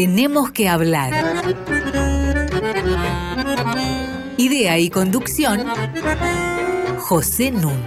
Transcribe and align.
Tenemos 0.00 0.50
que 0.50 0.66
hablar. 0.66 1.12
Idea 4.38 4.78
y 4.78 4.88
conducción, 4.88 5.60
José 7.00 7.50
Nun. 7.50 7.82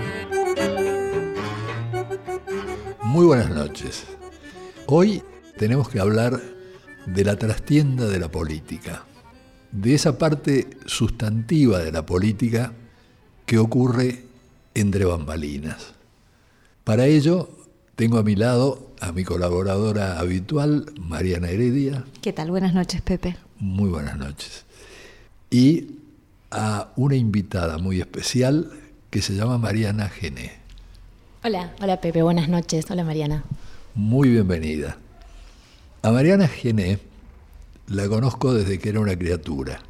Muy 3.02 3.26
buenas 3.26 3.50
noches. 3.50 4.04
Hoy 4.86 5.24
tenemos 5.58 5.90
que 5.90 6.00
hablar 6.00 6.40
de 7.08 7.24
la 7.24 7.36
trastienda 7.36 8.06
de 8.06 8.20
la 8.20 8.30
política, 8.30 9.06
de 9.72 9.96
esa 9.96 10.20
parte 10.20 10.70
sustantiva 10.86 11.80
de 11.80 11.92
la 11.92 12.06
política 12.06 12.74
que 13.48 13.58
ocurre 13.58 14.24
entre 14.76 15.06
bambalinas. 15.06 15.96
Para 16.84 17.08
ello, 17.08 17.50
tengo 17.96 18.18
a 18.18 18.24
mi 18.24 18.36
lado 18.36 18.92
a 19.00 19.12
mi 19.12 19.24
colaboradora 19.24 20.20
habitual, 20.20 20.86
Mariana 21.00 21.50
Heredia. 21.50 22.06
¿Qué 22.22 22.34
tal? 22.34 22.50
Buenas 22.52 22.74
noches, 22.74 23.02
Pepe. 23.02 23.36
Muy 23.60 23.90
buenas 23.90 24.18
noches. 24.18 24.66
Y 25.52 26.00
a 26.50 26.92
una 26.96 27.16
invitada 27.16 27.78
muy 27.78 28.00
especial 28.00 28.72
que 29.10 29.22
se 29.22 29.36
llama 29.36 29.58
Mariana 29.58 30.10
Gené. 30.10 30.54
Hola, 31.44 31.74
hola 31.82 32.00
Pepe, 32.00 32.24
buenas 32.24 32.50
noches. 32.50 32.86
Hola 32.90 33.04
Mariana. 33.04 33.44
Muy 33.94 34.30
bienvenida. 34.30 34.98
A 36.02 36.12
Mariana 36.12 36.48
Gené 36.48 37.00
la 37.88 38.08
conozco 38.08 38.54
desde 38.54 38.80
que 38.80 38.90
era 38.90 39.02
una 39.02 39.16
criatura. 39.18 39.82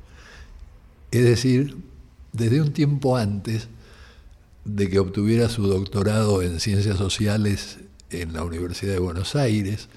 Es 1.11 1.23
decir, 1.23 1.77
desde 2.31 2.59
un 2.59 2.73
tiempo 2.73 3.15
antes 3.15 3.67
de 4.65 4.89
que 4.89 4.99
obtuviera 4.99 5.49
su 5.49 5.67
doctorado 5.67 6.41
en 6.41 6.59
Ciencias 6.59 6.97
Sociales 6.97 7.77
en 8.13 8.33
la 8.33 8.43
Universidad 8.43 8.93
de 8.93 8.99
Buenos 8.99 9.35
Aires, 9.35 9.89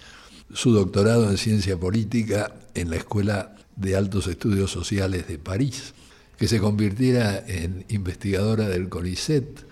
su 0.53 0.73
doctorado 0.73 1.31
en 1.31 1.39
Ciencia 1.39 1.77
Política 1.79 2.55
en 2.75 2.91
la 2.91 2.97
Escuela 2.97 3.57
de 3.77 3.97
Altos 3.97 4.27
Estudios 4.27 4.71
Sociales 4.71 5.29
de 5.29 5.39
París, 5.39 5.95
que 6.39 6.49
se 6.49 6.61
convirtiera 6.61 7.39
en 7.47 7.85
investigadora 7.89 8.69
del 8.69 8.89
CONICET, 8.89 9.67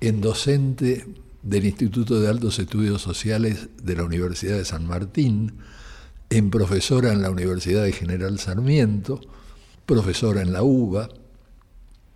en 0.00 0.20
docente 0.20 1.06
del 1.42 1.64
Instituto 1.64 2.20
de 2.20 2.28
Altos 2.28 2.58
Estudios 2.58 3.02
Sociales 3.02 3.68
de 3.82 3.96
la 3.96 4.04
Universidad 4.04 4.56
de 4.56 4.64
San 4.64 4.86
Martín, 4.86 5.54
en 6.30 6.50
profesora 6.50 7.12
en 7.12 7.22
la 7.22 7.30
Universidad 7.30 7.82
de 7.82 7.92
General 7.92 8.38
Sarmiento, 8.38 9.20
profesora 9.86 10.42
en 10.42 10.52
la 10.52 10.62
UBA, 10.62 11.08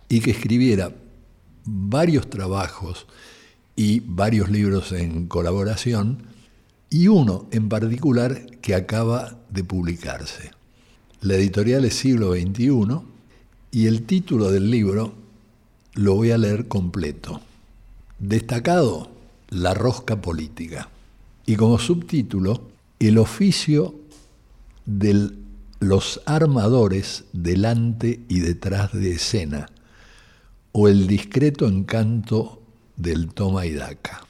y 0.07 0.21
que 0.21 0.31
escribiera 0.31 0.91
varios 1.65 2.29
trabajos 2.29 3.07
y 3.75 4.01
varios 4.01 4.49
libros 4.49 4.91
en 4.91 5.27
colaboración, 5.27 6.23
y 6.89 7.07
uno 7.07 7.47
en 7.51 7.67
particular 7.69 8.45
que 8.61 8.75
acaba 8.75 9.37
de 9.49 9.63
publicarse. 9.63 10.51
La 11.21 11.35
editorial 11.35 11.85
es 11.85 11.95
siglo 11.95 12.33
XXI 12.33 13.01
y 13.71 13.87
el 13.87 14.03
título 14.03 14.51
del 14.51 14.69
libro 14.69 15.13
lo 15.93 16.15
voy 16.15 16.31
a 16.31 16.37
leer 16.37 16.67
completo. 16.67 17.41
Destacado, 18.19 19.09
La 19.49 19.73
rosca 19.73 20.21
política. 20.21 20.89
Y 21.45 21.55
como 21.55 21.79
subtítulo, 21.79 22.61
El 22.99 23.17
oficio 23.17 23.95
de 24.85 25.31
los 25.79 26.21
armadores 26.25 27.25
delante 27.33 28.21
y 28.29 28.39
detrás 28.39 28.93
de 28.93 29.11
escena, 29.11 29.67
o 30.71 30.87
el 30.87 31.07
discreto 31.07 31.67
encanto 31.67 32.61
del 32.97 33.33
toma 33.33 33.65
y 33.65 33.73
daca. 33.73 34.25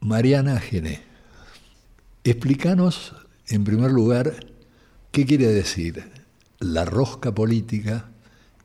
Mariana 0.00 0.60
Gené, 0.60 1.02
explícanos 2.24 3.14
en 3.48 3.64
primer 3.64 3.90
lugar 3.90 4.46
qué 5.10 5.26
quiere 5.26 5.46
decir 5.46 6.10
la 6.58 6.84
rosca 6.84 7.32
política 7.32 8.06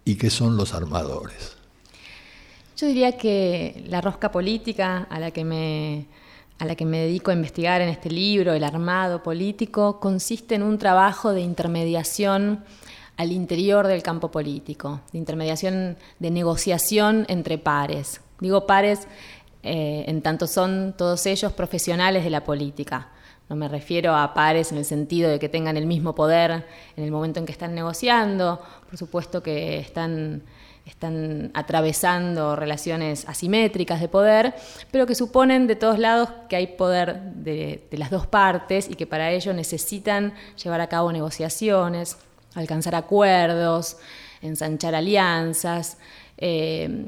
y 0.06 0.16
qué 0.16 0.30
son 0.30 0.58
los 0.58 0.74
armadores. 0.74 1.58
Yo 2.78 2.88
diría 2.88 3.18
que 3.18 3.84
la 3.88 4.02
rosca 4.02 4.32
política 4.32 5.08
a 5.10 5.20
la 5.20 5.32
que 5.32 5.46
me 5.46 6.08
a 6.58 6.66
la 6.66 6.76
que 6.76 6.86
me 6.86 7.00
dedico 7.00 7.32
a 7.32 7.34
investigar 7.34 7.82
en 7.82 7.90
este 7.90 8.12
libro, 8.12 8.54
el 8.54 8.64
armado 8.64 9.24
político, 9.24 10.00
consiste 10.00 10.54
en 10.54 10.62
un 10.62 10.78
trabajo 10.78 11.32
de 11.34 11.42
intermediación 11.42 12.64
al 13.18 13.32
interior 13.32 13.88
del 13.88 14.04
campo 14.04 14.30
político, 14.30 15.02
de 15.12 15.18
intermediación, 15.18 15.98
de 16.20 16.30
negociación 16.30 17.26
entre 17.30 17.58
pares, 17.58 18.22
Digo 18.42 18.68
pares 18.68 19.08
eh, 19.64 20.06
en 20.08 20.22
tanto 20.22 20.48
son 20.48 20.94
todos 20.98 21.26
ellos 21.28 21.54
profesionales 21.54 22.24
de 22.24 22.32
la 22.32 22.44
política. 22.44 23.10
No 23.48 23.56
me 23.56 23.68
refiero 23.68 24.16
a 24.16 24.34
pares 24.34 24.72
en 24.72 24.78
el 24.78 24.86
sentido 24.86 25.30
de 25.30 25.38
que 25.38 25.50
tengan 25.50 25.78
el 25.78 25.86
mismo 25.86 26.16
poder 26.16 26.66
en 26.96 27.04
el 27.04 27.12
momento 27.12 27.40
en 27.40 27.46
que 27.46 27.52
están 27.52 27.76
negociando, 27.76 28.60
por 28.90 28.98
supuesto 28.98 29.44
que 29.44 29.78
están, 29.78 30.42
están 30.86 31.52
atravesando 31.54 32.56
relaciones 32.56 33.28
asimétricas 33.28 34.00
de 34.00 34.08
poder, 34.08 34.56
pero 34.90 35.06
que 35.06 35.16
suponen 35.16 35.68
de 35.68 35.76
todos 35.76 36.00
lados 36.00 36.30
que 36.50 36.56
hay 36.56 36.68
poder 36.68 37.22
de, 37.36 37.86
las 37.92 38.10
dos 38.10 38.26
partes 38.26 38.90
y 38.90 38.96
que 38.96 39.06
para 39.06 39.32
ello 39.32 39.54
necesitan 39.54 40.34
llevar 40.64 40.82
a 40.82 40.88
cabo 40.88 41.12
negociaciones, 41.12 42.18
alcanzar 42.56 42.96
acuerdos, 42.96 43.98
ensanchar 44.42 44.96
alianzas. 44.96 45.98
Eh, 46.38 47.06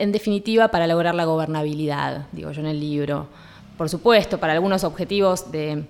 en 0.00 0.12
definitiva, 0.12 0.68
para 0.68 0.86
lograr 0.86 1.14
la 1.14 1.26
gobernabilidad, 1.26 2.26
digo 2.32 2.50
yo 2.52 2.60
en 2.62 2.68
el 2.68 2.80
libro. 2.80 3.26
Por 3.76 3.90
supuesto, 3.90 4.38
para 4.38 4.54
algunos 4.54 4.82
objetivos 4.82 5.52
de, 5.52 5.84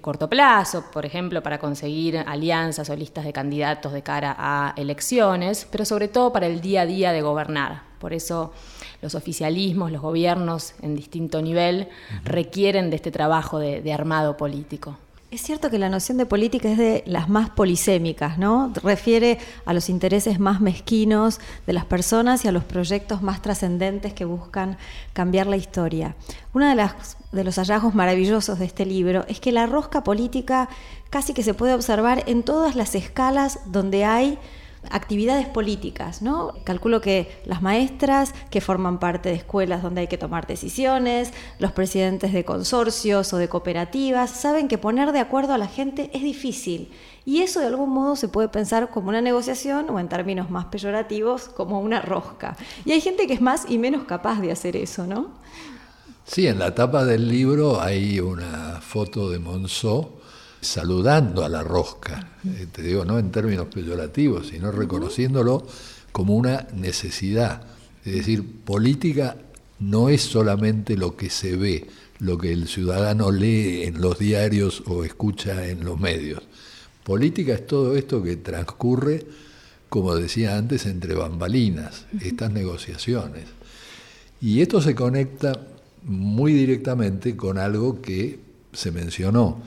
corto 0.00 0.30
plazo, 0.30 0.86
por 0.90 1.04
ejemplo, 1.04 1.42
para 1.42 1.58
conseguir 1.58 2.16
alianzas 2.16 2.88
o 2.88 2.96
listas 2.96 3.26
de 3.26 3.34
candidatos 3.34 3.92
de 3.92 4.02
cara 4.02 4.34
a 4.38 4.72
elecciones, 4.78 5.68
pero 5.70 5.84
sobre 5.84 6.08
todo 6.08 6.32
para 6.32 6.46
el 6.46 6.62
día 6.62 6.82
a 6.82 6.86
día 6.86 7.12
de 7.12 7.20
gobernar. 7.20 7.82
Por 7.98 8.14
eso 8.14 8.54
los 9.02 9.14
oficialismos, 9.14 9.92
los 9.92 10.00
gobiernos 10.00 10.72
en 10.80 10.96
distinto 10.96 11.42
nivel 11.42 11.88
requieren 12.24 12.88
de 12.88 12.96
este 12.96 13.10
trabajo 13.10 13.58
de 13.58 13.92
armado 13.92 14.38
político. 14.38 14.96
Es 15.34 15.42
cierto 15.42 15.68
que 15.68 15.80
la 15.80 15.88
noción 15.88 16.16
de 16.16 16.26
política 16.26 16.70
es 16.70 16.78
de 16.78 17.02
las 17.08 17.28
más 17.28 17.50
polisémicas, 17.50 18.38
¿no? 18.38 18.72
Refiere 18.84 19.40
a 19.64 19.74
los 19.74 19.88
intereses 19.88 20.38
más 20.38 20.60
mezquinos 20.60 21.40
de 21.66 21.72
las 21.72 21.84
personas 21.84 22.44
y 22.44 22.48
a 22.48 22.52
los 22.52 22.62
proyectos 22.62 23.20
más 23.20 23.42
trascendentes 23.42 24.14
que 24.14 24.24
buscan 24.24 24.78
cambiar 25.12 25.48
la 25.48 25.56
historia. 25.56 26.14
Uno 26.52 26.68
de, 26.68 26.88
de 27.32 27.42
los 27.42 27.56
hallazgos 27.56 27.96
maravillosos 27.96 28.60
de 28.60 28.64
este 28.64 28.86
libro 28.86 29.24
es 29.26 29.40
que 29.40 29.50
la 29.50 29.66
rosca 29.66 30.04
política 30.04 30.68
casi 31.10 31.34
que 31.34 31.42
se 31.42 31.52
puede 31.52 31.74
observar 31.74 32.22
en 32.28 32.44
todas 32.44 32.76
las 32.76 32.94
escalas 32.94 33.58
donde 33.66 34.04
hay 34.04 34.38
actividades 34.90 35.46
políticas, 35.46 36.22
¿no? 36.22 36.54
Calculo 36.64 37.00
que 37.00 37.40
las 37.44 37.62
maestras 37.62 38.34
que 38.50 38.60
forman 38.60 38.98
parte 38.98 39.28
de 39.28 39.34
escuelas 39.34 39.82
donde 39.82 40.02
hay 40.02 40.06
que 40.06 40.18
tomar 40.18 40.46
decisiones, 40.46 41.32
los 41.58 41.72
presidentes 41.72 42.32
de 42.32 42.44
consorcios 42.44 43.32
o 43.32 43.38
de 43.38 43.48
cooperativas, 43.48 44.30
saben 44.30 44.68
que 44.68 44.78
poner 44.78 45.12
de 45.12 45.20
acuerdo 45.20 45.54
a 45.54 45.58
la 45.58 45.66
gente 45.66 46.10
es 46.12 46.22
difícil. 46.22 46.90
Y 47.26 47.40
eso 47.40 47.60
de 47.60 47.66
algún 47.66 47.90
modo 47.90 48.16
se 48.16 48.28
puede 48.28 48.48
pensar 48.48 48.90
como 48.90 49.08
una 49.08 49.22
negociación 49.22 49.88
o 49.90 49.98
en 49.98 50.08
términos 50.08 50.50
más 50.50 50.66
peyorativos 50.66 51.48
como 51.48 51.80
una 51.80 52.02
rosca. 52.02 52.56
Y 52.84 52.92
hay 52.92 53.00
gente 53.00 53.26
que 53.26 53.32
es 53.34 53.40
más 53.40 53.64
y 53.68 53.78
menos 53.78 54.04
capaz 54.04 54.40
de 54.40 54.52
hacer 54.52 54.76
eso, 54.76 55.06
¿no? 55.06 55.30
Sí, 56.26 56.46
en 56.46 56.58
la 56.58 56.74
tapa 56.74 57.04
del 57.04 57.28
libro 57.28 57.80
hay 57.80 58.20
una 58.20 58.80
foto 58.80 59.30
de 59.30 59.38
Monceau 59.38 60.23
saludando 60.64 61.44
a 61.44 61.48
la 61.48 61.62
rosca, 61.62 62.36
eh, 62.44 62.66
te 62.70 62.82
digo, 62.82 63.04
no 63.04 63.18
en 63.18 63.30
términos 63.30 63.66
peyorativos, 63.66 64.48
sino 64.48 64.72
reconociéndolo 64.72 65.66
como 66.12 66.34
una 66.34 66.66
necesidad. 66.74 67.62
Es 68.04 68.14
decir, 68.14 68.44
política 68.64 69.36
no 69.80 70.08
es 70.08 70.22
solamente 70.22 70.96
lo 70.96 71.16
que 71.16 71.30
se 71.30 71.56
ve, 71.56 71.88
lo 72.18 72.38
que 72.38 72.52
el 72.52 72.68
ciudadano 72.68 73.30
lee 73.30 73.84
en 73.84 74.00
los 74.00 74.18
diarios 74.18 74.82
o 74.86 75.04
escucha 75.04 75.66
en 75.66 75.84
los 75.84 75.98
medios. 75.98 76.42
Política 77.02 77.54
es 77.54 77.66
todo 77.66 77.96
esto 77.96 78.22
que 78.22 78.36
transcurre, 78.36 79.26
como 79.88 80.14
decía 80.16 80.56
antes, 80.56 80.86
entre 80.86 81.14
bambalinas, 81.14 82.06
estas 82.20 82.50
negociaciones. 82.50 83.44
Y 84.40 84.60
esto 84.60 84.80
se 84.80 84.94
conecta 84.94 85.52
muy 86.04 86.52
directamente 86.52 87.36
con 87.36 87.58
algo 87.58 88.00
que 88.00 88.38
se 88.72 88.90
mencionó, 88.90 89.62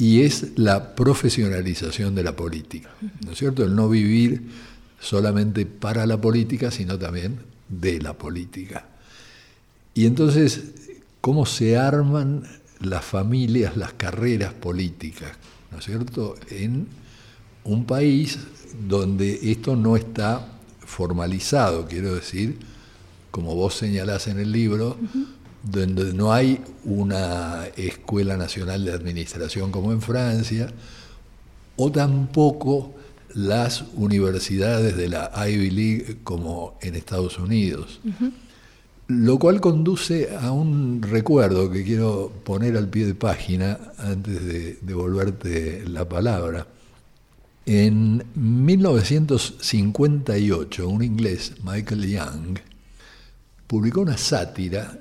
y 0.00 0.22
es 0.22 0.58
la 0.58 0.94
profesionalización 0.94 2.14
de 2.14 2.24
la 2.24 2.34
política, 2.34 2.88
¿no 3.22 3.32
es 3.32 3.38
cierto? 3.38 3.62
El 3.62 3.76
no 3.76 3.86
vivir 3.90 4.40
solamente 4.98 5.66
para 5.66 6.06
la 6.06 6.18
política, 6.18 6.70
sino 6.70 6.98
también 6.98 7.38
de 7.68 8.00
la 8.00 8.14
política. 8.14 8.86
Y 9.92 10.06
entonces, 10.06 10.62
¿cómo 11.20 11.44
se 11.44 11.76
arman 11.76 12.44
las 12.80 13.04
familias, 13.04 13.76
las 13.76 13.92
carreras 13.92 14.54
políticas, 14.54 15.32
¿no 15.70 15.80
es 15.80 15.84
cierto? 15.84 16.34
En 16.48 16.86
un 17.64 17.84
país 17.84 18.38
donde 18.88 19.52
esto 19.52 19.76
no 19.76 19.98
está 19.98 20.48
formalizado, 20.86 21.86
quiero 21.86 22.14
decir, 22.14 22.58
como 23.30 23.54
vos 23.54 23.74
señalás 23.74 24.28
en 24.28 24.38
el 24.38 24.50
libro, 24.50 24.96
donde 25.62 26.14
no 26.14 26.32
hay 26.32 26.60
una 26.84 27.66
escuela 27.76 28.36
nacional 28.36 28.84
de 28.84 28.92
administración 28.92 29.70
como 29.70 29.92
en 29.92 30.00
Francia, 30.00 30.72
o 31.76 31.90
tampoco 31.90 32.94
las 33.34 33.84
universidades 33.94 34.96
de 34.96 35.08
la 35.08 35.30
Ivy 35.48 35.70
League 35.70 36.18
como 36.24 36.78
en 36.80 36.94
Estados 36.94 37.38
Unidos. 37.38 38.00
Lo 39.06 39.38
cual 39.38 39.60
conduce 39.60 40.34
a 40.36 40.52
un 40.52 41.02
recuerdo 41.02 41.70
que 41.70 41.84
quiero 41.84 42.32
poner 42.44 42.76
al 42.76 42.88
pie 42.88 43.06
de 43.06 43.14
página 43.14 43.78
antes 43.98 44.44
de 44.44 44.78
devolverte 44.82 45.84
la 45.88 46.08
palabra. 46.08 46.66
En 47.66 48.24
1958, 48.34 50.88
un 50.88 51.02
inglés, 51.02 51.54
Michael 51.62 52.08
Young, 52.08 52.58
publicó 53.66 54.00
una 54.00 54.16
sátira 54.16 54.98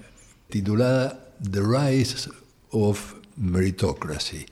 titulada 0.49 1.27
The 1.39 1.61
Rise 1.61 2.29
of 2.71 3.13
Meritocracy, 3.37 4.45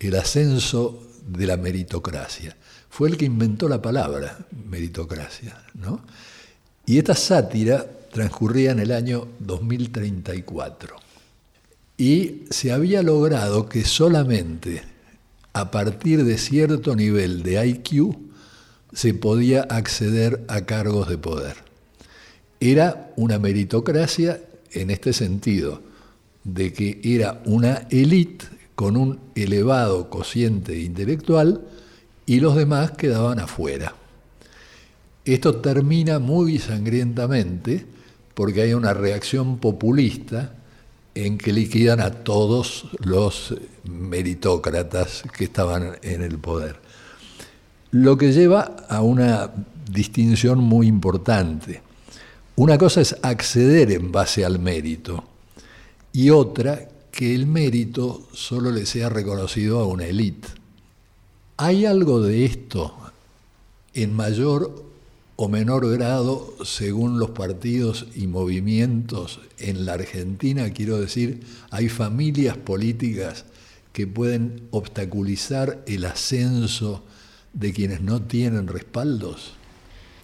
el 0.00 0.16
ascenso 0.16 1.02
de 1.26 1.46
la 1.46 1.56
meritocracia. 1.56 2.56
Fue 2.90 3.08
el 3.08 3.16
que 3.16 3.24
inventó 3.24 3.68
la 3.68 3.80
palabra 3.80 4.38
meritocracia. 4.68 5.62
¿no? 5.74 6.00
Y 6.86 6.98
esta 6.98 7.14
sátira 7.14 7.86
transcurría 8.12 8.72
en 8.72 8.80
el 8.80 8.92
año 8.92 9.28
2034. 9.38 10.96
Y 11.96 12.44
se 12.50 12.72
había 12.72 13.02
logrado 13.02 13.68
que 13.68 13.84
solamente 13.84 14.82
a 15.52 15.70
partir 15.70 16.24
de 16.24 16.38
cierto 16.38 16.94
nivel 16.94 17.42
de 17.42 17.66
IQ 17.66 18.16
se 18.92 19.14
podía 19.14 19.62
acceder 19.62 20.44
a 20.48 20.62
cargos 20.62 21.08
de 21.08 21.18
poder. 21.18 21.56
Era 22.60 23.12
una 23.16 23.38
meritocracia 23.38 24.40
en 24.72 24.90
este 24.90 25.12
sentido, 25.12 25.82
de 26.44 26.72
que 26.72 27.00
era 27.02 27.42
una 27.44 27.86
élite 27.90 28.46
con 28.74 28.96
un 28.96 29.20
elevado 29.34 30.08
cociente 30.08 30.78
intelectual 30.78 31.62
y 32.26 32.40
los 32.40 32.56
demás 32.56 32.92
quedaban 32.92 33.40
afuera. 33.40 33.94
Esto 35.24 35.56
termina 35.56 36.18
muy 36.18 36.58
sangrientamente 36.58 37.84
porque 38.34 38.62
hay 38.62 38.74
una 38.74 38.94
reacción 38.94 39.58
populista 39.58 40.54
en 41.14 41.38
que 41.38 41.52
liquidan 41.52 42.00
a 42.00 42.10
todos 42.10 42.88
los 43.00 43.54
meritócratas 43.84 45.24
que 45.36 45.44
estaban 45.44 45.96
en 46.02 46.22
el 46.22 46.38
poder. 46.38 46.76
Lo 47.90 48.16
que 48.16 48.32
lleva 48.32 48.76
a 48.88 49.02
una 49.02 49.50
distinción 49.90 50.60
muy 50.60 50.86
importante. 50.86 51.82
Una 52.58 52.76
cosa 52.76 53.00
es 53.00 53.14
acceder 53.22 53.92
en 53.92 54.10
base 54.10 54.44
al 54.44 54.58
mérito 54.58 55.22
y 56.12 56.30
otra 56.30 56.88
que 57.12 57.32
el 57.32 57.46
mérito 57.46 58.26
solo 58.32 58.72
le 58.72 58.84
sea 58.84 59.08
reconocido 59.08 59.78
a 59.78 59.86
una 59.86 60.06
élite. 60.06 60.48
¿Hay 61.56 61.86
algo 61.86 62.20
de 62.20 62.44
esto 62.44 62.96
en 63.94 64.12
mayor 64.12 64.84
o 65.36 65.48
menor 65.48 65.88
grado 65.88 66.52
según 66.64 67.20
los 67.20 67.30
partidos 67.30 68.08
y 68.16 68.26
movimientos 68.26 69.38
en 69.58 69.86
la 69.86 69.92
Argentina? 69.92 70.68
Quiero 70.72 70.98
decir, 70.98 71.38
hay 71.70 71.88
familias 71.88 72.56
políticas 72.56 73.44
que 73.92 74.08
pueden 74.08 74.66
obstaculizar 74.72 75.84
el 75.86 76.04
ascenso 76.04 77.04
de 77.52 77.72
quienes 77.72 78.00
no 78.00 78.22
tienen 78.22 78.66
respaldos. 78.66 79.57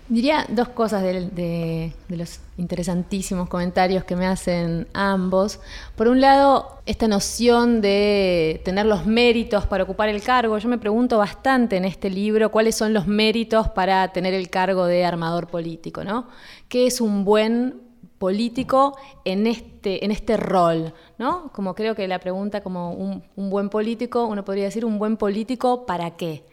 Diría 0.07 0.45
dos 0.51 0.69
cosas 0.69 1.03
de, 1.03 1.95
los 2.09 2.41
interesantísimos 2.59 3.49
comentarios 3.49 4.05
que 4.05 4.17
me 4.17 4.27
hacen 4.27 4.87
ambos. 4.93 5.61
Por 5.97 6.09
un 6.09 6.21
lado, 6.21 6.79
esta 6.85 7.09
noción 7.09 7.81
de 7.81 8.61
tener 8.67 8.85
los 8.85 9.07
méritos 9.07 9.65
para 9.65 9.85
ocupar 9.85 10.11
el 10.11 10.23
cargo. 10.23 10.59
Yo 10.59 10.69
me 10.69 10.77
pregunto 10.77 11.17
bastante 11.17 11.79
en 11.79 11.87
este 11.87 12.11
libro 12.11 12.51
cuáles 12.51 12.75
son 12.75 12.93
los 12.93 13.07
méritos 13.07 13.71
para 13.71 14.09
tener 14.09 14.35
el 14.35 14.51
cargo 14.51 14.85
de 14.85 15.07
armador 15.07 15.47
político, 15.47 16.05
¿no? 16.05 16.29
¿Qué 16.69 16.87
es 16.87 17.01
un 17.01 17.25
buen 17.25 17.81
político 18.19 18.99
en 19.25 19.47
este, 19.47 20.05
en 20.05 20.11
este 20.11 20.37
rol, 20.37 20.93
¿no? 21.17 21.51
Como 21.53 21.75
creo 21.75 21.95
que 21.95 22.07
la 22.09 22.19
pregunta 22.19 22.63
como 22.63 22.93
un, 22.93 23.25
un 23.37 23.49
buen 23.49 23.71
político, 23.71 24.27
uno 24.27 24.45
podría 24.45 24.65
decir 24.65 24.85
un 24.85 24.99
buen 24.99 25.17
político 25.17 25.87
para 25.87 26.11
qué. 26.17 26.45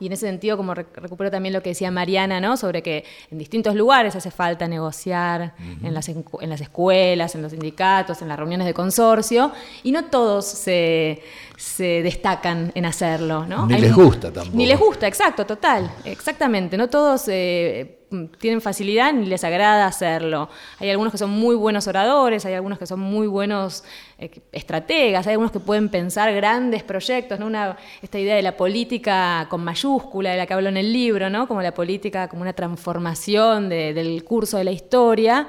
Y 0.00 0.06
en 0.06 0.12
ese 0.12 0.26
sentido, 0.26 0.56
como 0.56 0.74
recupero 0.74 1.30
también 1.30 1.52
lo 1.52 1.62
que 1.62 1.70
decía 1.70 1.90
Mariana, 1.92 2.40
¿no? 2.40 2.56
Sobre 2.56 2.82
que 2.82 3.04
en 3.30 3.38
distintos 3.38 3.76
lugares 3.76 4.16
hace 4.16 4.32
falta 4.32 4.66
negociar, 4.66 5.54
en, 5.82 5.94
las, 5.94 6.08
en 6.08 6.50
las 6.50 6.60
escuelas, 6.60 7.34
en 7.36 7.42
los 7.42 7.52
sindicatos, 7.52 8.22
en 8.22 8.28
las 8.28 8.38
reuniones 8.38 8.66
de 8.66 8.74
consorcio, 8.74 9.52
y 9.84 9.92
no 9.92 10.06
todos 10.06 10.46
se, 10.46 11.22
se 11.56 12.02
destacan 12.02 12.72
en 12.74 12.86
hacerlo, 12.86 13.46
¿no? 13.46 13.66
Ni 13.66 13.78
les 13.78 13.94
gusta 13.94 14.32
tampoco. 14.32 14.56
Ni 14.56 14.66
les 14.66 14.78
gusta, 14.78 15.06
exacto, 15.06 15.46
total, 15.46 15.92
exactamente. 16.04 16.76
No 16.76 16.88
todos 16.88 17.28
eh, 17.28 18.01
tienen 18.38 18.60
facilidad 18.60 19.12
ni 19.12 19.26
les 19.26 19.44
agrada 19.44 19.86
hacerlo. 19.86 20.48
Hay 20.78 20.90
algunos 20.90 21.12
que 21.12 21.18
son 21.18 21.30
muy 21.30 21.54
buenos 21.54 21.86
oradores, 21.86 22.44
hay 22.44 22.54
algunos 22.54 22.78
que 22.78 22.86
son 22.86 23.00
muy 23.00 23.26
buenos 23.26 23.84
eh, 24.18 24.30
estrategas, 24.52 25.26
hay 25.26 25.32
algunos 25.32 25.52
que 25.52 25.60
pueden 25.60 25.88
pensar 25.88 26.32
grandes 26.32 26.82
proyectos, 26.82 27.38
¿no? 27.38 27.46
Una, 27.46 27.76
esta 28.02 28.18
idea 28.18 28.36
de 28.36 28.42
la 28.42 28.56
política 28.56 29.46
con 29.48 29.64
mayúscula, 29.64 30.30
de 30.30 30.36
la 30.36 30.46
que 30.46 30.54
hablo 30.54 30.68
en 30.68 30.76
el 30.76 30.92
libro, 30.92 31.30
¿no? 31.30 31.48
Como 31.48 31.62
la 31.62 31.74
política 31.74 32.28
como 32.28 32.42
una 32.42 32.52
transformación 32.52 33.68
del 33.68 34.24
curso 34.24 34.58
de 34.58 34.64
la 34.64 34.72
historia. 34.72 35.48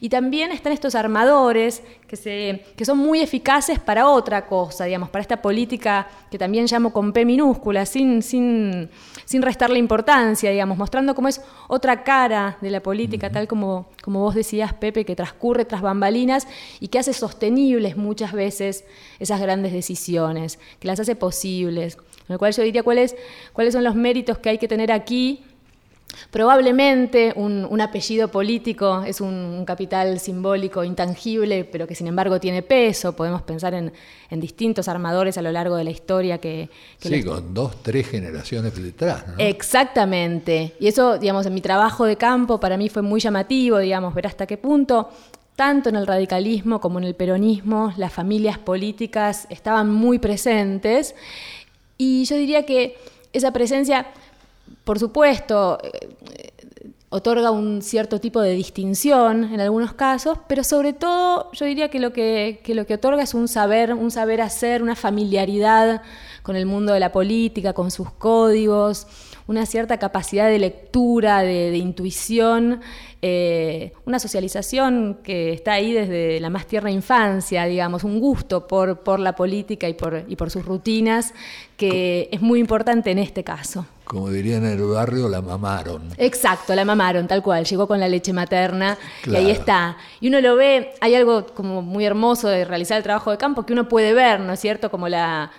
Y 0.00 0.08
también 0.08 0.50
están 0.50 0.72
estos 0.72 0.94
armadores 0.96 1.82
que, 2.08 2.16
se, 2.16 2.64
que 2.76 2.84
son 2.84 2.98
muy 2.98 3.20
eficaces 3.20 3.78
para 3.78 4.08
otra 4.08 4.46
cosa, 4.46 4.84
digamos, 4.84 5.10
para 5.10 5.22
esta 5.22 5.40
política 5.40 6.08
que 6.30 6.38
también 6.38 6.66
llamo 6.66 6.92
con 6.92 7.12
P 7.12 7.24
minúscula, 7.24 7.86
sin, 7.86 8.20
sin, 8.20 8.90
sin 9.24 9.42
restarle 9.42 9.78
importancia, 9.78 10.50
digamos, 10.50 10.78
mostrando 10.78 11.14
cómo 11.14 11.28
es 11.28 11.40
otra 11.68 12.04
cara 12.04 12.58
de 12.60 12.70
la 12.70 12.82
política, 12.82 13.30
tal 13.30 13.48
como, 13.48 13.88
como 14.02 14.20
vos 14.20 14.34
decías, 14.34 14.74
Pepe, 14.74 15.04
que 15.04 15.16
transcurre 15.16 15.64
tras 15.64 15.82
bambalinas 15.82 16.46
y 16.80 16.88
que 16.88 16.98
hace 16.98 17.12
sostenibles 17.12 17.96
muchas 17.96 18.32
veces 18.32 18.84
esas 19.18 19.40
grandes 19.40 19.72
decisiones, 19.72 20.58
que 20.78 20.88
las 20.88 21.00
hace 21.00 21.16
posibles. 21.16 21.96
Con 21.96 22.34
lo 22.34 22.38
cual 22.38 22.52
yo 22.52 22.62
diría 22.62 22.82
cuáles, 22.82 23.16
cuáles 23.52 23.74
son 23.74 23.84
los 23.84 23.94
méritos 23.94 24.38
que 24.38 24.50
hay 24.50 24.58
que 24.58 24.68
tener 24.68 24.92
aquí 24.92 25.44
Probablemente 26.30 27.32
un, 27.36 27.80
apellido 27.80 28.28
político 28.28 29.02
es 29.02 29.20
un, 29.20 29.64
capital 29.66 30.18
simbólico 30.18 30.84
intangible, 30.84 31.64
pero 31.64 31.86
que 31.86 31.94
sin 31.94 32.06
embargo 32.06 32.40
tiene 32.40 32.62
peso. 32.62 33.14
Podemos 33.14 33.42
pensar 33.42 33.74
en, 33.74 33.92
distintos 34.30 34.88
armadores 34.88 35.36
a 35.36 35.42
lo 35.42 35.52
largo 35.52 35.76
de 35.76 35.84
la 35.84 35.90
historia 35.90 36.38
que... 36.38 36.70
sí, 36.98 37.22
con 37.22 37.52
dos, 37.52 37.82
tres 37.82 38.08
generaciones 38.08 38.74
detrás. 38.82 39.26
¿no? 39.28 39.34
Exactamente. 39.38 40.74
Y 40.80 40.86
eso, 40.86 41.18
digamos, 41.18 41.44
en 41.46 41.54
mi 41.54 41.60
trabajo 41.60 42.06
de 42.06 42.16
campo 42.16 42.58
para 42.58 42.76
mí 42.76 42.88
fue 42.88 43.02
muy 43.02 43.20
llamativo, 43.20 43.78
digamos, 43.78 44.14
ver 44.14 44.26
hasta 44.26 44.46
qué 44.46 44.56
punto 44.56 45.10
tanto 45.56 45.90
en 45.90 45.96
el 45.96 46.06
radicalismo 46.06 46.80
como 46.80 46.98
en 46.98 47.04
el 47.04 47.14
peronismo, 47.14 47.92
las 47.96 48.12
familias 48.12 48.58
políticas 48.58 49.46
estaban 49.50 49.92
muy 49.92 50.18
presentes. 50.18 51.14
Y 51.98 52.24
yo 52.24 52.36
diría 52.36 52.64
que 52.64 52.96
esa 53.32 53.52
presencia 53.52 54.06
por 54.84 54.98
supuesto, 54.98 55.78
eh, 55.82 56.52
otorga 57.12 57.50
un 57.50 57.82
cierto 57.82 58.20
tipo 58.20 58.40
de 58.40 58.52
distinción 58.52 59.44
en 59.44 59.60
algunos 59.60 59.92
casos, 59.92 60.38
pero 60.48 60.64
sobre 60.64 60.94
todo 60.94 61.52
yo 61.52 61.66
diría 61.66 61.90
que 61.90 62.00
lo 62.00 62.12
que, 62.12 62.62
lo 62.68 62.86
que 62.86 62.94
otorga 62.94 63.22
es 63.22 63.34
un 63.34 63.48
saber, 63.48 63.92
un 63.92 64.10
saber 64.10 64.40
hacer, 64.40 64.82
una 64.82 64.96
familiaridad 64.96 66.02
con 66.42 66.56
el 66.56 66.64
mundo 66.64 66.94
de 66.94 67.00
la 67.00 67.12
política, 67.12 67.74
con 67.74 67.90
sus 67.90 68.10
códigos, 68.12 69.06
una 69.46 69.66
cierta 69.66 69.98
capacidad 69.98 70.48
de 70.48 70.58
lectura, 70.58 71.42
de, 71.42 71.76
intuición, 71.76 72.80
eh, 73.20 73.92
una 74.06 74.18
socialización 74.18 75.18
que 75.22 75.52
está 75.52 75.74
ahí 75.74 75.92
desde 75.92 76.40
la 76.40 76.48
más 76.48 76.66
tierna 76.66 76.90
infancia, 76.90 77.66
digamos, 77.66 78.04
un 78.04 78.20
gusto 78.20 78.66
por, 78.66 79.00
por 79.00 79.20
la 79.20 79.36
política 79.36 79.86
y 79.86 79.92
por, 79.92 80.24
y 80.28 80.36
por 80.36 80.50
sus 80.50 80.64
rutinas, 80.64 81.34
que 81.76 82.30
es 82.32 82.40
muy 82.40 82.58
importante 82.58 83.10
en 83.10 83.18
este 83.18 83.44
caso. 83.44 83.84
Como 84.12 84.28
dirían 84.28 84.62
en 84.66 84.72
el 84.72 84.82
barrio, 84.82 85.26
la 85.26 85.40
mamaron. 85.40 86.02
Exacto, 86.18 86.74
la 86.74 86.84
mamaron, 86.84 87.26
tal 87.26 87.42
cual. 87.42 87.64
Llegó 87.64 87.88
con 87.88 87.98
la 87.98 88.08
leche 88.08 88.34
materna 88.34 88.98
y 89.26 89.34
ahí 89.34 89.50
está. 89.50 89.96
Y 90.20 90.28
uno 90.28 90.42
lo 90.42 90.54
ve, 90.54 90.92
hay 91.00 91.14
algo 91.14 91.46
como 91.46 91.80
muy 91.80 92.04
hermoso 92.04 92.48
de 92.48 92.66
realizar 92.66 92.98
el 92.98 93.04
trabajo 93.04 93.30
de 93.30 93.38
campo 93.38 93.64
que 93.64 93.72
uno 93.72 93.88
puede 93.88 94.12
ver, 94.12 94.38
¿no 94.40 94.52
es 94.52 94.60
cierto? 94.60 94.90
Como 94.90 95.08
la, 95.08 95.50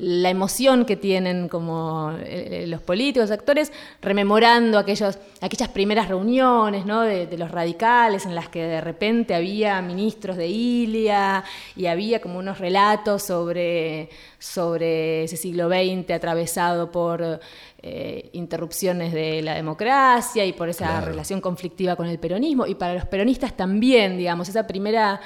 la 0.00 0.30
emoción 0.30 0.86
que 0.86 0.96
tienen 0.96 1.48
como 1.48 2.12
eh, 2.20 2.64
los 2.66 2.80
políticos, 2.80 3.30
actores, 3.30 3.70
rememorando 4.00 4.78
aquellos, 4.78 5.18
aquellas 5.42 5.68
primeras 5.68 6.08
reuniones 6.08 6.86
¿no? 6.86 7.02
de, 7.02 7.28
los 7.36 7.50
radicales 7.50 8.24
en 8.24 8.34
las 8.34 8.48
que 8.48 8.62
de 8.62 8.80
repente 8.80 9.34
había 9.34 9.80
ministros 9.82 10.38
de 10.38 10.48
Ilia 10.48 11.44
y 11.76 11.86
había 11.86 12.20
como 12.20 12.38
unos 12.38 12.58
relatos 12.58 13.22
sobre, 13.22 14.08
sobre 14.38 15.24
ese 15.24 15.36
siglo 15.36 15.68
XX 15.68 16.10
atravesado 16.12 16.90
por 16.90 17.40
eh, 17.82 18.30
interrupciones 18.32 19.12
de 19.12 19.42
la 19.42 19.54
democracia 19.54 20.46
y 20.46 20.54
por 20.54 20.70
esa 20.70 21.02
relación 21.02 21.42
conflictiva 21.42 21.94
con 21.94 22.06
el 22.06 22.18
peronismo 22.18 22.66
y 22.66 22.74
para 22.74 22.94
los 22.94 23.04
peronistas 23.04 23.54
también, 23.54 24.16
digamos, 24.16 24.48
esa 24.48 24.66
primera 24.66 25.20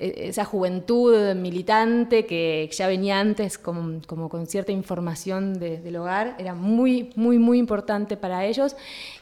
esa 0.00 0.44
juventud 0.44 1.34
militante 1.34 2.24
que 2.24 2.68
ya 2.72 2.88
venía 2.88 3.20
antes 3.20 3.58
como, 3.58 4.00
con 4.06 4.46
cierta 4.46 4.72
información 4.72 5.58
del 5.58 5.96
hogar, 5.96 6.36
era 6.38 6.54
muy, 6.54 7.10
muy, 7.16 7.38
muy 7.38 7.58
importante 7.58 8.16
para 8.16 8.44
ellos. 8.46 8.76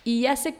Y 0.05 0.27
hace 0.27 0.55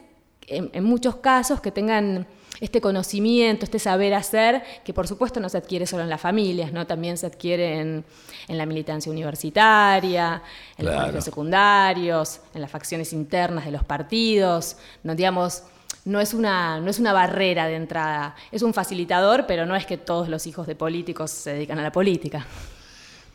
en 0.47 0.83
muchos 0.83 1.17
casos 1.17 1.61
que 1.61 1.71
tengan 1.71 2.27
este 2.59 2.81
conocimiento, 2.81 3.65
este 3.65 3.79
saber 3.79 4.13
hacer, 4.13 4.63
que 4.83 4.93
por 4.93 5.07
supuesto 5.07 5.39
no 5.39 5.49
se 5.49 5.57
adquiere 5.57 5.85
solo 5.85 6.03
en 6.03 6.09
las 6.09 6.21
familias, 6.21 6.71
¿no? 6.71 6.85
también 6.85 7.17
se 7.17 7.25
adquiere 7.25 7.79
en, 7.79 8.05
la 8.47 8.65
militancia 8.65 9.11
universitaria, 9.11 10.41
en 10.77 10.85
los 10.85 10.95
colegios 10.95 11.23
secundarios, 11.23 12.41
en 12.53 12.61
las 12.61 12.71
facciones 12.71 13.13
internas 13.13 13.65
de 13.65 13.71
los 13.71 13.83
partidos, 13.83 14.77
no, 15.03 15.15
digamos, 15.15 15.63
no 16.05 16.19
es, 16.19 16.33
una, 16.33 16.79
no 16.79 16.89
es 16.89 16.99
una 16.99 17.13
barrera 17.13 17.67
de 17.67 17.75
entrada, 17.75 18.35
es 18.51 18.61
un 18.61 18.73
facilitador, 18.73 19.45
pero 19.47 19.65
no 19.65 19.75
es 19.75 19.85
que 19.85 19.97
todos 19.97 20.29
los 20.29 20.47
hijos 20.47 20.67
de 20.67 20.75
políticos 20.75 21.31
se 21.31 21.53
dedican 21.53 21.79
a 21.79 21.83
la 21.83 21.91
política. 21.91 22.45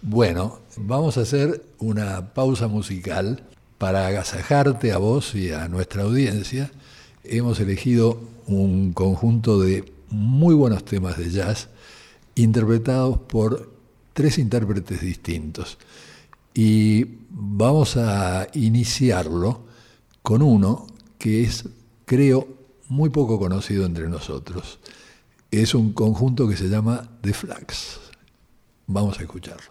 Bueno, 0.02 0.60
vamos 0.76 1.16
a 1.16 1.22
hacer 1.22 1.62
una 1.78 2.34
pausa 2.34 2.68
musical 2.68 3.42
para 3.78 4.06
agasajarte 4.06 4.92
a 4.92 4.98
vos 4.98 5.34
y 5.34 5.52
a 5.52 5.68
nuestra 5.68 6.02
audiencia. 6.02 6.70
Hemos 7.22 7.58
elegido 7.60 8.20
un 8.46 8.92
conjunto 8.92 9.60
de 9.60 9.92
muy 10.10 10.54
buenos 10.54 10.84
temas 10.84 11.16
de 11.18 11.30
jazz 11.30 11.68
interpretados 12.34 13.18
por 13.18 13.72
tres 14.12 14.38
intérpretes 14.38 15.00
distintos. 15.00 15.78
Y 16.54 17.06
vamos 17.30 17.96
a 17.96 18.46
iniciarlo 18.54 19.64
con 20.22 20.42
uno 20.42 20.86
que 21.18 21.42
es, 21.42 21.64
creo, 22.04 22.48
muy 22.88 23.10
poco 23.10 23.38
conocido 23.38 23.86
entre 23.86 24.08
nosotros. 24.08 24.78
Es 25.50 25.74
un 25.74 25.92
conjunto 25.92 26.48
que 26.48 26.56
se 26.56 26.68
llama 26.68 27.08
The 27.20 27.32
Flags. 27.32 28.00
Vamos 28.86 29.18
a 29.18 29.22
escucharlo. 29.22 29.70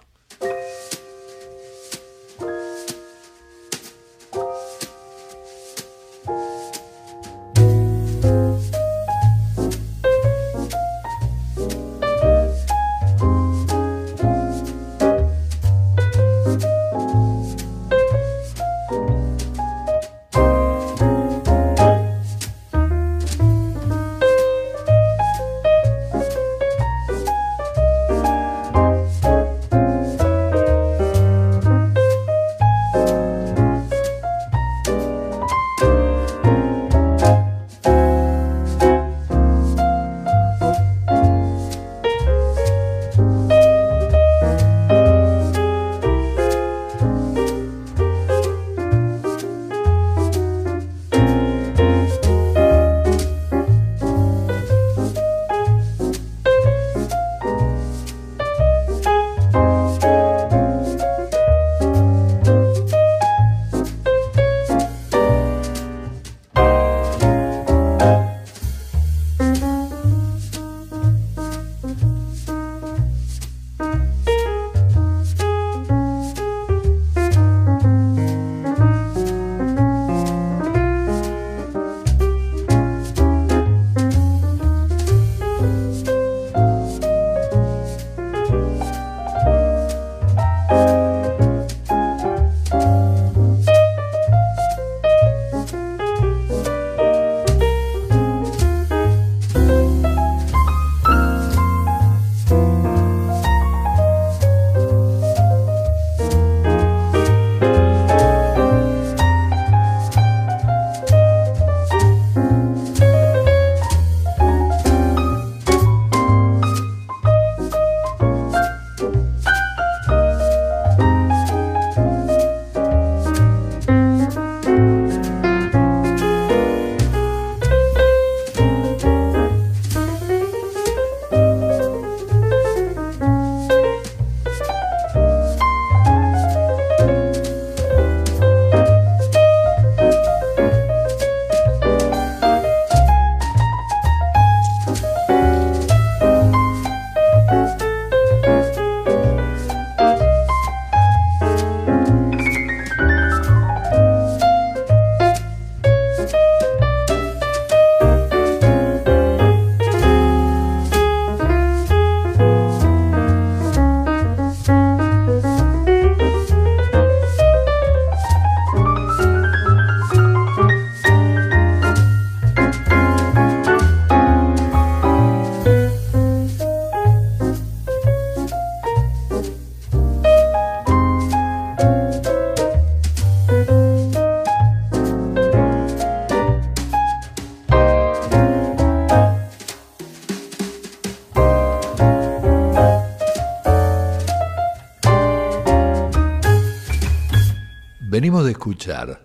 Escuchar 198.64 199.22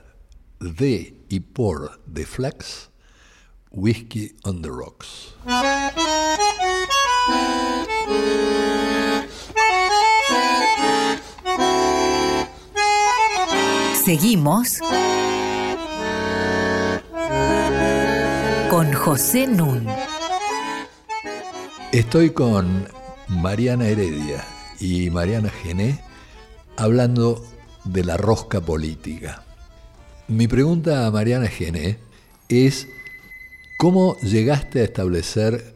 de 0.59 1.15
y 1.29 1.39
por 1.39 2.01
The 2.13 2.27
Flags, 2.27 2.91
Whiskey 3.71 4.35
on 4.43 4.63
the 4.63 4.69
Rocks. 4.69 5.33
Seguimos 14.05 14.81
con 18.69 18.93
José 18.93 19.47
Nun. 19.47 19.87
Estoy 21.93 22.31
con 22.31 22.89
Mariana 23.29 23.87
Heredia 23.87 24.45
y 24.81 25.11
Mariana 25.11 25.51
Gené 25.63 26.01
hablando 26.77 27.41
de 27.93 28.05
la 28.05 28.17
rosca 28.17 28.61
política. 28.61 29.43
Mi 30.29 30.47
pregunta 30.47 31.07
a 31.07 31.11
Mariana 31.11 31.49
Gené 31.49 31.99
es, 32.49 32.87
¿cómo 33.79 34.17
llegaste 34.19 34.81
a 34.81 34.85
establecer 34.85 35.75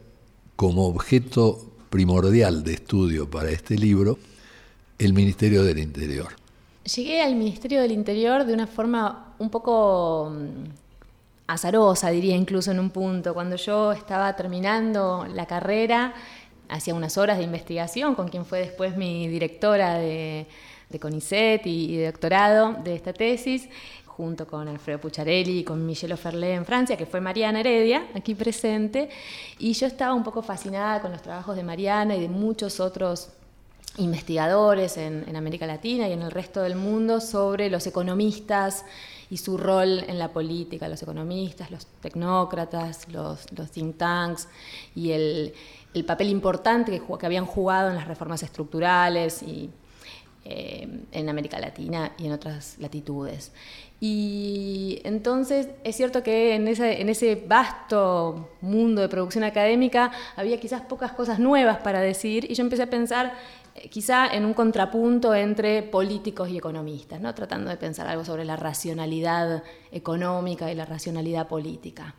como 0.56 0.86
objeto 0.86 1.72
primordial 1.92 2.64
de 2.64 2.72
estudio 2.72 3.28
para 3.28 3.50
este 3.50 3.76
libro, 3.76 4.18
el 4.98 5.12
Ministerio 5.12 5.62
del 5.62 5.78
Interior. 5.78 6.28
Llegué 6.84 7.20
al 7.20 7.34
Ministerio 7.34 7.82
del 7.82 7.92
Interior 7.92 8.44
de 8.46 8.54
una 8.54 8.66
forma 8.66 9.34
un 9.38 9.50
poco 9.50 10.32
mm, 10.32 10.64
azarosa, 11.48 12.10
diría 12.10 12.34
incluso 12.34 12.70
en 12.70 12.80
un 12.80 12.90
punto. 12.90 13.34
Cuando 13.34 13.56
yo 13.56 13.92
estaba 13.92 14.34
terminando 14.34 15.26
la 15.34 15.46
carrera, 15.46 16.14
hacía 16.68 16.94
unas 16.94 17.18
horas 17.18 17.36
de 17.36 17.44
investigación 17.44 18.14
con 18.14 18.28
quien 18.28 18.46
fue 18.46 18.60
después 18.60 18.96
mi 18.96 19.28
directora 19.28 19.98
de, 19.98 20.46
CONICET 20.98 21.66
y, 21.66 21.96
de 21.96 22.06
doctorado 22.06 22.74
de 22.84 22.94
esta 22.94 23.12
tesis, 23.12 23.68
junto 24.06 24.46
con 24.46 24.68
Alfredo 24.68 25.00
Pucharelli 25.00 25.60
y 25.60 25.64
con 25.64 25.84
Michel 25.86 26.12
Oferlé 26.12 26.54
en 26.54 26.66
Francia, 26.66 26.96
que 26.96 27.06
fue 27.06 27.20
Mariana 27.20 27.60
Heredia, 27.60 28.06
aquí 28.14 28.34
presente, 28.34 29.08
y 29.58 29.72
yo 29.72 29.86
estaba 29.86 30.14
un 30.14 30.22
poco 30.22 30.42
fascinada 30.42 31.00
con 31.00 31.12
los 31.12 31.22
trabajos 31.22 31.56
de 31.56 31.62
Mariana 31.62 32.14
y 32.14 32.20
de 32.20 32.28
muchos 32.28 32.78
otros 32.78 33.30
investigadores 33.98 34.96
en, 34.96 35.36
América 35.36 35.66
Latina 35.66 36.08
y 36.08 36.12
en 36.12 36.22
el 36.22 36.30
resto 36.30 36.62
del 36.62 36.76
mundo 36.76 37.20
sobre 37.20 37.68
los 37.68 37.86
economistas 37.86 38.84
y 39.28 39.36
su 39.38 39.56
rol 39.56 40.04
en 40.06 40.18
la 40.18 40.28
política, 40.28 40.88
los 40.88 41.02
economistas, 41.02 41.70
los 41.70 41.86
tecnócratas, 42.00 43.08
los, 43.08 43.46
think 43.72 43.96
tanks 43.96 44.48
y 44.94 45.12
el, 45.12 45.54
papel 46.06 46.28
importante 46.28 47.00
que, 47.00 47.26
habían 47.26 47.46
jugado 47.46 47.90
en 47.90 47.96
las 47.96 48.08
reformas 48.08 48.42
estructurales 48.42 49.42
y, 49.42 49.70
eh, 50.44 50.88
en 51.12 51.28
América 51.28 51.60
Latina 51.60 52.12
y 52.18 52.26
en 52.26 52.32
otras 52.32 52.76
latitudes. 52.78 53.52
Y 54.00 55.00
entonces 55.04 55.68
es 55.84 55.96
cierto 55.96 56.24
que 56.24 56.56
en 56.56 56.66
ese, 56.66 57.00
en 57.00 57.08
ese 57.08 57.36
vasto 57.36 58.50
mundo 58.60 59.00
de 59.00 59.08
producción 59.08 59.44
académica 59.44 60.10
había 60.34 60.58
quizás 60.58 60.82
pocas 60.82 61.12
cosas 61.12 61.38
nuevas 61.38 61.78
para 61.78 62.00
decir 62.00 62.50
y 62.50 62.54
yo 62.54 62.64
empecé 62.64 62.82
a 62.82 62.90
pensar 62.90 63.34
eh, 63.76 63.88
quizá 63.88 64.26
en 64.26 64.44
un 64.44 64.54
contrapunto 64.54 65.32
entre 65.32 65.84
políticos 65.84 66.48
y 66.50 66.58
economistas, 66.58 67.20
¿no? 67.20 67.32
tratando 67.34 67.70
de 67.70 67.76
pensar 67.76 68.08
algo 68.08 68.24
sobre 68.24 68.44
la 68.44 68.56
racionalidad 68.56 69.62
económica 69.92 70.72
y 70.72 70.74
la 70.74 70.84
racionalidad 70.84 71.46
política. 71.46 72.16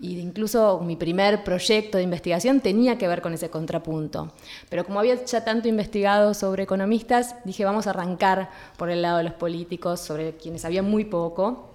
Y 0.00 0.18
incluso 0.20 0.80
mi 0.80 0.94
primer 0.94 1.42
proyecto 1.42 1.98
de 1.98 2.04
investigación 2.04 2.60
tenía 2.60 2.98
que 2.98 3.08
ver 3.08 3.20
con 3.20 3.34
ese 3.34 3.50
contrapunto. 3.50 4.32
Pero 4.68 4.84
como 4.84 5.00
había 5.00 5.24
ya 5.24 5.44
tanto 5.44 5.68
investigado 5.68 6.34
sobre 6.34 6.62
economistas, 6.62 7.34
dije 7.44 7.64
vamos 7.64 7.86
a 7.86 7.90
arrancar 7.90 8.50
por 8.76 8.90
el 8.90 9.02
lado 9.02 9.18
de 9.18 9.24
los 9.24 9.34
políticos, 9.34 10.00
sobre 10.00 10.36
quienes 10.36 10.64
había 10.64 10.82
muy 10.82 11.04
poco. 11.04 11.70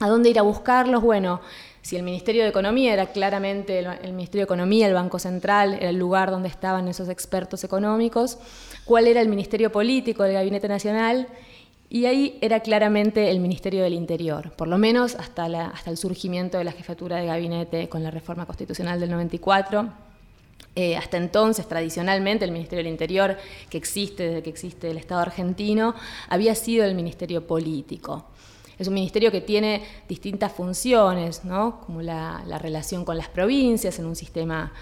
¿A 0.00 0.08
dónde 0.08 0.30
ir 0.30 0.38
a 0.38 0.42
buscarlos? 0.42 1.02
Bueno, 1.02 1.40
si 1.82 1.96
el 1.96 2.02
Ministerio 2.02 2.42
de 2.42 2.50
Economía 2.50 2.92
era 2.92 3.06
claramente 3.06 3.78
el, 3.78 4.12
Ministerio 4.12 4.42
de 4.42 4.44
Economía, 4.44 4.86
el 4.86 4.94
Banco 4.94 5.18
Central, 5.18 5.74
era 5.74 5.90
el 5.90 5.96
lugar 5.96 6.30
donde 6.30 6.48
estaban 6.48 6.86
esos 6.86 7.08
expertos 7.08 7.64
económicos, 7.64 8.38
cuál 8.84 9.06
era 9.06 9.20
el 9.20 9.28
Ministerio 9.28 9.72
Político 9.72 10.22
del 10.22 10.34
Gabinete 10.34 10.68
Nacional, 10.68 11.28
y 11.90 12.06
ahí 12.06 12.38
era 12.40 12.60
claramente 12.60 13.30
el 13.30 13.40
Ministerio 13.40 13.82
del 13.82 13.94
Interior, 13.94 14.52
por 14.52 14.68
lo 14.68 14.76
menos 14.76 15.14
hasta, 15.14 15.44
hasta 15.44 15.90
el 15.90 15.96
surgimiento 15.96 16.58
de 16.58 16.64
la 16.64 16.72
jefatura 16.72 17.16
de 17.16 17.26
gabinete 17.26 17.88
con 17.88 18.02
la 18.02 18.10
reforma 18.10 18.44
constitucional 18.44 19.00
del 19.00 19.10
94. 19.10 19.88
Eh, 20.74 20.96
hasta 20.96 21.16
entonces, 21.16 21.66
tradicionalmente, 21.66 22.44
el 22.44 22.52
Ministerio 22.52 22.84
del 22.84 22.92
Interior, 22.92 23.36
que 23.70 23.78
existe 23.78 24.28
desde 24.28 24.42
que 24.42 24.50
existe 24.50 24.90
el 24.90 24.98
Estado 24.98 25.22
argentino, 25.22 25.94
había 26.28 26.54
sido 26.54 26.84
el 26.84 26.94
Ministerio 26.94 27.46
Político. 27.46 28.26
Es 28.78 28.86
un 28.86 28.94
ministerio 28.94 29.32
que 29.32 29.40
tiene 29.40 29.82
distintas 30.08 30.52
funciones, 30.52 31.44
¿no? 31.44 31.80
como 31.80 32.00
la, 32.00 32.44
relación 32.60 33.04
con 33.04 33.18
las 33.18 33.28
provincias 33.28 33.98
en 33.98 34.06
un 34.06 34.14
sistema 34.14 34.72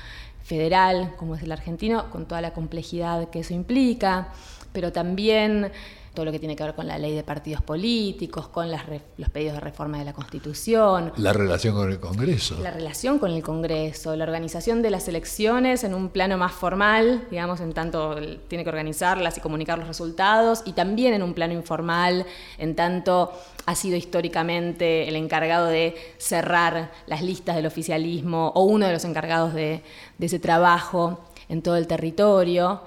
federal 0.42 1.14
como 1.16 1.34
es 1.34 1.42
el 1.42 1.50
argentino, 1.50 2.10
con 2.10 2.26
toda 2.26 2.40
la 2.40 2.52
complejidad 2.52 3.30
que 3.30 3.40
eso 3.40 3.54
implica, 3.54 4.28
pero 4.72 4.92
también 4.92 5.72
todo 6.16 6.24
lo 6.24 6.32
que 6.32 6.40
tiene 6.40 6.56
que 6.56 6.64
ver 6.64 6.74
con 6.74 6.88
la 6.88 6.98
ley 6.98 7.14
de 7.14 7.22
partidos 7.22 7.62
políticos, 7.62 8.48
con 8.48 8.68
los 8.72 9.30
pedidos 9.30 9.54
de 9.54 9.60
reforma 9.60 9.98
de 9.98 10.06
la 10.06 10.12
Constitución. 10.12 11.12
La 11.18 11.32
relación 11.32 11.76
con 11.76 11.92
el 11.92 12.00
Congreso. 12.00 12.58
La 12.60 12.72
relación 12.72 13.20
con 13.20 13.30
el 13.30 13.42
Congreso, 13.42 14.16
la 14.16 14.24
organización 14.24 14.82
de 14.82 14.90
las 14.90 15.06
elecciones 15.06 15.84
en 15.84 15.94
un 15.94 16.08
plano 16.08 16.38
más 16.38 16.52
formal, 16.52 17.28
digamos, 17.30 17.60
en 17.60 17.72
tanto 17.72 18.16
tiene 18.48 18.64
que 18.64 18.70
organizarlas 18.70 19.36
y 19.36 19.40
comunicar 19.40 19.78
los 19.78 19.86
resultados, 19.86 20.62
y 20.64 20.72
también 20.72 21.14
en 21.14 21.22
un 21.22 21.34
plano 21.34 21.52
informal, 21.52 22.26
en 22.58 22.74
tanto 22.74 23.32
ha 23.66 23.74
sido 23.74 23.96
históricamente 23.96 25.08
el 25.08 25.16
encargado 25.16 25.66
de 25.66 25.94
cerrar 26.16 26.92
las 27.06 27.22
listas 27.22 27.56
del 27.56 27.66
oficialismo 27.66 28.52
o 28.54 28.64
uno 28.64 28.86
de 28.86 28.94
los 28.94 29.04
encargados 29.04 29.52
de, 29.52 29.82
de 30.18 30.26
ese 30.26 30.38
trabajo 30.38 31.20
en 31.48 31.62
todo 31.62 31.76
el 31.76 31.86
territorio. 31.86 32.82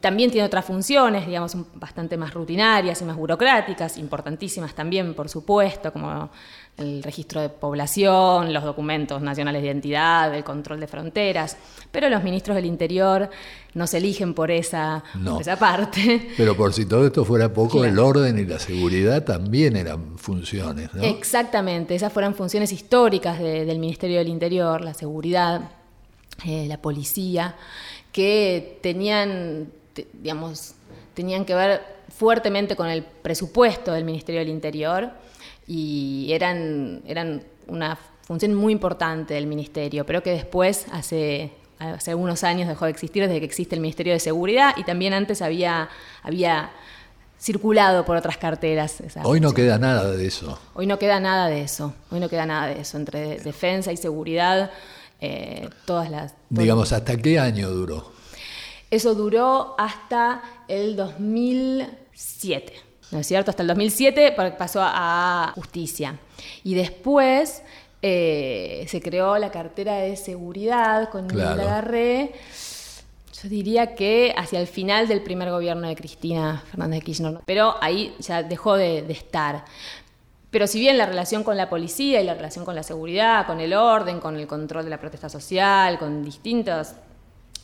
También 0.00 0.30
tiene 0.30 0.46
otras 0.46 0.64
funciones, 0.64 1.26
digamos, 1.26 1.56
bastante 1.74 2.16
más 2.16 2.32
rutinarias 2.32 3.02
y 3.02 3.04
más 3.04 3.16
burocráticas, 3.16 3.98
importantísimas 3.98 4.72
también, 4.72 5.12
por 5.12 5.28
supuesto, 5.28 5.92
como 5.92 6.30
el 6.76 7.02
registro 7.02 7.40
de 7.40 7.48
población, 7.48 8.52
los 8.52 8.62
documentos 8.62 9.20
nacionales 9.20 9.60
de 9.60 9.66
identidad, 9.66 10.32
el 10.32 10.44
control 10.44 10.78
de 10.78 10.86
fronteras. 10.86 11.56
Pero 11.90 12.08
los 12.08 12.22
ministros 12.22 12.54
del 12.54 12.66
Interior 12.66 13.28
no 13.74 13.88
se 13.88 13.98
eligen 13.98 14.34
por 14.34 14.52
esa, 14.52 15.02
esa 15.40 15.56
parte. 15.58 16.28
Pero 16.36 16.56
por 16.56 16.72
si 16.72 16.86
todo 16.86 17.04
esto 17.04 17.24
fuera 17.24 17.52
poco, 17.52 17.84
el 17.84 17.98
orden 17.98 18.38
y 18.38 18.44
la 18.44 18.60
seguridad 18.60 19.24
también 19.24 19.74
eran 19.76 20.16
funciones, 20.16 20.94
¿no? 20.94 21.02
Exactamente, 21.02 21.96
esas 21.96 22.12
fueron 22.12 22.36
funciones 22.36 22.70
históricas 22.70 23.40
del 23.40 23.80
Ministerio 23.80 24.18
del 24.18 24.28
Interior, 24.28 24.80
la 24.80 24.94
seguridad, 24.94 25.72
eh, 26.46 26.66
la 26.68 26.80
policía, 26.80 27.56
que 28.12 28.78
tenían 28.80 29.72
digamos, 30.12 30.74
tenían 31.14 31.44
que 31.44 31.54
ver 31.54 31.82
fuertemente 32.08 32.76
con 32.76 32.88
el 32.88 33.02
presupuesto 33.02 33.92
del 33.92 34.04
Ministerio 34.04 34.40
del 34.40 34.48
Interior 34.48 35.10
y 35.66 36.28
eran, 36.32 37.02
eran 37.06 37.42
una 37.66 37.98
función 38.22 38.54
muy 38.54 38.72
importante 38.72 39.34
del 39.34 39.46
Ministerio, 39.46 40.04
pero 40.04 40.22
que 40.22 40.30
después, 40.30 40.86
hace, 40.92 41.52
hace 41.78 42.10
algunos 42.10 42.44
años, 42.44 42.68
dejó 42.68 42.84
de 42.86 42.90
existir 42.90 43.26
desde 43.26 43.38
que 43.40 43.46
existe 43.46 43.74
el 43.74 43.80
Ministerio 43.80 44.12
de 44.12 44.20
Seguridad 44.20 44.74
y 44.76 44.84
también 44.84 45.12
antes 45.12 45.42
había, 45.42 45.88
había 46.22 46.70
circulado 47.40 48.04
por 48.04 48.16
otras 48.16 48.36
carteras. 48.36 49.02
Hoy 49.22 49.40
no 49.40 49.52
queda 49.52 49.78
nada 49.78 50.10
de 50.10 50.26
eso. 50.26 50.58
Hoy 50.74 50.86
no 50.86 50.98
queda 50.98 51.20
nada 51.20 51.48
de 51.48 51.62
eso. 51.62 51.94
Hoy 52.10 52.20
no 52.20 52.28
queda 52.28 52.46
nada 52.46 52.66
de 52.66 52.80
eso. 52.80 52.96
Entre 52.96 53.38
defensa 53.38 53.92
y 53.92 53.96
seguridad, 53.96 54.70
eh, 55.20 55.68
todas 55.86 56.10
las... 56.10 56.34
Digamos, 56.50 56.92
¿hasta 56.92 57.16
qué 57.16 57.38
año 57.38 57.70
duró? 57.70 58.17
Eso 58.90 59.14
duró 59.14 59.74
hasta 59.76 60.42
el 60.66 60.96
2007, 60.96 62.72
¿no 63.10 63.18
es 63.18 63.26
cierto? 63.26 63.50
Hasta 63.50 63.62
el 63.62 63.68
2007 63.68 64.34
pasó 64.56 64.80
a 64.82 65.52
justicia. 65.54 66.18
Y 66.64 66.74
después 66.74 67.62
eh, 68.00 68.86
se 68.88 69.02
creó 69.02 69.36
la 69.38 69.50
cartera 69.50 69.96
de 69.96 70.16
seguridad 70.16 71.10
con 71.10 71.28
claro. 71.28 71.60
Agarré. 71.62 72.32
Yo 73.42 73.48
diría 73.48 73.94
que 73.94 74.34
hacia 74.36 74.58
el 74.58 74.66
final 74.66 75.06
del 75.06 75.22
primer 75.22 75.50
gobierno 75.50 75.86
de 75.86 75.94
Cristina 75.94 76.64
Fernández 76.70 77.00
de 77.00 77.04
Kirchner, 77.04 77.38
pero 77.44 77.76
ahí 77.80 78.14
ya 78.18 78.42
dejó 78.42 78.74
de, 78.76 79.02
de 79.02 79.12
estar. 79.12 79.64
Pero 80.50 80.66
si 80.66 80.80
bien 80.80 80.96
la 80.96 81.06
relación 81.06 81.44
con 81.44 81.56
la 81.56 81.68
policía 81.68 82.20
y 82.20 82.24
la 82.24 82.34
relación 82.34 82.64
con 82.64 82.74
la 82.74 82.82
seguridad, 82.82 83.46
con 83.46 83.60
el 83.60 83.74
orden, 83.74 84.18
con 84.18 84.36
el 84.36 84.46
control 84.46 84.84
de 84.84 84.90
la 84.90 84.98
protesta 84.98 85.28
social, 85.28 85.98
con 85.98 86.24
distintos 86.24 86.94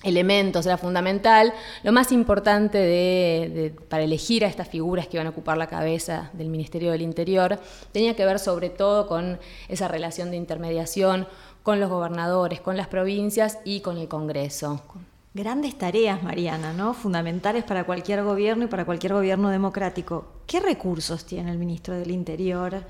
elementos 0.05 0.67
era 0.67 0.77
fundamental. 0.77 1.53
Lo 1.83 1.93
más 1.93 2.13
importante 2.13 3.75
para 3.89 4.05
elegir 4.05 4.45
a 4.45 4.49
estas 4.49 4.69
figuras 4.69 5.09
que 5.09 5.17
iban 5.17 5.27
a 5.27 5.31
ocupar 5.31 5.57
la 5.57 5.67
cabeza 5.67 6.31
del 6.35 6.49
Ministerio 6.49 6.93
del 6.93 7.03
Interior 7.03 7.59
tenía 7.93 8.15
que 8.15 8.25
ver 8.25 8.39
sobre 8.39 8.71
todo 8.71 9.07
con 9.07 9.39
esa 9.69 9.89
relación 9.89 10.31
de 10.31 10.37
intermediación 10.37 11.27
con 11.63 11.81
los 11.81 11.89
gobernadores, 11.89 12.61
con 12.61 12.77
las 12.77 12.89
provincias 12.89 13.59
y 13.65 13.81
con 13.81 13.97
el 13.97 14.07
Congreso. 14.07 14.83
Grandes 15.33 15.77
tareas, 15.77 16.23
Mariana, 16.23 16.73
¿no? 16.73 16.95
Fundamentales 16.95 17.65
para 17.65 17.83
cualquier 17.85 18.23
gobierno 18.23 18.67
y 18.67 18.69
para 18.69 18.85
cualquier 18.85 19.15
gobierno 19.15 19.49
democrático. 19.49 20.27
¿Qué 20.47 20.61
recursos 20.61 21.25
tiene 21.25 21.51
el 21.51 21.59
ministro 21.59 21.95
del 21.95 22.13
Interior 22.13 22.85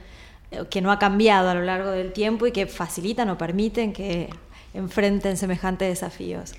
eh, 0.50 0.64
que 0.68 0.82
no 0.82 0.92
ha 0.92 0.98
cambiado 0.98 1.48
a 1.48 1.54
lo 1.54 1.62
largo 1.62 1.90
del 1.90 2.12
tiempo 2.12 2.46
y 2.46 2.52
que 2.52 2.66
facilitan 2.66 3.30
o 3.30 3.38
permiten 3.38 3.94
que 3.94 4.28
enfrenten 4.74 5.38
semejantes 5.38 5.88
desafíos? 5.88 6.54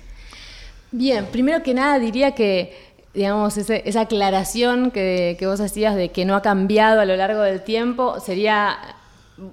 Bien, 0.92 1.26
primero 1.26 1.62
que 1.62 1.74
nada 1.74 1.98
diría 1.98 2.32
que, 2.32 2.76
digamos, 3.12 3.58
esa 3.58 4.00
aclaración 4.00 4.90
que, 4.90 5.36
vos 5.42 5.60
hacías 5.60 5.96
de 5.96 6.10
que 6.10 6.24
no 6.24 6.36
ha 6.36 6.42
cambiado 6.42 7.00
a 7.00 7.04
lo 7.04 7.16
largo 7.16 7.40
del 7.42 7.62
tiempo 7.62 8.20
sería 8.20 8.78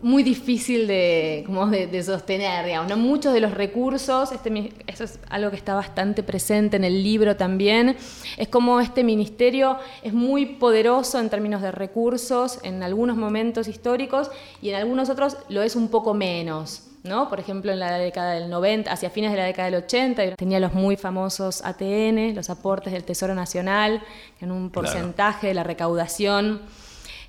muy 0.02 0.24
difícil 0.24 0.88
de, 0.88 1.43
como 1.46 1.67
de, 1.67 2.04
sostener, 2.04 2.65
digamos. 2.65 2.96
Muchos 2.98 3.34
de 3.34 3.41
los 3.41 3.52
recursos, 3.52 4.32
este, 4.32 4.72
eso 4.88 5.04
es 5.04 5.19
algo 5.30 5.50
que 5.50 5.58
está 5.58 5.74
bastante 5.74 6.22
presente 6.24 6.78
en 6.78 6.84
el 6.84 7.04
libro 7.04 7.36
también, 7.36 7.98
es 8.38 8.48
como 8.48 8.80
este 8.80 9.04
ministerio 9.04 9.78
es 10.04 10.13
muy 10.13 10.46
poderoso 10.46 11.19
en 11.19 11.30
términos 11.30 11.62
de 11.62 11.72
recursos 11.72 12.60
en 12.63 12.84
algunos 12.84 13.17
momentos 13.17 13.67
históricos 13.67 14.30
y 14.62 14.69
en 14.69 14.76
algunos 14.76 15.10
otros 15.10 15.36
lo 15.50 15.63
es 15.63 15.76
un 15.76 15.89
poco 15.89 16.13
menos. 16.13 16.92
¿No? 17.04 17.30
Por 17.30 17.39
ejemplo, 17.39 17.72
en 17.72 17.80
la 17.80 17.98
década 17.98 18.32
del 18.32 18.50
90, 18.50 18.92
hacia 18.92 19.10
fines 19.10 19.32
de 19.32 19.38
la 19.38 19.46
década 19.46 19.70
del 19.70 19.84
80, 19.84 20.36
tenía 20.36 20.60
los 20.60 20.74
muy 20.74 20.96
famosos 20.96 21.62
ATN, 21.63 22.34
los 22.34 22.50
aportes 22.50 22.94
del 22.94 23.04
Tesoro 23.04 23.36
Nacional, 23.36 24.02
en 24.39 24.52
un 24.52 24.70
porcentaje 24.70 25.48
de 25.48 25.54
la 25.54 25.63
recaudación 25.63 26.62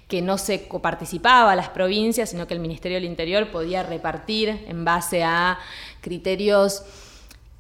que 0.08 0.22
no 0.22 0.38
se 0.38 0.68
coparticipaba 0.68 1.52
a 1.52 1.56
las 1.56 1.70
provincias, 1.70 2.30
sino 2.30 2.46
que 2.46 2.54
el 2.54 2.60
Ministerio 2.60 2.96
del 2.96 3.04
Interior 3.04 3.50
podía 3.50 3.82
repartir 3.82 4.64
en 4.68 4.84
base 4.84 5.24
a 5.24 5.58
criterios 6.00 6.84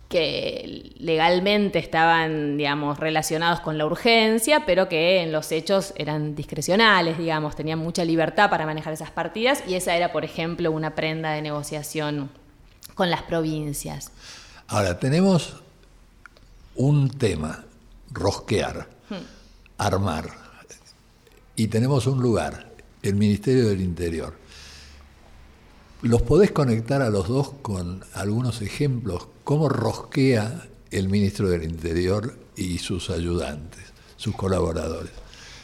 que 0.08 0.92
legalmente 0.98 1.78
estaban, 1.78 2.56
digamos, 2.56 2.98
relacionados 2.98 3.60
con 3.60 3.78
la 3.78 3.86
urgencia, 3.86 4.64
pero 4.66 4.88
que 4.88 5.22
en 5.22 5.32
los 5.32 5.50
hechos 5.50 5.92
eran 5.96 6.34
discrecionales, 6.34 7.18
digamos, 7.18 7.56
tenían 7.56 7.78
mucha 7.78 8.04
libertad 8.04 8.50
para 8.50 8.66
manejar 8.66 8.92
esas 8.92 9.10
partidas 9.10 9.62
y 9.66 9.74
esa 9.74 9.96
era, 9.96 10.12
por 10.12 10.24
ejemplo, 10.24 10.70
una 10.70 10.94
prenda 10.94 11.32
de 11.32 11.42
negociación 11.42 12.30
con 12.94 13.10
las 13.10 13.22
provincias. 13.22 14.12
Ahora, 14.68 14.98
tenemos 14.98 15.56
un 16.76 17.10
tema, 17.10 17.64
rosquear, 18.12 18.88
hmm. 19.10 19.14
armar, 19.78 20.44
y 21.56 21.68
tenemos 21.68 22.06
un 22.06 22.20
lugar, 22.20 22.72
el 23.02 23.14
Ministerio 23.14 23.68
del 23.68 23.80
Interior. 23.80 24.34
¿Los 26.04 26.20
podés 26.20 26.50
conectar 26.50 27.00
a 27.00 27.08
los 27.08 27.28
dos 27.28 27.52
con 27.62 28.04
algunos 28.12 28.60
ejemplos? 28.60 29.26
¿Cómo 29.42 29.70
rosquea 29.70 30.66
el 30.90 31.08
ministro 31.08 31.48
del 31.48 31.62
Interior 31.62 32.36
y 32.56 32.76
sus 32.76 33.08
ayudantes, 33.08 33.80
sus 34.18 34.36
colaboradores? 34.36 35.12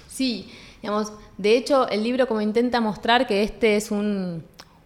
Sí, 0.08 0.50
digamos, 0.80 1.12
de 1.36 1.58
hecho 1.58 1.86
el 1.90 2.02
libro 2.02 2.26
como 2.26 2.40
intenta 2.40 2.80
mostrar 2.80 3.26
que 3.26 3.42
este 3.42 3.76
es 3.76 3.90
un, 3.90 4.42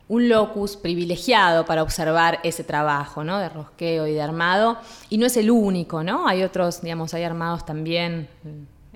locus 0.08 0.76
privilegiado 0.76 1.64
para 1.64 1.84
observar 1.84 2.40
ese 2.42 2.64
trabajo, 2.64 3.22
¿no? 3.22 3.38
De 3.38 3.48
rosqueo 3.48 4.08
y 4.08 4.12
de 4.12 4.22
armado, 4.22 4.76
y 5.08 5.18
no 5.18 5.26
es 5.26 5.36
el 5.36 5.52
único, 5.52 6.02
¿no? 6.02 6.26
Hay 6.26 6.42
otros, 6.42 6.82
digamos, 6.82 7.14
hay 7.14 7.22
armados 7.22 7.64
también 7.64 8.28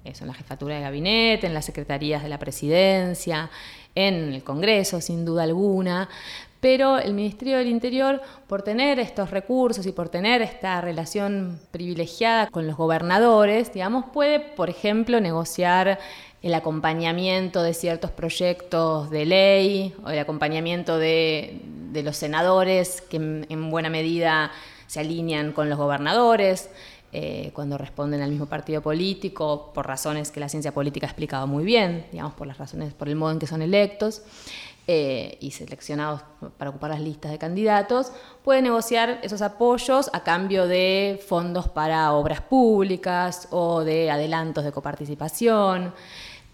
eso, 0.05 0.25
en 0.25 0.29
la 0.29 0.35
jefatura 0.35 0.77
de 0.77 0.81
gabinete, 0.81 1.47
en 1.47 1.55
las 1.55 1.67
secretarías 1.67 2.23
de 2.23 2.29
la 2.29 2.39
presidencia, 2.39 3.51
en 3.95 4.33
el 4.33 4.45
Congreso, 4.45 5.01
sin 5.01 5.25
duda 5.25 5.43
alguna, 5.43 6.09
pero 6.61 6.99
el 6.99 7.15
Ministerio 7.15 7.59
del 7.59 7.69
Interior, 7.69 8.21
por 8.49 8.63
tener 8.63 8.99
estos 8.99 9.31
recursos 9.31 9.87
y 9.87 9.93
por 9.93 10.09
tener 10.09 10.43
esta 10.43 10.81
relación 10.81 11.61
privilegiada 11.71 12.49
con 12.49 12.67
los 12.67 12.77
gobernadores, 12.77 13.73
digamos, 13.73 14.07
puede, 14.13 14.41
por 14.41 14.69
ejemplo, 14.69 15.21
negociar 15.21 15.99
el 16.43 16.55
acompañamiento 16.55 17.63
de 17.63 17.75
ciertos 17.75 18.11
proyectos 18.11 19.11
de 19.11 19.27
ley 19.27 19.95
o 20.05 20.11
el 20.11 20.19
acompañamiento 20.19 20.99
de, 20.99 21.61
los 21.95 22.17
senadores 22.17 23.01
que 23.03 23.17
en, 23.17 23.71
buena 23.71 23.91
medida 23.91 24.53
se 24.87 25.01
alinean 25.01 25.53
con 25.53 25.69
los 25.69 25.79
gobernadores. 25.79 26.71
Eh, 27.11 27.53
cuando 27.55 27.79
responden 27.79 28.21
al 28.21 28.31
mismo 28.31 28.45
partido 28.45 28.83
político, 28.83 29.73
por 29.73 29.87
razones 29.87 30.31
que 30.31 30.41
la 30.41 30.49
ciencia 30.51 30.73
política 30.73 31.07
ha 31.07 31.11
explicado 31.11 31.47
muy 31.47 31.65
bien, 31.65 32.05
digamos, 32.13 32.35
por 32.35 32.47
las 32.47 32.59
razones, 32.59 32.93
por 32.93 33.09
el 33.09 33.17
modo 33.17 33.33
en 33.33 33.39
que 33.39 33.47
son 33.47 33.63
electos. 33.63 34.23
Eh, 34.91 35.37
y 35.43 35.51
seleccionados 35.51 36.23
para 36.57 36.71
ocupar 36.71 36.89
las 36.89 37.03
listas 37.03 37.31
de 37.31 37.37
candidatos, 37.37 38.11
puede 38.43 38.63
negociar 38.63 39.21
esos 39.23 39.43
apoyos 39.43 40.09
a 40.15 40.25
cambio 40.25 40.67
de 40.67 41.23
fondos 41.29 41.69
para 41.69 42.15
obras 42.15 42.41
públicas 42.41 43.49
o 43.51 43.85
de 43.85 44.11
adelantos 44.11 44.65
de 44.65 44.73
coparticipación. 44.73 45.93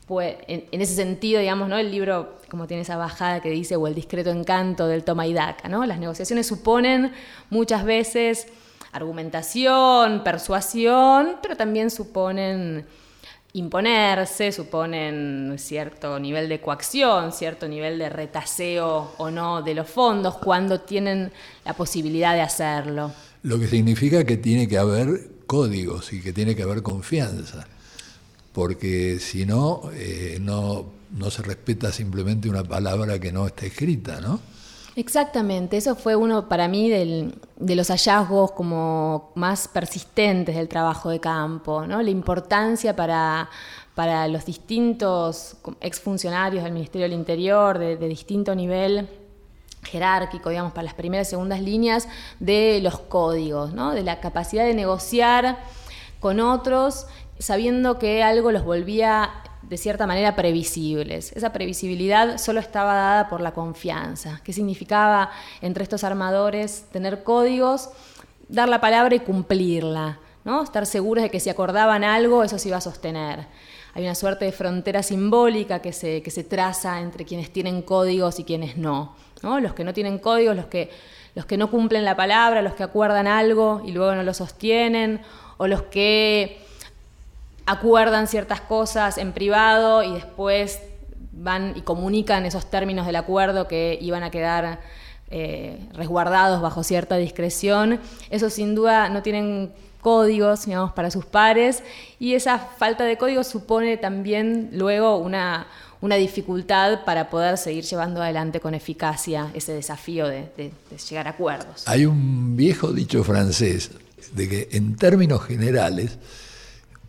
Pues, 0.08 0.34
en, 0.48 0.80
ese 0.80 0.96
sentido, 0.96 1.38
digamos, 1.38 1.68
¿no? 1.68 1.78
el 1.78 1.92
libro 1.92 2.38
como 2.50 2.66
tiene 2.66 2.82
esa 2.82 2.96
bajada 2.96 3.38
que 3.40 3.50
dice, 3.50 3.76
o 3.76 3.86
el 3.86 3.94
discreto 3.94 4.30
encanto 4.30 4.88
del 4.88 5.04
toma 5.04 5.28
y 5.28 5.32
daca, 5.32 5.68
¿no? 5.68 5.86
las 5.86 6.00
negociaciones 6.00 6.48
suponen 6.48 7.12
muchas 7.50 7.84
veces 7.84 8.48
argumentación, 8.90 10.24
persuasión, 10.24 11.36
pero 11.40 11.56
también 11.56 11.88
suponen 11.88 12.84
imponerse, 13.54 14.50
suponen 14.50 15.54
cierto 15.58 16.18
nivel 16.18 16.48
de 16.48 16.60
coacción, 16.60 17.32
cierto 17.32 17.68
nivel 17.68 17.98
de 17.98 18.08
retaseo 18.08 19.12
o 19.16 19.30
no 19.30 19.62
de 19.62 19.74
los 19.74 19.88
fondos 19.88 20.36
cuando 20.38 20.80
tienen 20.80 21.30
la 21.64 21.74
posibilidad 21.74 22.34
de 22.34 22.42
hacerlo. 22.42 23.12
Lo 23.42 23.58
que 23.58 23.68
significa 23.68 24.24
que 24.24 24.36
tiene 24.36 24.66
que 24.66 24.76
haber 24.76 25.30
códigos 25.46 26.12
y 26.12 26.20
que 26.20 26.32
tiene 26.32 26.56
que 26.56 26.64
haber 26.64 26.82
confianza, 26.82 27.66
porque 28.52 29.18
si 29.20 29.46
no, 29.46 29.82
eh, 29.94 30.38
no, 30.40 30.86
no 31.12 31.30
se 31.30 31.42
respeta 31.42 31.92
simplemente 31.92 32.48
una 32.48 32.64
palabra 32.64 33.20
que 33.20 33.30
no 33.30 33.46
está 33.46 33.66
escrita, 33.66 34.20
¿no? 34.20 34.40
Exactamente, 34.96 35.76
eso 35.76 35.96
fue 35.96 36.14
uno 36.14 36.48
para 36.48 36.68
mí 36.68 36.88
de 36.88 37.74
los 37.74 37.88
hallazgos 37.88 38.52
como 38.52 39.32
más 39.34 39.66
persistentes 39.66 40.54
del 40.54 40.68
trabajo 40.68 41.10
de 41.10 41.18
campo, 41.18 41.84
¿no? 41.84 42.00
la 42.00 42.10
importancia 42.10 42.94
para, 42.94 43.50
para 43.96 44.28
los 44.28 44.44
distintos 44.44 45.56
exfuncionarios 45.80 46.62
del 46.62 46.72
Ministerio 46.72 47.06
del 47.06 47.18
Interior 47.18 47.78
de, 47.78 47.96
distinto 47.96 48.54
nivel 48.54 49.08
jerárquico, 49.82 50.50
digamos, 50.50 50.72
para 50.72 50.84
las 50.84 50.94
primeras 50.94 51.26
y 51.26 51.30
segundas 51.30 51.60
líneas 51.60 52.08
de 52.38 52.78
los 52.80 53.00
códigos, 53.00 53.72
¿no? 53.72 53.94
de 53.94 54.04
la 54.04 54.20
capacidad 54.20 54.64
de 54.64 54.74
negociar 54.74 55.58
con 56.20 56.38
otros 56.38 57.08
sabiendo 57.40 57.98
que 57.98 58.22
algo 58.22 58.52
los 58.52 58.64
volvía 58.64 59.30
de 59.68 59.76
cierta 59.76 60.06
manera 60.06 60.36
previsibles. 60.36 61.32
Esa 61.32 61.52
previsibilidad 61.52 62.38
solo 62.38 62.60
estaba 62.60 62.94
dada 62.94 63.28
por 63.28 63.40
la 63.40 63.52
confianza. 63.52 64.40
¿Qué 64.44 64.52
significaba 64.52 65.30
entre 65.60 65.82
estos 65.82 66.04
armadores 66.04 66.86
tener 66.92 67.22
códigos, 67.22 67.90
dar 68.48 68.68
la 68.68 68.80
palabra 68.80 69.14
y 69.14 69.20
cumplirla? 69.20 70.18
¿no? 70.44 70.62
Estar 70.62 70.86
seguros 70.86 71.22
de 71.24 71.30
que 71.30 71.40
si 71.40 71.50
acordaban 71.50 72.04
algo, 72.04 72.44
eso 72.44 72.58
se 72.58 72.68
iba 72.68 72.76
a 72.76 72.82
sostener. 72.82 73.46
Hay 73.94 74.04
una 74.04 74.14
suerte 74.14 74.44
de 74.44 74.52
frontera 74.52 75.02
simbólica 75.02 75.80
que 75.80 75.92
se, 75.92 76.22
que 76.22 76.30
se 76.30 76.44
traza 76.44 77.00
entre 77.00 77.24
quienes 77.24 77.52
tienen 77.52 77.82
códigos 77.82 78.38
y 78.40 78.44
quienes 78.44 78.76
no. 78.76 79.14
¿no? 79.42 79.60
Los 79.60 79.72
que 79.74 79.84
no 79.84 79.94
tienen 79.94 80.18
códigos, 80.18 80.56
los 80.56 80.66
que, 80.66 80.90
los 81.34 81.46
que 81.46 81.56
no 81.56 81.70
cumplen 81.70 82.04
la 82.04 82.16
palabra, 82.16 82.60
los 82.60 82.74
que 82.74 82.82
acuerdan 82.82 83.26
algo 83.26 83.82
y 83.84 83.92
luego 83.92 84.14
no 84.14 84.22
lo 84.22 84.34
sostienen, 84.34 85.20
o 85.56 85.66
los 85.66 85.82
que 85.82 86.63
acuerdan 87.66 88.26
ciertas 88.28 88.60
cosas 88.60 89.18
en 89.18 89.32
privado 89.32 90.02
y 90.02 90.12
después 90.12 90.80
van 91.32 91.72
y 91.76 91.82
comunican 91.82 92.46
esos 92.46 92.70
términos 92.70 93.06
del 93.06 93.16
acuerdo 93.16 93.66
que 93.66 93.98
iban 94.00 94.22
a 94.22 94.30
quedar 94.30 94.80
eh, 95.30 95.78
resguardados 95.94 96.60
bajo 96.60 96.82
cierta 96.82 97.16
discreción. 97.16 98.00
Eso 98.30 98.50
sin 98.50 98.74
duda 98.74 99.08
no 99.08 99.22
tienen 99.22 99.72
códigos, 100.00 100.66
digamos, 100.66 100.92
para 100.92 101.10
sus 101.10 101.24
pares 101.24 101.82
y 102.20 102.34
esa 102.34 102.58
falta 102.58 103.04
de 103.04 103.16
códigos 103.16 103.46
supone 103.46 103.96
también 103.96 104.68
luego 104.72 105.16
una, 105.16 105.66
una 106.02 106.16
dificultad 106.16 107.04
para 107.04 107.30
poder 107.30 107.56
seguir 107.56 107.84
llevando 107.84 108.22
adelante 108.22 108.60
con 108.60 108.74
eficacia 108.74 109.50
ese 109.54 109.72
desafío 109.72 110.28
de, 110.28 110.50
de 110.56 110.72
llegar 111.08 111.26
a 111.26 111.30
acuerdos. 111.30 111.88
Hay 111.88 112.04
un 112.04 112.54
viejo 112.54 112.92
dicho 112.92 113.24
francés 113.24 113.92
de 114.34 114.48
que 114.48 114.68
en 114.72 114.96
términos 114.96 115.42
generales 115.42 116.18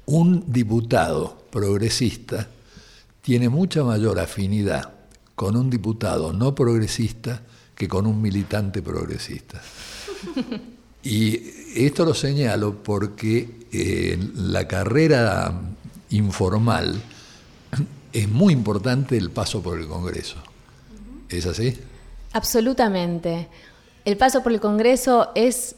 un 0.08 0.44
diputado 0.48 1.46
progresista 1.50 2.48
tiene 3.22 3.50
mucha 3.50 3.84
mayor 3.84 4.20
afinidad 4.20 4.92
con 5.36 5.56
un 5.56 5.70
diputado 5.70 6.32
no 6.32 6.54
progresista 6.54 7.42
que 7.76 7.88
con 7.88 8.06
un 8.06 8.22
militante 8.22 8.82
progresista. 8.82 9.62
Y 11.06 11.40
esto 11.76 12.04
lo 12.04 12.16
señalo 12.16 12.82
porque 12.82 13.68
en 13.72 14.52
la 14.52 14.68
carrera 14.68 15.54
informal 16.10 17.00
es 18.12 18.28
muy 18.28 18.54
importante 18.54 19.16
el 19.16 19.30
paso 19.30 19.62
por 19.62 19.80
el 19.80 19.88
Congreso. 19.88 20.38
¿Es 21.30 21.46
así? 21.46 21.78
Absolutamente. 22.34 23.50
El 24.04 24.18
paso 24.18 24.42
por 24.42 24.52
el 24.52 24.60
Congreso 24.60 25.30
es 25.36 25.76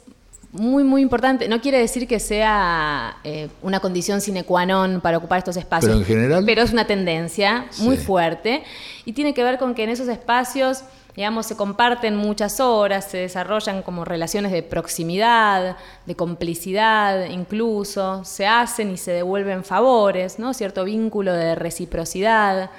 muy, 0.52 0.84
muy 0.84 1.02
importante. 1.02 1.48
No 1.48 1.62
quiere 1.62 1.80
decir 1.80 2.08
que 2.08 2.20
sea 2.20 3.18
eh, 3.24 3.50
una 3.62 3.80
condición 3.80 4.22
sine 4.22 4.44
qua 4.44 4.66
non 4.66 5.02
para 5.02 5.18
ocupar 5.18 5.40
estos 5.40 5.58
espacios. 5.58 5.92
Pero 5.92 6.00
en 6.00 6.06
general. 6.06 6.44
Pero 6.46 6.62
es 6.62 6.72
una 6.72 6.88
tendencia 6.88 7.68
muy 7.80 7.98
fuerte 7.98 8.64
y 9.06 9.14
tiene 9.14 9.34
que 9.34 9.44
ver 9.44 9.58
con 9.58 9.76
que 9.76 9.84
en 9.84 9.90
esos 9.90 10.08
espacios, 10.08 10.84
digamos, 11.16 11.46
se 11.46 11.56
comparten 11.56 12.16
muchas 12.16 12.60
horas, 12.60 13.06
se 13.06 13.18
desarrollan 13.18 13.82
como 13.82 14.06
relaciones 14.06 14.52
de 14.52 14.64
proximidad, 14.64 15.78
de 16.06 16.16
complicidad, 16.16 17.26
incluso, 17.26 18.24
se 18.24 18.48
hacen 18.48 18.92
y 18.92 18.98
se 18.98 19.12
devuelven 19.12 19.64
favores, 19.64 20.40
¿no? 20.40 20.54
Cierto 20.54 20.86
vínculo 20.86 21.34
de 21.34 21.56
reciprocidad. 21.56 22.72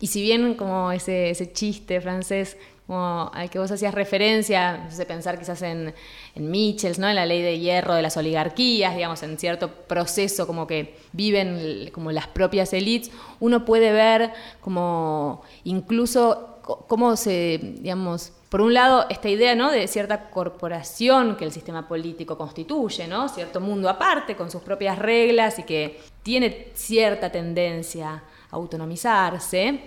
Y 0.00 0.06
si 0.06 0.22
bien 0.22 0.54
como 0.54 0.92
ese, 0.92 1.30
ese 1.30 1.52
chiste 1.52 2.00
francés 2.00 2.56
como 2.88 3.30
al 3.34 3.50
que 3.50 3.58
vos 3.58 3.70
hacías 3.70 3.92
referencia, 3.92 4.78
no 4.78 4.90
sé, 4.90 5.04
pensar 5.04 5.38
quizás 5.38 5.60
en, 5.60 5.94
en 6.34 6.50
Michels, 6.50 6.98
¿no? 6.98 7.06
en 7.06 7.16
la 7.16 7.26
ley 7.26 7.42
de 7.42 7.58
hierro 7.58 7.92
de 7.92 8.00
las 8.00 8.16
oligarquías, 8.16 8.94
digamos, 8.96 9.22
en 9.22 9.38
cierto 9.38 9.70
proceso 9.70 10.46
como 10.46 10.66
que 10.66 10.96
viven 11.12 11.90
como 11.92 12.12
las 12.12 12.28
propias 12.28 12.72
élites, 12.72 13.10
uno 13.40 13.66
puede 13.66 13.92
ver 13.92 14.32
como 14.62 15.42
incluso 15.64 16.60
cómo 16.62 17.14
se, 17.16 17.60
digamos, 17.80 18.32
por 18.48 18.62
un 18.62 18.72
lado, 18.72 19.04
esta 19.10 19.28
idea 19.28 19.54
¿no? 19.54 19.70
de 19.70 19.86
cierta 19.86 20.30
corporación 20.30 21.36
que 21.36 21.44
el 21.44 21.52
sistema 21.52 21.86
político 21.86 22.38
constituye, 22.38 23.06
¿no? 23.06 23.28
cierto 23.28 23.60
mundo 23.60 23.90
aparte, 23.90 24.34
con 24.34 24.50
sus 24.50 24.62
propias 24.62 24.98
reglas 24.98 25.58
y 25.58 25.64
que 25.64 26.00
tiene 26.22 26.68
cierta 26.72 27.30
tendencia 27.30 28.22
a 28.50 28.56
autonomizarse, 28.56 29.82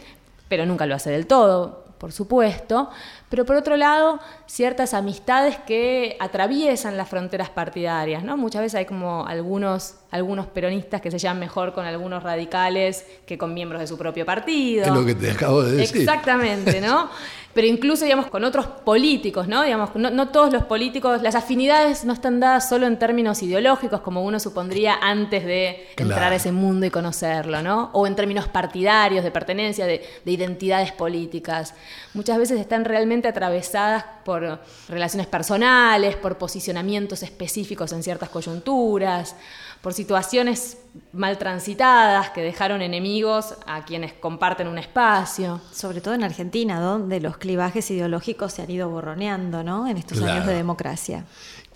pero 0.48 0.68
nunca 0.68 0.86
lo 0.86 0.94
hace 0.94 1.10
del 1.10 1.26
todo, 1.26 1.81
por 2.02 2.12
supuesto, 2.12 2.90
pero 3.32 3.46
por 3.46 3.56
otro 3.56 3.78
lado, 3.78 4.20
ciertas 4.46 4.94
amistades 4.94 5.56
que 5.66 6.18
atraviesan 6.20 6.98
las 6.98 7.08
fronteras 7.08 7.50
partidarias, 7.50 8.26
¿no? 8.26 8.36
Muchas 8.36 8.62
veces 8.62 8.76
hay 8.76 8.86
como 8.86 9.26
algunos, 9.26 9.96
algunos 10.12 10.48
peronistas 10.48 11.00
que 11.00 11.10
se 11.10 11.18
llevan 11.18 11.40
mejor 11.40 11.74
con 11.74 11.86
algunos 11.86 12.24
radicales 12.24 13.06
que 13.26 13.38
con 13.38 13.54
miembros 13.54 13.80
de 13.80 13.88
su 13.88 13.98
propio 13.98 14.26
partido. 14.26 14.84
Es 14.84 14.92
lo 14.92 15.06
que 15.06 15.16
te 15.16 15.32
acabo 15.32 15.64
de 15.64 15.78
decir. 15.78 16.02
Exactamente, 16.02 16.82
¿no? 16.82 17.10
pero 17.54 17.68
incluso, 17.68 18.06
digamos, 18.06 18.28
con 18.28 18.44
otros 18.44 18.66
políticos, 18.66 19.48
¿no? 19.48 19.64
Digamos, 19.64 19.90
no, 19.96 20.28
todos 20.30 20.54
los 20.54 20.64
políticos, 20.64 21.22
las 21.22 21.36
afinidades 21.36 22.06
no 22.06 22.14
están 22.14 22.40
dadas 22.40 22.70
solo 22.70 22.88
en 22.88 22.98
términos 22.98 23.44
ideológicos, 23.44 24.02
como 24.02 24.24
uno 24.24 24.40
supondría 24.40 24.96
antes 25.02 25.44
de 25.46 25.88
entrar 25.98 26.32
a 26.32 26.36
ese 26.36 26.52
mundo 26.52 26.86
y 26.86 26.90
conocerlo, 26.90 27.62
¿no? 27.62 27.90
O 27.94 28.08
en 28.08 28.16
términos 28.16 28.48
partidarios, 28.48 29.24
de 29.24 29.32
pertenencia, 29.32 29.86
de, 29.86 30.02
de 30.24 30.32
identidades 30.32 30.92
políticas. 30.92 31.74
Muchas 32.14 32.38
veces 32.38 32.60
están 32.60 32.86
realmente 32.86 33.21
atravesadas 33.30 34.04
por 34.26 34.62
relaciones 34.90 35.28
personales, 35.28 36.16
por 36.16 36.38
posicionamientos 36.38 37.24
específicos 37.24 37.92
en 37.92 38.04
ciertas 38.04 38.30
coyunturas 38.30 39.36
por 39.82 39.94
situaciones 39.94 40.78
mal 41.12 41.38
transitadas 41.40 42.30
que 42.30 42.42
dejaron 42.42 42.82
enemigos 42.82 43.56
a 43.66 43.84
quienes 43.84 44.14
comparten 44.14 44.68
un 44.68 44.78
espacio. 44.78 45.60
Sobre 45.72 46.02
todo 46.02 46.14
en 46.14 46.24
Argentina, 46.24 46.80
donde 46.80 47.20
los 47.20 47.38
clivajes 47.38 47.90
ideológicos 47.90 48.54
se 48.54 48.62
han 48.62 48.70
ido 48.70 48.90
borroneando 48.90 49.64
¿no? 49.64 49.88
en 49.88 49.98
estos 49.98 50.22
años 50.22 50.46
de 50.46 50.54
democracia. 50.54 51.26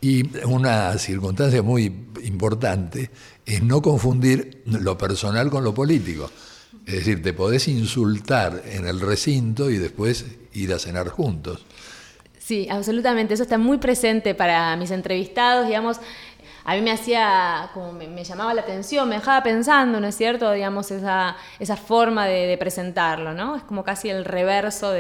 Y 0.02 0.38
una 0.46 0.96
circunstancia 1.00 1.64
muy 1.64 1.86
importante 2.24 3.10
es 3.44 3.64
no 3.64 3.82
confundir 3.82 4.62
lo 4.66 4.98
personal 4.98 5.50
con 5.50 5.64
lo 5.64 5.74
político. 5.74 6.30
Es 6.86 6.94
decir, 6.94 7.22
te 7.22 7.34
podés 7.34 7.68
insultar 7.68 8.62
en 8.66 8.88
el 8.88 9.00
recinto 9.00 9.70
y 9.70 9.78
después 9.78 10.26
ir 10.54 10.74
a 10.74 10.80
cenar 10.80 11.10
juntos. 11.10 11.66
Sí, 12.38 12.68
absolutamente. 12.70 13.34
Eso 13.34 13.44
está 13.44 13.58
muy 13.58 13.80
presente 13.80 14.36
para 14.36 14.76
mis 14.76 14.92
entrevistados, 14.92 15.66
digamos 15.66 16.00
a 16.68 16.74
mí 16.74 16.82
me 16.82 16.92
hacía, 16.92 17.70
como 17.76 17.94
me, 17.94 18.24
llamaba 18.24 18.52
la 18.56 18.62
atención, 18.62 19.08
me 19.08 19.16
dejaba 19.16 19.44
pensando, 19.44 20.00
¿no 20.00 20.08
es 20.08 20.18
cierto? 20.18 20.52
Digamos, 20.52 20.90
esa, 20.90 21.38
esa 21.60 21.78
forma 21.78 22.26
de, 22.26 22.58
presentarlo, 22.58 23.34
¿no? 23.34 23.56
Es 23.56 23.64
como 23.64 23.84
casi 23.84 24.10
el 24.10 24.26
reverso 24.26 24.92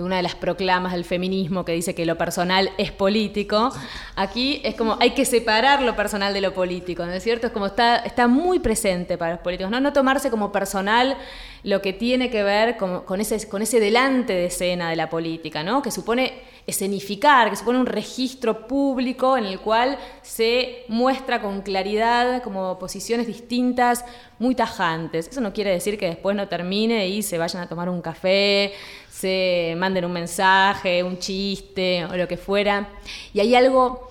de, 0.00 0.06
una 0.06 0.16
de 0.16 0.22
las 0.22 0.34
proclamas 0.34 0.92
del 0.92 1.04
feminismo 1.04 1.64
que 1.64 1.72
dice 1.72 1.94
que 1.94 2.04
lo 2.06 2.16
personal 2.16 2.70
es 2.78 2.92
político. 2.92 3.72
Aquí 4.16 4.60
es 4.64 4.74
como 4.74 4.96
hay 5.00 5.10
que 5.10 5.24
separar 5.24 5.82
lo 5.82 5.94
personal 5.96 6.34
de 6.34 6.40
lo 6.40 6.52
político, 6.52 7.04
¿no 7.06 7.12
es 7.12 7.22
cierto? 7.22 7.46
Es 7.46 7.52
como 7.52 7.66
está, 7.66 7.96
está 7.96 8.26
muy 8.28 8.58
presente 8.58 9.16
para 9.16 9.32
los 9.32 9.40
políticos, 9.40 9.70
¿no? 9.70 9.80
No 9.80 9.92
tomarse 9.92 10.30
como 10.30 10.50
personal 10.52 11.16
lo 11.62 11.82
que 11.82 11.92
tiene 11.92 12.30
que 12.30 12.42
ver 12.42 12.76
con, 12.76 13.20
ese, 13.20 13.48
con 13.48 13.62
ese 13.62 13.80
delante 13.80 14.32
de 14.32 14.46
escena 14.46 14.90
de 14.90 14.96
la 14.96 15.10
política, 15.10 15.62
¿no? 15.62 15.82
Que 15.82 15.90
supone 15.90 16.42
escenificar, 16.66 17.50
que 17.50 17.56
supone 17.56 17.78
un 17.78 17.86
registro 17.86 18.66
público 18.66 19.36
en 19.36 19.44
el 19.44 19.60
cual 19.60 19.98
se 20.22 20.84
muestra 20.88 21.40
con 21.40 21.62
claridad 21.62 22.42
como 22.42 22.78
posiciones 22.78 23.26
distintas, 23.26 24.04
muy 24.38 24.54
tajantes. 24.54 25.28
Eso 25.28 25.40
no 25.40 25.52
quiere 25.52 25.70
decir 25.70 25.98
que 25.98 26.06
después 26.06 26.34
no 26.36 26.48
termine 26.48 27.08
y 27.08 27.22
se 27.22 27.38
vayan 27.38 27.62
a 27.62 27.68
tomar 27.68 27.88
un 27.88 28.00
café, 28.00 28.72
se 29.20 29.74
manden 29.76 30.04
un 30.04 30.12
mensaje, 30.12 31.02
un 31.02 31.18
chiste 31.18 32.04
o 32.06 32.16
lo 32.16 32.26
que 32.26 32.36
fuera. 32.36 32.88
Y 33.34 33.40
hay 33.40 33.54
algo 33.54 34.08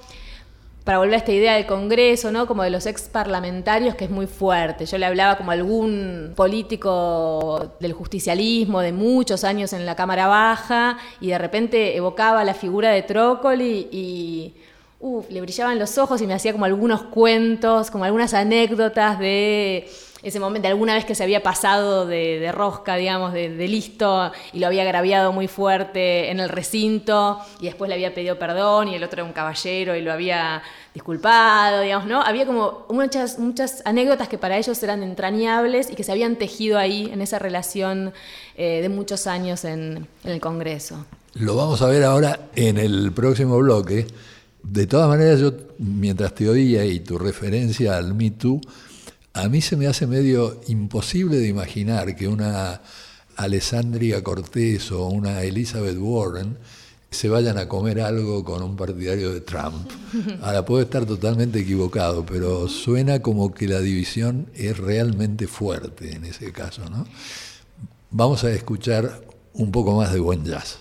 para 0.84 1.00
volver 1.00 1.16
a 1.16 1.18
esta 1.18 1.32
idea 1.32 1.56
del 1.56 1.66
Congreso, 1.66 2.32
¿no? 2.32 2.48
Como 2.48 2.64
de 2.64 2.70
los 2.70 2.86
ex 2.86 3.10
parlamentarios, 3.10 3.96
que 3.96 4.06
es 4.06 4.12
muy 4.12 4.28
fuerte. 4.28 4.86
Yo 4.86 4.98
le 4.98 5.06
hablaba 5.06 5.38
como 5.38 5.52
algún 5.52 6.34
político 6.36 7.76
del 7.80 7.94
justicialismo 7.94 8.82
de 8.82 8.92
muchos 8.92 9.44
años 9.44 9.74
en 9.74 9.86
la 9.86 9.96
Cámara 9.96 10.28
Baja 10.28 10.98
y 11.22 11.28
de 11.28 11.38
repente 11.38 11.96
evocaba 11.96 12.44
la 12.44 12.54
figura 12.54 12.92
de 12.92 13.04
Trócoli 13.04 13.88
y 13.92 14.54
le 15.30 15.42
brillaban 15.42 15.80
los 15.80 15.98
ojos 15.98 16.22
y 16.22 16.28
me 16.28 16.34
hacía 16.34 16.52
como 16.52 16.66
algunos 16.66 17.04
cuentos, 17.04 17.90
como 17.90 18.04
algunas 18.04 18.34
anécdotas 18.34 19.20
de 19.20 19.88
ese 20.24 20.40
momento, 20.40 20.68
alguna 20.68 20.94
vez 20.94 21.06
que 21.06 21.16
se 21.16 21.24
había 21.24 21.42
pasado 21.42 22.06
de, 22.06 22.52
rosca, 22.52 22.96
digamos, 22.96 23.34
de, 23.34 23.68
listo, 23.68 24.32
y 24.54 24.60
lo 24.60 24.68
había 24.68 24.84
agraviado 24.84 25.32
muy 25.32 25.48
fuerte 25.48 26.30
en 26.30 26.40
el 26.40 26.50
recinto, 26.50 27.40
y 27.60 27.66
después 27.66 27.90
le 27.90 27.96
había 27.96 28.14
pedido 28.14 28.38
perdón, 28.38 28.90
y 28.90 28.96
el 28.96 29.04
otro 29.04 29.22
era 29.22 29.24
un 29.24 29.34
caballero 29.34 29.96
y 29.96 30.02
lo 30.02 30.12
había 30.12 30.62
disculpado, 30.94 31.82
digamos, 31.82 32.08
¿no? 32.08 32.22
Había 32.22 32.46
como 32.46 32.86
muchas, 32.90 33.40
muchas 33.40 33.82
anécdotas 33.86 34.28
que 34.28 34.38
para 34.38 34.58
ellos 34.58 34.82
eran 34.84 35.04
entrañables 35.04 35.90
y 35.90 35.96
que 35.96 36.04
se 36.04 36.12
habían 36.12 36.36
tejido 36.36 36.78
ahí 36.78 37.10
en 37.14 37.22
esa 37.22 37.40
relación 37.40 38.14
eh, 38.58 38.82
de 38.82 38.90
muchos 38.90 39.28
años 39.28 39.64
en, 39.66 40.08
en 40.24 40.32
el 40.32 40.42
Congreso. 40.42 41.06
Lo 41.36 41.56
vamos 41.56 41.82
a 41.82 41.88
ver 41.88 42.04
ahora 42.04 42.50
en 42.56 42.78
el 42.78 43.12
próximo 43.12 43.58
bloque. 43.60 44.08
De 44.64 44.88
todas 44.88 45.08
maneras, 45.08 45.40
yo 45.40 45.54
mientras 45.78 46.36
te 46.36 46.50
oía 46.50 46.84
y 46.86 47.00
tu 47.00 47.18
referencia 47.18 47.98
al 47.98 48.14
Me 48.14 48.32
Too, 48.32 48.60
a 49.34 49.48
mí 49.50 49.62
se 49.62 49.76
me 49.76 49.88
hace 49.88 50.08
medio 50.08 50.60
imposible 50.68 51.38
de 51.38 51.48
imaginar 51.48 52.16
que 52.16 52.28
una 52.28 52.82
Alessandria 53.36 54.24
Cortés 54.24 54.92
o 54.92 55.08
una 55.08 55.44
Elizabeth 55.44 55.98
Warren 55.98 56.58
se 57.12 57.30
vayan 57.30 57.58
a 57.58 57.68
comer 57.68 58.02
algo 58.02 58.44
con 58.44 58.62
un 58.62 58.76
partidario 58.76 59.34
de 59.34 59.42
Trump. 59.42 59.90
Ahora 60.42 60.66
puedo 60.66 60.82
estar 60.82 61.06
totalmente 61.06 61.60
equivocado, 61.60 62.26
pero 62.26 62.68
suena 62.68 63.22
como 63.22 63.54
que 63.54 63.68
la 63.68 63.80
división 63.80 64.48
es 64.54 64.78
realmente 64.78 65.48
fuerte 65.48 66.16
en 66.16 66.26
ese 66.26 66.52
caso. 66.52 66.88
¿no? 66.90 67.06
Vamos 68.12 68.44
a 68.44 68.52
escuchar 68.52 69.22
un 69.54 69.72
poco 69.72 69.96
más 69.96 70.14
de 70.14 70.20
buen 70.20 70.44
jazz. 70.44 70.80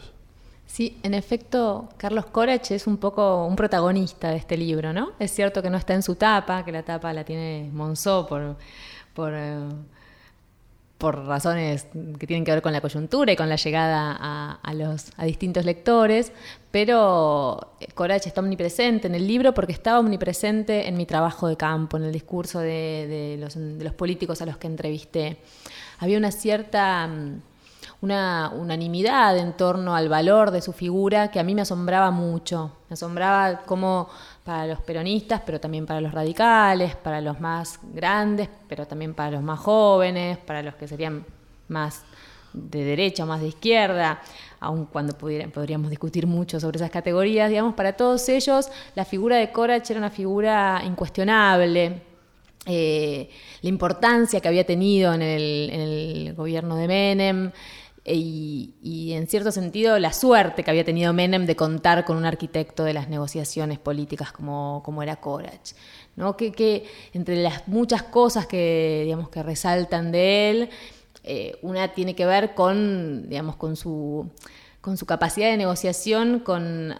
Sí, 0.66 0.98
en 1.04 1.14
efecto, 1.14 1.88
Carlos 1.96 2.26
Corach 2.26 2.72
es 2.72 2.88
un 2.88 2.96
poco 2.96 3.46
un 3.46 3.54
protagonista 3.54 4.30
de 4.30 4.38
este 4.38 4.56
libro, 4.56 4.92
¿no? 4.92 5.12
Es 5.20 5.30
cierto 5.30 5.62
que 5.62 5.70
no 5.70 5.76
está 5.76 5.94
en 5.94 6.02
su 6.02 6.16
tapa, 6.16 6.64
que 6.64 6.72
la 6.72 6.82
tapa 6.82 7.12
la 7.12 7.24
tiene 7.24 7.70
Monzó 7.72 8.26
por, 8.26 8.56
por, 9.14 9.32
eh, 9.34 9.56
por 10.98 11.26
razones 11.26 11.86
que 12.18 12.26
tienen 12.26 12.44
que 12.44 12.52
ver 12.52 12.62
con 12.62 12.72
la 12.72 12.80
coyuntura 12.80 13.32
y 13.32 13.36
con 13.36 13.48
la 13.48 13.56
llegada 13.56 14.16
a, 14.18 14.60
a 14.62 15.24
distintos 15.24 15.64
lectores, 15.64 16.32
pero 16.70 17.74
Corach 17.94 18.26
está 18.26 18.40
omnipresente 18.40 19.06
en 19.06 19.14
el 19.14 19.26
libro 19.26 19.54
porque 19.54 19.72
estaba 19.72 19.98
omnipresente 19.98 20.88
en 20.88 20.96
mi 20.96 21.06
trabajo 21.06 21.48
de 21.48 21.56
campo, 21.56 21.96
en 21.96 22.04
el 22.04 22.12
discurso 22.12 22.60
de, 22.60 23.36
los, 23.38 23.54
de 23.54 23.84
los 23.84 23.94
políticos 23.94 24.40
a 24.42 24.46
los 24.46 24.56
que 24.56 24.66
entrevisté. 24.66 25.36
Había 25.98 26.18
una 26.18 26.30
cierta 26.30 27.06
mm, 27.06 27.40
una 28.04 28.52
unanimidad 28.54 29.38
en 29.38 29.54
torno 29.54 29.96
al 29.96 30.08
valor 30.08 30.50
de 30.50 30.60
su 30.60 30.72
figura 30.72 31.30
que 31.30 31.40
a 31.40 31.42
mí 31.42 31.54
me 31.54 31.62
asombraba 31.62 32.10
mucho. 32.10 32.70
Me 32.88 32.94
asombraba 32.94 33.62
cómo 33.62 34.08
para 34.44 34.66
los 34.66 34.80
peronistas, 34.80 35.40
pero 35.44 35.58
también 35.58 35.86
para 35.86 36.02
los 36.02 36.12
radicales, 36.12 36.96
para 36.96 37.22
los 37.22 37.40
más 37.40 37.80
grandes, 37.94 38.48
pero 38.68 38.86
también 38.86 39.14
para 39.14 39.30
los 39.30 39.42
más 39.42 39.58
jóvenes, 39.58 40.36
para 40.38 40.62
los 40.62 40.74
que 40.74 40.86
serían 40.86 41.24
más 41.68 42.02
de 42.52 42.84
derecha 42.84 43.24
o 43.24 43.26
más 43.26 43.40
de 43.40 43.48
izquierda, 43.48 44.20
aun 44.60 44.84
cuando 44.86 45.16
podríamos 45.16 45.90
discutir 45.90 46.26
mucho 46.26 46.60
sobre 46.60 46.76
esas 46.76 46.90
categorías, 46.90 47.48
digamos, 47.48 47.74
para 47.74 47.94
todos 47.94 48.28
ellos 48.28 48.68
la 48.94 49.04
figura 49.04 49.36
de 49.38 49.50
Corach 49.50 49.90
era 49.90 49.98
una 49.98 50.10
figura 50.10 50.82
incuestionable. 50.84 52.02
Eh, 52.66 53.28
la 53.60 53.68
importancia 53.68 54.40
que 54.40 54.48
había 54.48 54.64
tenido 54.64 55.12
en 55.12 55.20
el 55.20 56.34
gobierno 56.34 56.76
de 56.76 56.88
Menem, 56.88 57.52
y, 58.04 59.12
en 59.14 59.26
cierto 59.26 59.50
sentido 59.50 59.98
la 59.98 60.12
suerte 60.12 60.62
que 60.62 60.70
había 60.70 60.84
tenido 60.84 61.12
Menem 61.12 61.46
de 61.46 61.56
contar 61.56 62.04
con 62.04 62.16
un 62.16 62.26
arquitecto 62.26 62.84
de 62.84 62.92
las 62.92 63.08
negociaciones 63.08 63.78
políticas 63.78 64.30
como, 64.32 64.82
como 64.84 65.02
era 65.02 65.16
Corach. 65.16 65.72
¿no? 66.16 66.36
Que, 66.36 66.52
que, 66.52 66.86
entre 67.12 67.36
las 67.36 67.66
muchas 67.66 68.02
cosas 68.02 68.46
que, 68.46 69.02
digamos, 69.04 69.30
que 69.30 69.42
resaltan 69.42 70.12
de 70.12 70.50
él, 70.50 70.70
eh, 71.24 71.58
una 71.62 71.94
tiene 71.94 72.14
que 72.14 72.26
ver 72.26 72.54
con, 72.54 73.28
digamos, 73.28 73.56
con 73.56 73.76
su 73.76 74.30
con 74.84 74.98
su 74.98 75.06
capacidad 75.06 75.48
de 75.48 75.56
negociación 75.56 76.40
con, 76.40 76.92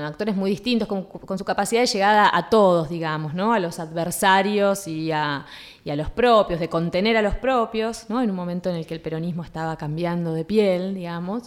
actores 0.00 0.34
muy 0.34 0.50
distintos, 0.50 0.88
con, 0.88 1.38
su 1.38 1.44
capacidad 1.44 1.82
de 1.82 1.86
llegada 1.86 2.28
a 2.36 2.50
todos, 2.50 2.88
digamos, 2.88 3.32
¿no? 3.32 3.52
a 3.52 3.60
los 3.60 3.78
adversarios 3.78 4.88
y 4.88 5.12
a, 5.12 5.46
los 5.84 6.10
propios, 6.10 6.58
de 6.58 6.68
contener 6.68 7.16
a 7.16 7.22
los 7.22 7.36
propios, 7.36 8.06
¿no? 8.08 8.20
en 8.22 8.30
un 8.30 8.34
momento 8.34 8.70
en 8.70 8.74
el 8.74 8.86
que 8.88 8.94
el 8.94 9.00
peronismo 9.00 9.44
estaba 9.44 9.76
cambiando 9.76 10.34
de 10.34 10.44
piel, 10.44 10.96
digamos, 10.96 11.44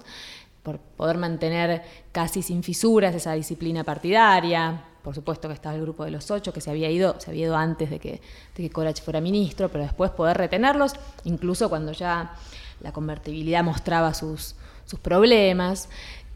por 0.64 0.80
poder 0.80 1.18
mantener 1.18 1.82
casi 2.14 2.42
sin 2.42 2.64
fisuras 2.64 3.14
esa 3.14 3.34
disciplina 3.34 3.84
partidaria. 3.84 4.86
Por 5.04 5.14
supuesto 5.14 5.50
que 5.50 5.56
estaba 5.56 5.76
el 5.76 5.82
grupo 5.82 6.06
de 6.06 6.12
los 6.12 6.32
ocho, 6.32 6.54
que 6.54 6.62
se 6.62 6.70
había 6.70 6.90
ido, 6.90 7.20
se 7.20 7.32
había 7.32 7.48
ido 7.48 7.58
antes 7.58 7.90
de 7.90 8.00
que, 8.00 8.22
de 8.56 8.64
que 8.64 8.70
Corach 8.70 9.02
fuera 9.02 9.20
ministro, 9.20 9.68
pero 9.68 9.84
después 9.84 10.12
poder 10.12 10.38
retenerlos, 10.38 10.94
incluso 11.26 11.68
cuando 11.68 11.92
ya 11.92 12.34
la 12.80 12.94
convertibilidad 12.94 13.62
mostraba 13.62 14.14
sus, 14.14 14.56
sus 14.92 15.00
problemas, 15.00 15.88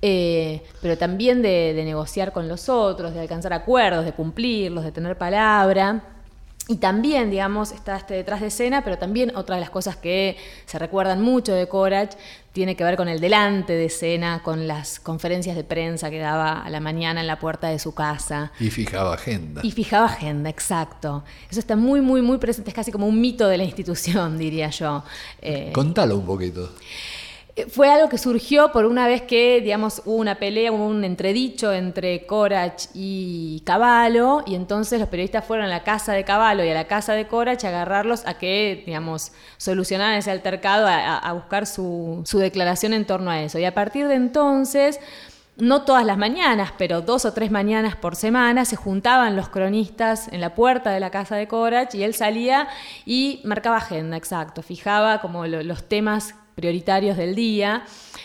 eh, 0.02 0.64
pero 0.82 0.98
también 0.98 1.42
de, 1.42 1.74
negociar 1.86 2.32
con 2.32 2.48
los 2.48 2.70
otros, 2.70 3.14
de 3.14 3.20
alcanzar 3.20 3.54
acuerdos, 3.54 4.06
de 4.06 4.14
cumplirlos, 4.14 4.84
de 4.84 4.92
tener 4.92 5.18
palabra. 5.18 6.04
Y 6.68 6.78
también, 6.78 7.30
digamos, 7.30 7.72
está 7.72 7.96
este 7.96 8.16
detrás 8.16 8.42
de 8.42 8.48
escena, 8.48 8.84
pero 8.84 8.98
también 8.98 9.36
otra 9.36 9.56
de 9.56 9.62
las 9.62 9.70
cosas 9.70 9.98
que 9.98 10.36
se 10.66 10.80
recuerdan 10.80 11.22
mucho 11.22 11.54
de 11.54 11.68
Corach 11.68 12.16
tiene 12.54 12.76
que 12.76 12.84
ver 12.84 12.98
con 12.98 13.08
el 13.08 13.20
delante 13.20 13.74
de 13.74 13.86
escena, 13.86 14.42
con 14.42 14.68
las 14.68 15.00
conferencias 15.00 15.56
de 15.56 15.64
prensa 15.64 16.10
que 16.10 16.18
daba 16.18 16.64
a 16.64 16.70
la 16.70 16.80
mañana 16.80 17.22
en 17.22 17.28
la 17.28 17.38
puerta 17.38 17.68
de 17.68 17.78
su 17.78 17.94
casa. 17.94 18.52
Y 18.60 18.72
fijaba 18.72 19.14
agenda. 19.14 19.62
Y 19.64 19.72
fijaba 19.72 20.06
agenda, 20.06 20.50
exacto. 20.50 21.24
Eso 21.52 21.60
está 21.60 21.76
muy, 21.76 22.02
muy, 22.02 22.22
muy 22.24 22.38
presente, 22.40 22.70
es 22.70 22.76
casi 22.76 22.92
como 22.92 23.06
un 23.08 23.20
mito 23.20 23.48
de 23.48 23.58
la 23.58 23.64
institución, 23.64 24.38
diría 24.40 24.70
yo. 24.70 25.04
Eh, 25.42 25.72
Contalo 25.74 26.18
un 26.18 26.26
poquito 26.26 26.72
fue 27.70 27.90
algo 27.90 28.10
que 28.10 28.18
surgió 28.18 28.74
por 28.74 28.86
una 28.86 29.08
vez 29.08 29.22
que, 29.22 29.62
digamos, 29.62 30.02
hubo 30.04 30.18
una 30.18 30.36
pelea, 30.36 30.74
hubo 30.74 30.88
un 30.88 31.06
entredicho 31.06 31.72
entre 31.72 32.26
Corach 32.26 32.88
y 32.94 33.64
Caballo, 33.66 34.44
y 34.46 34.56
entonces 34.56 35.00
los 35.00 35.08
periodistas 35.08 35.46
fueron 35.46 35.66
a 35.66 35.70
la 35.70 35.84
casa 35.84 36.12
de 36.12 36.26
Caballo 36.26 36.66
y 36.66 36.70
a 36.70 36.74
la 36.74 36.88
casa 36.88 37.14
de 37.14 37.28
Corach 37.28 37.64
a 37.64 37.70
agarrarlos 37.70 38.26
a 38.26 38.38
que, 38.38 38.84
digamos, 38.86 39.32
solucionaran 39.56 40.16
ese 40.16 40.32
altercado, 40.32 40.88
a, 40.88 41.32
buscar 41.32 41.66
su, 41.66 42.24
su 42.26 42.40
declaración 42.40 42.92
en 42.94 43.06
torno 43.06 43.32
a 43.32 43.42
eso. 43.42 43.58
Y 43.58 43.64
a 43.64 43.74
partir 43.74 44.10
de 44.10 44.16
entonces 44.16 45.00
no 45.56 45.84
todas 45.84 46.06
las 46.06 46.18
mañanas, 46.18 46.74
pero 46.78 47.00
dos 47.00 47.24
o 47.24 47.32
tres 47.32 47.52
mañanas 47.52 47.96
por 47.96 48.18
semana, 48.18 48.66
se 48.66 48.76
juntaban 48.76 49.38
los 49.38 49.48
cronistas 49.48 50.28
en 50.34 50.42
la 50.42 50.54
puerta 50.56 50.92
de 50.92 51.00
la 51.00 51.10
casa 51.10 51.38
de 51.38 51.48
Corach 51.48 51.96
y 51.96 52.04
él 52.04 52.14
salía 52.14 52.68
y 53.06 53.40
marcaba 53.46 53.78
agenda, 53.78 54.18
exacto, 54.18 54.62
fijaba 54.62 55.22
como 55.22 55.48
los 55.48 55.88
temas 55.88 56.36
prioritarios 56.56 57.18
del 57.18 57.36
día. 57.36 57.84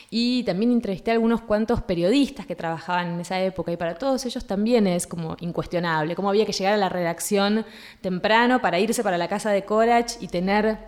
Y 0.09 0.43
también 0.45 0.73
entrevisté 0.73 1.11
a 1.11 1.15
algunos 1.15 1.41
cuantos 1.43 1.83
periodistas 1.83 2.47
que 2.47 2.57
trabajaban 2.57 3.15
en 3.15 3.21
esa 3.21 3.41
época 3.41 3.71
y 3.71 3.77
para 3.77 3.95
todos 3.95 4.25
ellos 4.27 4.45
también 4.45 4.87
es 4.87 5.07
como 5.07 5.37
incuestionable, 5.41 6.17
cómo 6.17 6.31
había 6.31 6.47
que 6.47 6.53
llegar 6.53 6.75
a 6.75 6.77
la 6.77 6.89
redacción 6.89 7.65
temprano 8.01 8.61
para 8.61 8.81
irse 8.81 9.05
para 9.05 9.19
la 9.19 9.29
casa 9.29 9.51
de 9.51 9.65
Corach 9.65 10.15
y 10.21 10.27
tener 10.27 10.79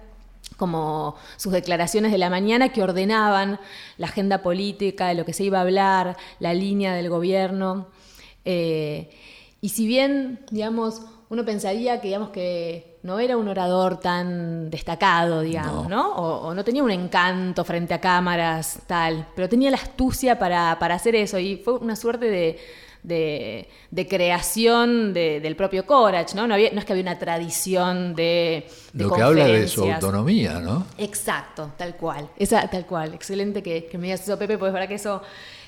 como 0.57 1.15
sus 1.37 1.53
declaraciones 1.53 2.11
de 2.13 2.19
la 2.19 2.31
mañana 2.31 2.71
que 2.71 2.83
ordenaban 2.83 3.61
la 3.97 4.07
agenda 4.07 4.43
política, 4.43 5.09
de 5.09 5.15
lo 5.15 5.25
que 5.25 5.33
se 5.33 5.45
iba 5.45 5.59
a 5.59 5.63
hablar, 5.63 6.17
la 6.41 6.53
línea 6.53 6.95
del 6.95 7.09
gobierno. 7.09 7.89
Eh, 8.45 9.11
y 9.61 9.69
si 9.69 9.87
bien, 9.87 10.41
digamos, 10.51 11.03
uno 11.33 11.47
pensaría 11.47 11.99
que, 11.99 12.09
digamos, 12.09 12.29
que 12.29 12.99
no 13.05 13.19
era 13.19 13.39
un 13.39 13.49
orador 13.49 13.99
tan 13.99 14.69
destacado, 14.69 15.41
digamos, 15.41 15.89
¿no? 15.89 16.13
O, 16.13 16.53
no 16.53 16.63
tenía 16.63 16.83
un 16.83 16.91
encanto 16.91 17.65
frente 17.65 17.95
a 17.95 18.01
cámaras, 18.03 18.81
tal, 18.87 19.27
pero 19.35 19.49
tenía 19.49 19.71
la 19.71 19.79
astucia 19.79 20.39
para, 20.39 20.73
hacer 20.73 21.15
eso 21.15 21.39
y 21.39 21.57
fue 21.57 21.79
una 21.79 21.97
suerte 21.97 22.27
de, 22.27 22.59
de, 23.03 24.07
creación 24.07 25.15
del 25.15 25.57
propio 25.57 25.87
Corach, 25.87 26.35
¿no? 26.35 26.47
No, 26.47 26.55
es 26.55 26.85
que 26.85 26.93
había 26.93 27.03
una 27.03 27.19
tradición 27.19 28.15
de, 28.15 28.69
Lo 28.93 29.11
que 29.11 29.23
habla 29.23 29.47
de 29.47 29.69
su 29.69 29.91
autonomía, 29.91 30.61
¿no? 30.61 30.85
Exacto, 30.99 31.73
tal 31.79 31.97
cual. 31.97 32.29
Esa, 32.37 32.69
tal 32.69 32.85
cual. 32.85 33.15
Excelente 33.15 33.63
que, 33.63 33.89
me 33.95 34.09
digas 34.09 34.21
eso, 34.21 34.39
Pepe, 34.39 34.59
porque 34.59 34.69
es 34.69 34.75
verdad 34.75 34.89
que 34.89 34.97
eso 34.97 35.23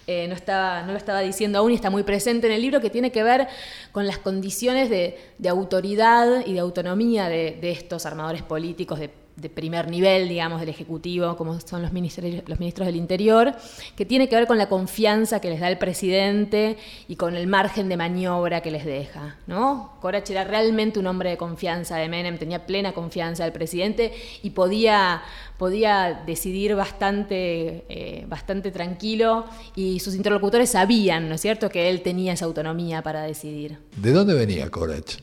eh, 0.07 0.27
no, 0.29 0.35
estaba, 0.35 0.83
no 0.83 0.93
lo 0.93 0.99
estaba 0.99 1.21
diciendo 1.21 1.59
aún 1.59 1.73
y 1.73 1.75
está 1.75 1.91
muy 1.91 2.03
presente 2.03 2.47
en 2.47 2.53
el 2.53 2.63
libro, 2.63 2.81
que 2.81 2.91
tiene 2.91 3.11
que 3.11 3.23
ver 3.23 3.49
con 3.93 4.07
las 4.07 4.19
condiciones 4.19 4.91
de, 4.91 5.17
autoridad 5.49 6.45
y 6.47 6.53
de 6.53 6.61
autonomía 6.61 7.29
de, 7.29 7.59
estos 7.71 8.07
armadores 8.07 8.43
políticos, 8.43 8.99
de 8.99 9.11
de 9.37 9.49
primer 9.51 9.91
nivel, 9.91 10.29
digamos, 10.29 10.61
del 10.61 10.69
Ejecutivo, 10.69 11.37
como 11.37 11.59
son 11.61 11.83
los, 11.83 11.93
los 11.93 12.61
ministros 12.61 12.87
del 12.87 12.97
Interior, 12.97 13.53
que 13.97 14.07
tiene 14.07 14.29
que 14.29 14.37
ver 14.37 14.47
con 14.47 14.59
la 14.59 14.69
confianza 14.69 15.41
que 15.41 15.51
les 15.51 15.59
da 15.59 15.69
el 15.69 15.79
presidente 15.79 16.77
y 17.09 17.17
con 17.17 17.35
el 17.35 17.49
margen 17.49 17.89
de 17.89 17.97
maniobra 17.97 18.61
que 18.61 18.71
les 18.71 18.85
deja. 18.85 19.37
¿no? 19.47 19.95
Corach 20.01 20.31
era 20.31 20.45
realmente 20.45 21.01
un 21.01 21.07
hombre 21.09 21.31
de 21.31 21.37
confianza 21.37 21.97
de 21.97 22.09
Menem, 22.09 22.39
tenía 22.39 22.65
plena 22.65 22.93
confianza 22.93 23.43
del 23.43 23.53
presidente 23.53 24.13
y 24.43 24.51
podía, 24.51 25.23
podía 25.59 26.23
decidir 26.27 26.75
bastante, 26.75 27.85
eh, 27.89 28.27
bastante 28.29 28.71
tranquilo 28.71 29.45
y 29.77 30.01
sus 30.01 30.15
interlocutores 30.15 30.71
sabían, 30.71 31.29
¿no 31.29 31.37
es 31.37 31.41
cierto?, 31.41 31.69
que 31.69 31.91
él 31.91 32.03
tenía 32.03 32.33
esa 32.33 32.45
autonomía 32.45 33.03
para 33.03 33.23
decidir. 33.23 33.79
¿De 33.97 34.13
dónde 34.13 34.35
venía 34.35 34.71
Corach? 34.71 35.17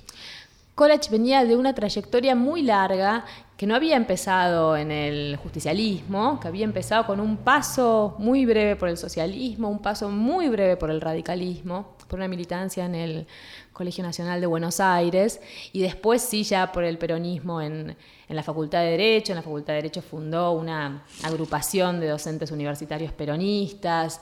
Corach 0.76 1.10
venía 1.10 1.44
de 1.44 1.56
una 1.58 1.76
trayectoria 1.76 2.34
muy 2.34 2.64
larga 2.64 3.26
que 3.58 3.68
no 3.68 3.76
había 3.76 3.96
empezado 3.96 4.76
en 4.76 4.90
el 4.90 5.36
justicialismo, 5.36 6.40
que 6.40 6.48
había 6.48 6.66
empezado 6.66 7.06
con 7.06 7.20
un 7.20 7.38
paso 7.38 8.16
muy 8.18 8.46
breve 8.46 8.76
por 8.76 8.90
el 8.90 8.98
socialismo, 8.98 9.70
un 9.70 9.80
paso 9.80 10.10
muy 10.10 10.50
breve 10.50 10.78
por 10.78 10.90
el 10.90 11.00
radicalismo, 11.00 11.94
por 12.12 12.20
una 12.20 12.28
militancia 12.28 12.86
en 12.86 12.94
el 12.94 13.26
Colegio 13.72 14.04
Nacional 14.04 14.42
de 14.42 14.46
Buenos 14.46 14.82
Aires 14.82 15.40
y 15.72 15.82
después 15.82 16.22
sí 16.22 16.44
ya 16.44 16.70
por 16.74 16.84
el 16.84 16.98
peronismo 16.98 17.62
en, 17.62 17.96
la 18.28 18.44
Facultad 18.44 18.80
de 18.80 18.92
Derecho. 18.92 19.32
En 19.32 19.38
la 19.38 19.42
Facultad 19.42 19.74
de 19.74 19.78
Derecho 19.78 20.02
fundó 20.02 20.52
una 20.52 21.04
agrupación 21.24 22.02
de 22.02 22.10
docentes 22.10 22.52
universitarios 22.52 23.14
peronistas, 23.14 24.20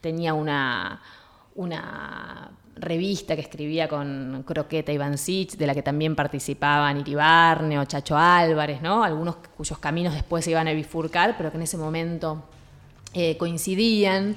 tenía 0.00 0.34
una, 0.34 1.02
una 1.56 2.52
revista 2.76 3.34
que 3.34 3.42
escribía 3.42 3.88
con 3.88 4.44
Croqueta 4.46 4.92
y 4.92 5.18
Sitch, 5.18 5.56
de 5.56 5.66
la 5.66 5.74
que 5.74 5.82
también 5.82 6.14
participaban 6.14 7.00
Iribarne 7.00 7.78
o 7.80 7.84
Chacho 7.86 8.16
Álvarez, 8.16 8.80
¿no? 8.82 9.02
algunos 9.02 9.36
cuyos 9.56 9.78
caminos 9.78 10.14
después 10.14 10.44
se 10.44 10.52
iban 10.52 10.68
a 10.68 10.72
bifurcar, 10.72 11.36
pero 11.36 11.50
que 11.50 11.56
en 11.56 11.62
ese 11.64 11.76
momento 11.76 12.44
eh, 13.14 13.36
coincidían. 13.36 14.36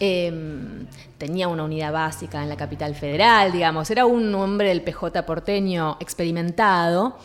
Em, 0.00 0.86
tenía 1.18 1.48
una 1.48 1.64
unidad 1.64 1.92
básica 1.92 2.42
en 2.42 2.48
la 2.48 2.56
capital 2.56 2.94
federal, 2.94 3.50
digamos, 3.50 3.90
era 3.90 4.06
un 4.06 4.32
hombre 4.34 4.68
del 4.68 4.82
PJ 4.82 5.22
porteño 5.26 5.96
experimentado. 6.00 7.18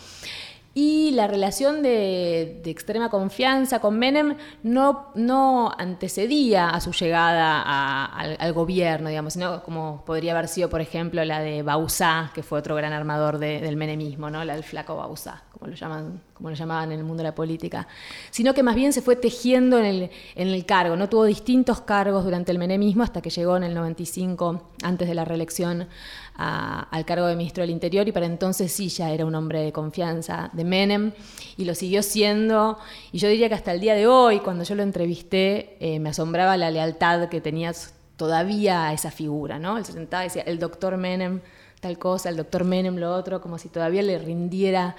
Y 0.76 1.12
la 1.12 1.28
relación 1.28 1.84
de, 1.84 2.62
extrema 2.66 3.10
confianza 3.10 3.80
con 3.80 4.00
Menem 4.00 4.38
no, 4.64 5.72
antecedía 5.78 6.70
a 6.70 6.82
su 6.82 6.92
llegada 6.94 7.62
al, 7.62 8.54
gobierno, 8.54 9.10
digamos, 9.10 9.34
sino 9.34 9.62
como 9.62 10.04
podría 10.04 10.32
haber 10.32 10.48
sido, 10.48 10.70
por 10.70 10.82
ejemplo, 10.82 11.24
la 11.26 11.42
de 11.42 11.62
Bausá, 11.62 12.32
que 12.34 12.42
fue 12.42 12.58
otro 12.58 12.76
gran 12.76 12.92
armador 12.92 13.38
del 13.38 13.78
menemismo, 13.78 14.32
¿no? 14.32 14.44
la 14.44 14.56
del 14.56 14.64
flaco 14.64 14.96
Bausá, 14.96 15.44
como 15.52 15.68
lo, 15.68 15.76
llaman, 15.76 16.22
como 16.34 16.50
lo 16.50 16.56
llamaban 16.56 16.92
en 16.92 16.98
el 16.98 17.06
mundo 17.06 17.22
de 17.22 17.30
la 17.30 17.36
política, 17.36 17.88
sino 18.32 18.56
que 18.56 18.64
más 18.64 18.74
bien 18.74 18.94
se 18.94 19.04
fue 19.04 19.16
tejiendo 19.16 19.78
en 19.78 20.10
el 20.36 20.66
cargo, 20.66 20.96
no 20.96 21.08
tuvo 21.08 21.26
distintos 21.26 21.82
cargos 21.82 22.24
durante 22.24 22.52
el 22.52 22.58
menemismo 22.58 23.04
hasta 23.04 23.22
que 23.22 23.30
llegó 23.30 23.58
en 23.58 23.64
el 23.64 23.76
95, 23.76 24.72
antes 24.82 25.08
de 25.08 25.14
la 25.14 25.24
reelección, 25.24 25.88
al 26.36 27.06
cargo 27.06 27.28
de 27.28 27.36
ministro 27.36 27.62
del 27.62 27.70
Interior 27.70 28.08
y 28.08 28.12
para 28.12 28.26
entonces 28.26 28.72
sí 28.72 28.90
ya 28.90 29.12
era 29.12 29.26
un 29.26 29.36
hombre 29.36 29.62
de 29.62 29.72
confianza 29.72 30.50
de 30.54 30.64
Menem 30.64 31.12
y 31.58 31.66
lo 31.66 31.76
siguió 31.76 32.04
siendo. 32.04 32.78
Y 33.12 33.20
yo 33.20 33.28
diría 33.28 33.50
que 33.50 33.56
hasta 33.56 33.72
el 33.72 33.80
día 33.80 33.94
de 33.94 34.08
hoy, 34.08 34.40
cuando 34.40 34.64
yo 34.64 34.76
lo 34.76 34.84
entrevisté, 34.84 35.78
eh, 35.80 36.00
me 36.00 36.10
asombraba 36.10 36.58
la 36.58 36.72
lealtad 36.72 37.30
que 37.30 37.42
tenía 37.42 37.72
todavía 38.18 38.88
a 38.88 38.94
esa 38.94 39.12
figura, 39.12 39.60
¿no? 39.60 39.78
Él 39.78 39.86
se 39.86 39.94
sentaba 39.94 40.24
y 40.24 40.28
decía, 40.28 40.44
el 40.44 40.60
doctor 40.60 40.98
Menem 40.98 41.42
tal 41.84 42.00
cosa, 42.00 42.30
el 42.30 42.38
doctor 42.38 42.64
Menem 42.64 42.96
lo 42.96 43.14
otro, 43.14 43.42
como 43.42 43.58
si 43.58 43.68
todavía 43.68 44.02
le 44.02 44.18
rindiera 44.18 44.96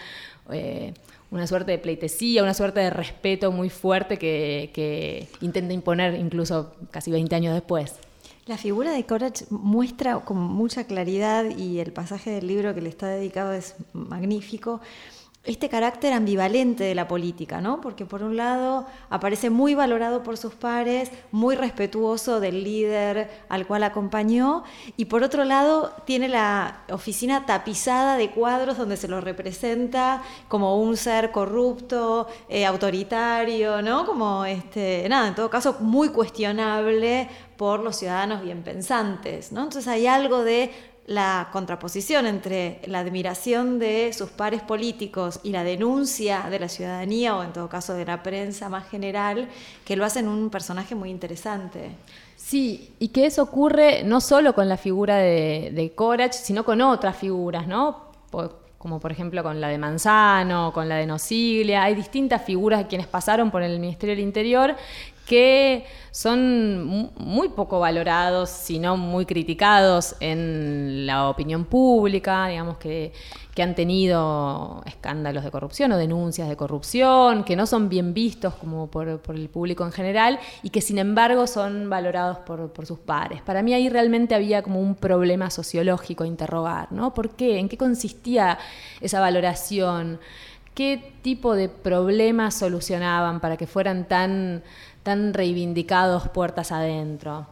eh, 0.50 0.92
una 1.30 1.46
suerte 1.46 1.72
de 1.72 1.78
pleitesía, 1.78 2.42
una 2.42 2.52
suerte 2.52 2.80
de 2.80 2.90
respeto 2.90 3.50
muy 3.50 3.70
fuerte 3.70 4.18
que, 4.18 5.28
intenta 5.40 5.72
imponer 5.72 6.14
incluso 6.14 6.74
casi 6.90 7.10
20 7.10 7.34
años 7.34 7.54
después. 7.54 7.94
La 8.46 8.58
figura 8.58 8.92
de 8.92 9.06
Corach 9.06 9.42
muestra 9.48 10.20
con 10.20 10.36
mucha 10.36 10.84
claridad 10.84 11.56
y 11.56 11.78
el 11.78 11.94
pasaje 11.94 12.30
del 12.30 12.46
libro 12.46 12.74
que 12.74 12.82
le 12.82 12.90
está 12.90 13.06
dedicado 13.06 13.54
es 13.54 13.74
magnífico 13.94 14.82
este 15.44 15.68
carácter 15.68 16.14
ambivalente 16.14 16.84
de 16.84 16.94
la 16.94 17.06
política, 17.06 17.60
¿no? 17.60 17.80
Porque 17.82 18.06
por 18.06 18.22
un 18.22 18.36
lado 18.36 18.86
aparece 19.10 19.50
muy 19.50 19.74
valorado 19.74 20.22
por 20.22 20.38
sus 20.38 20.54
pares, 20.54 21.10
muy 21.32 21.54
respetuoso 21.54 22.40
del 22.40 22.64
líder 22.64 23.30
al 23.50 23.66
cual 23.66 23.82
acompañó, 23.82 24.64
y 24.96 25.04
por 25.04 25.22
otro 25.22 25.44
lado 25.44 25.92
tiene 26.06 26.28
la 26.28 26.84
oficina 26.90 27.44
tapizada 27.44 28.16
de 28.16 28.30
cuadros 28.30 28.78
donde 28.78 28.96
se 28.96 29.06
lo 29.06 29.20
representa 29.20 30.22
como 30.48 30.80
un 30.80 30.96
ser 30.96 31.30
corrupto, 31.30 32.26
eh, 32.48 32.64
autoritario, 32.64 33.82
¿no? 33.82 34.06
Como 34.06 34.46
este, 34.46 35.06
nada, 35.10 35.28
en 35.28 35.34
todo 35.34 35.50
caso 35.50 35.76
muy 35.80 36.08
cuestionable 36.08 37.28
por 37.58 37.80
los 37.80 37.96
ciudadanos 37.96 38.42
bien 38.42 38.62
pensantes, 38.62 39.52
¿no? 39.52 39.64
Entonces 39.64 39.88
hay 39.88 40.06
algo 40.06 40.42
de 40.42 40.93
la 41.06 41.48
contraposición 41.52 42.26
entre 42.26 42.80
la 42.86 43.00
admiración 43.00 43.78
de 43.78 44.12
sus 44.12 44.30
pares 44.30 44.62
políticos 44.62 45.40
y 45.42 45.50
la 45.50 45.62
denuncia 45.62 46.46
de 46.50 46.58
la 46.58 46.68
ciudadanía 46.68 47.36
o 47.36 47.42
en 47.42 47.52
todo 47.52 47.68
caso 47.68 47.94
de 47.94 48.06
la 48.06 48.22
prensa 48.22 48.68
más 48.68 48.88
general, 48.88 49.48
que 49.84 49.96
lo 49.96 50.04
hacen 50.04 50.28
un 50.28 50.48
personaje 50.48 50.94
muy 50.94 51.10
interesante. 51.10 51.90
Sí, 52.36 52.94
y 52.98 53.08
que 53.08 53.26
eso 53.26 53.42
ocurre 53.42 54.02
no 54.04 54.20
solo 54.20 54.54
con 54.54 54.68
la 54.68 54.76
figura 54.76 55.16
de, 55.16 55.70
de 55.74 55.94
Corach, 55.94 56.32
sino 56.32 56.64
con 56.64 56.80
otras 56.80 57.16
figuras, 57.16 57.66
¿no? 57.66 58.12
como 58.84 59.00
por 59.00 59.10
ejemplo 59.10 59.42
con 59.42 59.62
la 59.62 59.68
de 59.68 59.78
Manzano, 59.78 60.70
con 60.74 60.90
la 60.90 60.96
de 60.96 61.06
Nosiglia, 61.06 61.84
hay 61.84 61.94
distintas 61.94 62.44
figuras 62.44 62.80
de 62.80 62.86
quienes 62.86 63.06
pasaron 63.06 63.50
por 63.50 63.62
el 63.62 63.80
Ministerio 63.80 64.14
del 64.14 64.22
Interior 64.22 64.76
que 65.26 65.84
son 66.14 67.10
muy 67.16 67.48
poco 67.48 67.80
valorados, 67.80 68.48
sino 68.48 68.96
muy 68.96 69.26
criticados 69.26 70.14
en 70.20 71.06
la 71.06 71.28
opinión 71.28 71.64
pública, 71.64 72.46
digamos 72.46 72.76
que, 72.76 73.12
han 73.58 73.74
tenido 73.74 74.82
escándalos 74.84 75.44
de 75.44 75.50
corrupción 75.50 75.92
o 75.92 75.96
denuncias 75.96 76.48
de 76.48 76.56
corrupción, 76.56 77.44
que 77.44 77.54
no 77.56 77.66
son 77.66 77.88
bien 77.88 78.12
vistos 78.12 78.54
como 78.54 78.88
por, 78.88 79.08
el 79.08 79.48
público 79.48 79.84
en 79.84 79.92
general 79.92 80.40
y 80.62 80.70
que 80.70 80.80
sin 80.80 80.98
embargo 80.98 81.46
son 81.46 81.88
valorados 81.88 82.38
por, 82.38 82.86
sus 82.86 82.98
pares. 82.98 83.42
Para 83.42 83.62
mí 83.62 83.72
ahí 83.72 83.88
realmente 83.88 84.34
había 84.34 84.62
como 84.62 84.80
un 84.80 84.96
problema 84.96 85.50
sociológico 85.50 86.24
a 86.24 86.26
interrogar, 86.26 86.92
¿no? 86.92 87.14
¿Por 87.14 87.30
qué? 87.30 87.58
¿En 87.58 87.68
qué 87.68 87.76
consistía 87.76 88.58
esa 89.00 89.20
valoración? 89.20 90.18
¿Qué 90.74 91.12
tipo 91.22 91.54
de 91.54 91.68
problemas 91.68 92.54
solucionaban 92.54 93.38
para 93.38 93.56
que 93.56 93.68
fueran 93.68 94.08
tan 94.08 94.64
tan 95.04 95.32
reivindicados 95.32 96.28
puertas 96.30 96.72
adentro. 96.72 97.46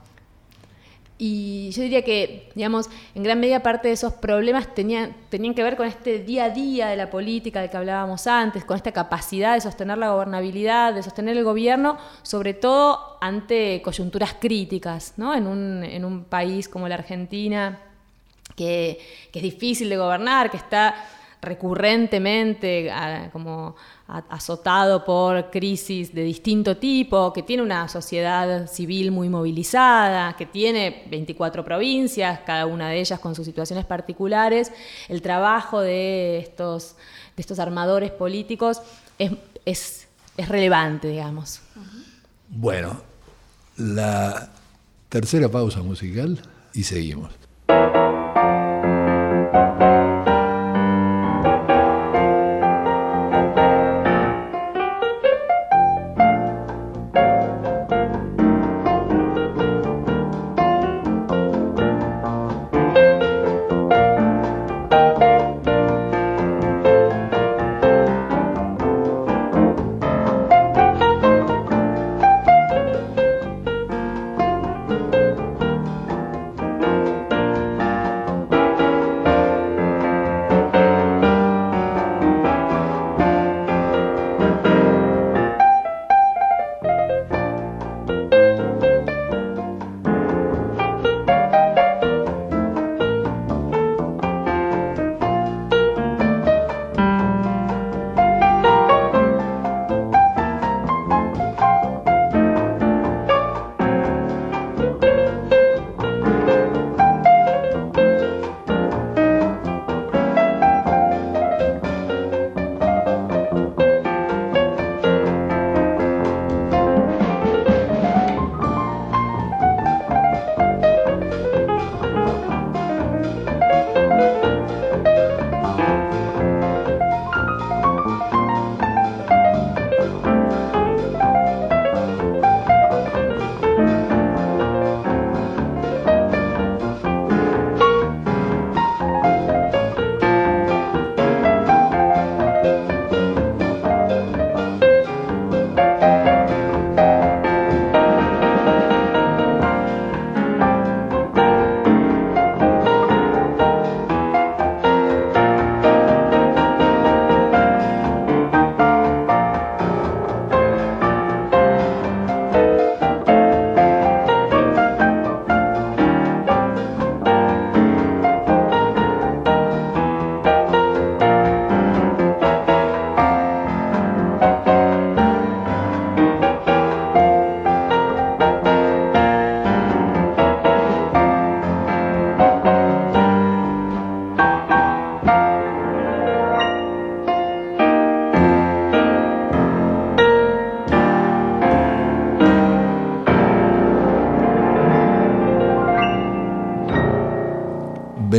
Y 1.24 1.70
yo 1.70 1.82
diría 1.84 2.02
que, 2.02 2.50
digamos, 2.56 2.90
en 3.14 3.22
gran 3.22 3.38
medida 3.38 3.60
parte 3.62 3.86
de 3.86 3.94
esos 3.94 4.12
problemas 4.12 4.74
tenían, 4.74 5.14
tenían 5.28 5.54
que 5.54 5.62
ver 5.62 5.76
con 5.76 5.86
este 5.86 6.18
día 6.18 6.46
a 6.46 6.50
día 6.50 6.88
de 6.88 6.96
la 6.96 7.10
política 7.10 7.60
de 7.60 7.70
que 7.70 7.76
hablábamos 7.76 8.26
antes, 8.26 8.64
con 8.64 8.76
esta 8.76 8.90
capacidad 8.90 9.54
de 9.54 9.60
sostener 9.60 9.98
la 9.98 10.10
gobernabilidad, 10.10 10.92
de 10.92 11.00
sostener 11.04 11.36
el 11.36 11.44
gobierno, 11.44 11.96
sobre 12.22 12.54
todo 12.54 13.18
ante 13.20 13.80
coyunturas 13.82 14.34
críticas, 14.40 15.14
¿no? 15.16 15.32
En 15.32 15.46
un, 15.46 15.84
en 15.84 16.04
un 16.04 16.24
país 16.24 16.68
como 16.68 16.88
la 16.88 16.96
Argentina, 16.96 17.78
que, 18.56 18.98
que 19.30 19.38
es 19.38 19.42
difícil 19.44 19.88
de 19.90 19.98
gobernar, 19.98 20.50
que 20.50 20.56
está 20.56 20.96
recurrentemente 21.42 22.88
como 23.32 23.74
azotado 24.06 25.04
por 25.04 25.50
crisis 25.50 26.14
de 26.14 26.22
distinto 26.22 26.76
tipo, 26.76 27.32
que 27.32 27.42
tiene 27.42 27.64
una 27.64 27.88
sociedad 27.88 28.68
civil 28.68 29.10
muy 29.10 29.28
movilizada, 29.28 30.36
que 30.36 30.46
tiene 30.46 31.02
24 31.10 31.64
provincias, 31.64 32.40
cada 32.46 32.66
una 32.66 32.90
de 32.90 33.00
ellas 33.00 33.18
con 33.18 33.34
sus 33.34 33.44
situaciones 33.44 33.84
particulares, 33.84 34.70
el 35.08 35.20
trabajo 35.20 35.80
de 35.80 36.38
estos, 36.38 36.94
estos 37.36 37.58
armadores 37.58 38.12
políticos 38.12 38.80
es, 39.18 39.32
es, 39.64 40.06
es 40.36 40.48
relevante, 40.48 41.08
digamos. 41.08 41.60
Bueno, 42.48 43.02
la 43.76 44.48
tercera 45.08 45.48
pausa 45.48 45.82
musical 45.82 46.38
y 46.72 46.84
seguimos. 46.84 47.32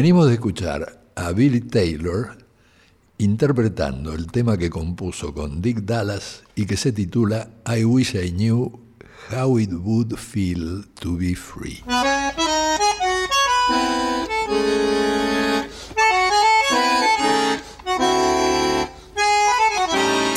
Venimos 0.04 0.28
de 0.28 0.34
escuchar 0.34 1.02
a 1.16 1.32
Billy 1.32 1.62
Taylor 1.62 2.38
interpretando 3.20 4.14
el 4.14 4.30
tema 4.30 4.58
que 4.58 4.70
compuso 4.70 5.34
con 5.34 5.62
Dick 5.62 5.84
Dallas 5.84 6.44
y 6.56 6.66
que 6.66 6.76
se 6.76 6.92
titula 6.92 7.48
I 7.66 7.86
Wish 7.86 8.14
I 8.14 8.30
Knew 8.32 8.82
How 9.32 9.58
It 9.60 9.72
Would 9.72 10.18
Feel 10.18 10.86
to 11.00 11.16
Be 11.16 11.36
Free. 11.36 11.82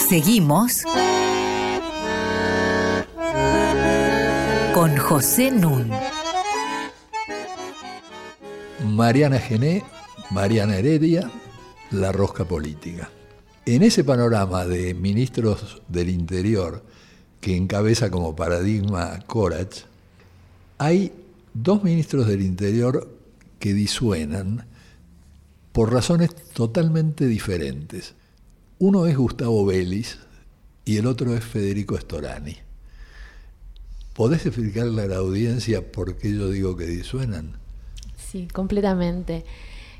Seguimos 0.09 0.83
con 4.73 4.97
José 4.97 5.51
Nun. 5.51 6.06
Mariana 8.85 9.39
Gené, 9.39 9.85
Mariana 10.31 10.77
Heredia, 10.77 11.31
La 11.91 12.13
Rosca 12.13 12.45
Política. 12.45 13.11
En 13.65 13.83
ese 13.83 14.05
panorama 14.05 14.67
de 14.67 14.93
ministros 14.93 15.83
del 15.89 16.11
Interior 16.11 16.85
que 17.41 17.57
encabeza 17.57 18.11
como 18.11 18.37
paradigma 18.37 19.21
Corach, 19.27 19.85
hay 20.79 21.13
dos 21.55 21.83
ministros 21.85 22.27
del 22.27 22.43
Interior 22.43 23.09
que 23.59 23.73
disuenan 23.73 24.67
por 25.73 25.93
razones 25.93 26.35
totalmente 26.53 27.27
diferentes. 27.27 28.15
Uno 28.79 29.07
es 29.07 29.17
Gustavo 29.17 29.65
Vélez 29.65 30.19
y 30.85 30.99
el 30.99 31.07
otro 31.07 31.35
es 31.35 31.45
Federico 31.45 31.97
Storani. 31.97 32.57
¿Podés 34.15 34.45
explicarle 34.47 35.03
a 35.03 35.07
la 35.07 35.17
audiencia 35.17 35.93
por 35.93 36.17
qué 36.17 36.33
yo 36.35 36.51
digo 36.51 36.77
que 36.77 36.87
disuenan? 36.87 37.66
Sí, 38.17 38.49
completamente. 38.53 39.45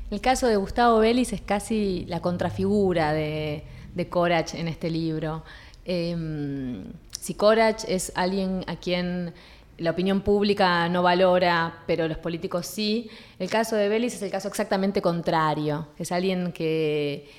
El 0.09 0.21
caso 0.21 0.47
de 0.47 0.55
Gustavo 0.55 0.99
Vélez 0.99 1.33
es 1.33 1.41
casi 1.41 2.05
la 2.07 2.21
contrafigura 2.21 3.13
de, 3.13 3.63
de 3.93 4.09
Corach 4.09 4.53
en 4.55 4.67
este 4.67 4.89
libro. 4.89 5.43
Em, 5.85 6.85
si 7.19 7.33
Corach 7.33 7.83
es 7.87 8.11
alguien 8.15 8.63
a 8.67 8.77
quien 8.77 9.33
la 9.77 9.91
opinión 9.91 10.21
pública 10.21 10.89
no 10.89 11.03
valora, 11.03 11.83
pero 11.85 12.07
los 12.07 12.17
políticos 12.17 12.65
sí, 12.65 13.09
el 13.37 13.49
caso 13.49 13.75
de 13.75 13.89
Vélez 13.89 14.15
es 14.15 14.21
el 14.21 14.31
caso 14.31 14.47
exactamente 14.47 15.01
contrario. 15.01 15.87
Es 15.99 16.11
alguien 16.11 16.51
que 16.51 17.29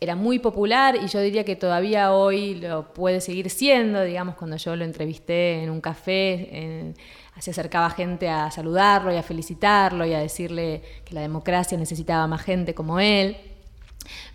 era 0.00 0.16
muy 0.16 0.38
popular 0.38 0.96
y 1.02 1.08
yo 1.08 1.20
diría 1.20 1.44
que 1.44 1.56
todavía 1.56 2.12
hoy 2.12 2.56
lo 2.56 2.92
puede 2.92 3.20
seguir 3.20 3.50
siendo, 3.50 4.02
digamos, 4.02 4.34
cuando 4.36 4.56
yo 4.56 4.76
lo 4.76 4.84
entrevisté 4.84 5.62
en 5.62 5.70
un 5.70 5.80
café, 5.80 6.94
se 7.40 7.50
acercaba 7.50 7.90
gente 7.90 8.28
a 8.28 8.50
saludarlo 8.50 9.12
y 9.12 9.16
a 9.16 9.22
felicitarlo 9.22 10.06
y 10.06 10.14
a 10.14 10.20
decirle 10.20 10.82
que 11.04 11.14
la 11.14 11.20
democracia 11.20 11.76
necesitaba 11.76 12.26
más 12.26 12.42
gente 12.42 12.74
como 12.74 13.00
él. 13.00 13.36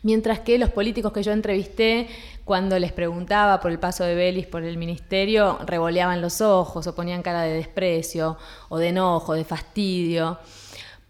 Mientras 0.02 0.40
que 0.40 0.58
los 0.58 0.70
políticos 0.70 1.14
que 1.14 1.24
yo 1.24 1.32
entrevisté, 1.32 2.08
cuando 2.44 2.80
les 2.80 2.92
preguntaba 2.92 3.60
por 3.60 3.72
el 3.72 3.80
paso 3.80 4.04
de 4.04 4.16
Belis 4.16 4.48
por 4.48 4.64
el 4.64 4.78
ministerio, 4.78 5.60
revoleaban 5.66 6.22
los 6.22 6.42
ojos 6.42 6.88
o 6.88 6.96
ponían 6.96 7.22
cara 7.22 7.44
de 7.44 7.54
desprecio 7.54 8.38
o 8.70 8.78
de 8.78 8.90
enojo, 8.90 9.34
de 9.34 9.46
fastidio, 9.46 10.40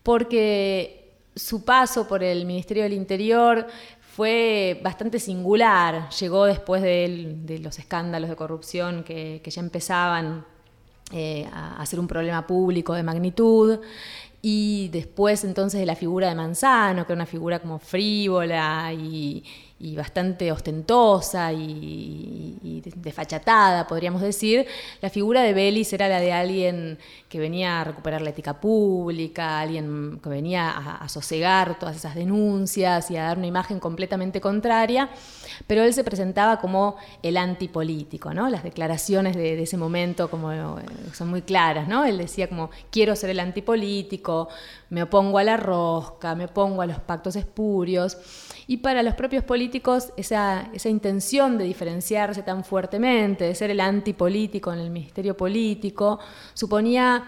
porque 0.03 0.99
su 1.35 1.63
paso 1.63 2.07
por 2.07 2.23
el 2.23 2.45
Ministerio 2.45 2.83
del 2.83 2.93
Interior 2.93 3.67
fue 4.01 4.79
bastante 4.83 5.19
singular. 5.19 6.09
Llegó 6.09 6.45
después 6.45 6.81
de, 6.81 7.59
los 7.61 7.79
escándalos 7.79 8.29
de 8.29 8.35
corrupción 8.35 9.03
que, 9.03 9.41
ya 9.45 9.61
empezaban 9.61 10.45
eh, 11.11 11.47
a, 11.51 11.81
a 11.81 11.85
ser 11.85 11.99
un 11.99 12.07
problema 12.07 12.45
público 12.45 12.93
de 12.93 13.03
magnitud. 13.03 13.79
Y 14.41 14.87
después 14.89 15.43
entonces 15.43 15.79
de 15.79 15.85
la 15.85 15.95
figura 15.95 16.29
de 16.29 16.35
Manzano, 16.35 17.05
que 17.05 17.13
era 17.13 17.17
una 17.17 17.25
figura 17.25 17.59
como 17.59 17.77
frívola 17.77 18.93
y, 18.93 19.43
y 19.81 19.95
bastante 19.95 20.51
ostentosa 20.51 21.53
y, 21.53 22.83
desfachatada, 22.95 23.87
podríamos 23.87 24.21
decir, 24.21 24.65
la 25.01 25.09
figura 25.09 25.41
de 25.41 25.53
Belis 25.53 25.93
era 25.93 26.09
la 26.09 26.19
de 26.19 26.33
alguien 26.33 26.97
que 27.29 27.39
venía 27.39 27.79
a 27.79 27.83
recuperar 27.85 28.21
la 28.21 28.31
ética 28.31 28.59
pública, 28.59 29.61
alguien 29.61 30.19
que 30.21 30.29
venía 30.29 30.69
a, 30.69 31.07
sosegar 31.07 31.79
todas 31.79 31.95
esas 31.95 32.15
denuncias 32.15 33.09
y 33.09 33.15
a 33.15 33.23
dar 33.23 33.37
una 33.37 33.47
imagen 33.47 33.79
completamente 33.79 34.41
contraria, 34.41 35.09
pero 35.65 35.83
él 35.83 35.93
se 35.93 36.03
presentaba 36.03 36.59
como 36.59 36.97
el 37.23 37.37
antipolítico, 37.37 38.33
¿no? 38.33 38.49
Las 38.49 38.63
declaraciones 38.63 39.35
de, 39.35 39.61
ese 39.61 39.77
momento 39.77 40.29
como 40.29 40.51
eh, 40.51 40.57
son 41.13 41.29
muy 41.29 41.41
claras, 41.41 41.87
¿no? 41.87 42.03
Él 42.03 42.17
decía 42.17 42.49
como 42.49 42.69
quiero 42.91 43.15
ser 43.15 43.29
el 43.29 43.39
antipolítico, 43.39 44.49
me 44.89 45.03
opongo 45.03 45.37
a 45.37 45.43
la 45.43 45.57
rosca, 45.57 46.35
me 46.35 46.45
opongo 46.45 46.81
a 46.81 46.85
los 46.85 46.99
pactos 46.99 47.35
espurios. 47.35 48.17
Y 48.69 48.77
para 48.77 49.01
los 49.01 49.15
propios 49.15 49.43
políticos, 49.43 50.13
esa, 50.15 50.69
esa 50.73 50.89
intención 50.89 51.57
de 51.57 51.63
diferenciarse 51.63 52.43
tan 52.43 52.63
fuertemente, 52.63 53.45
de 53.45 53.55
ser 53.55 53.71
el 53.71 53.79
antipolítico 53.79 54.71
en 54.71 54.77
el 54.77 54.91
ministerio 54.91 55.35
político, 55.35 56.19
suponía 56.53 57.23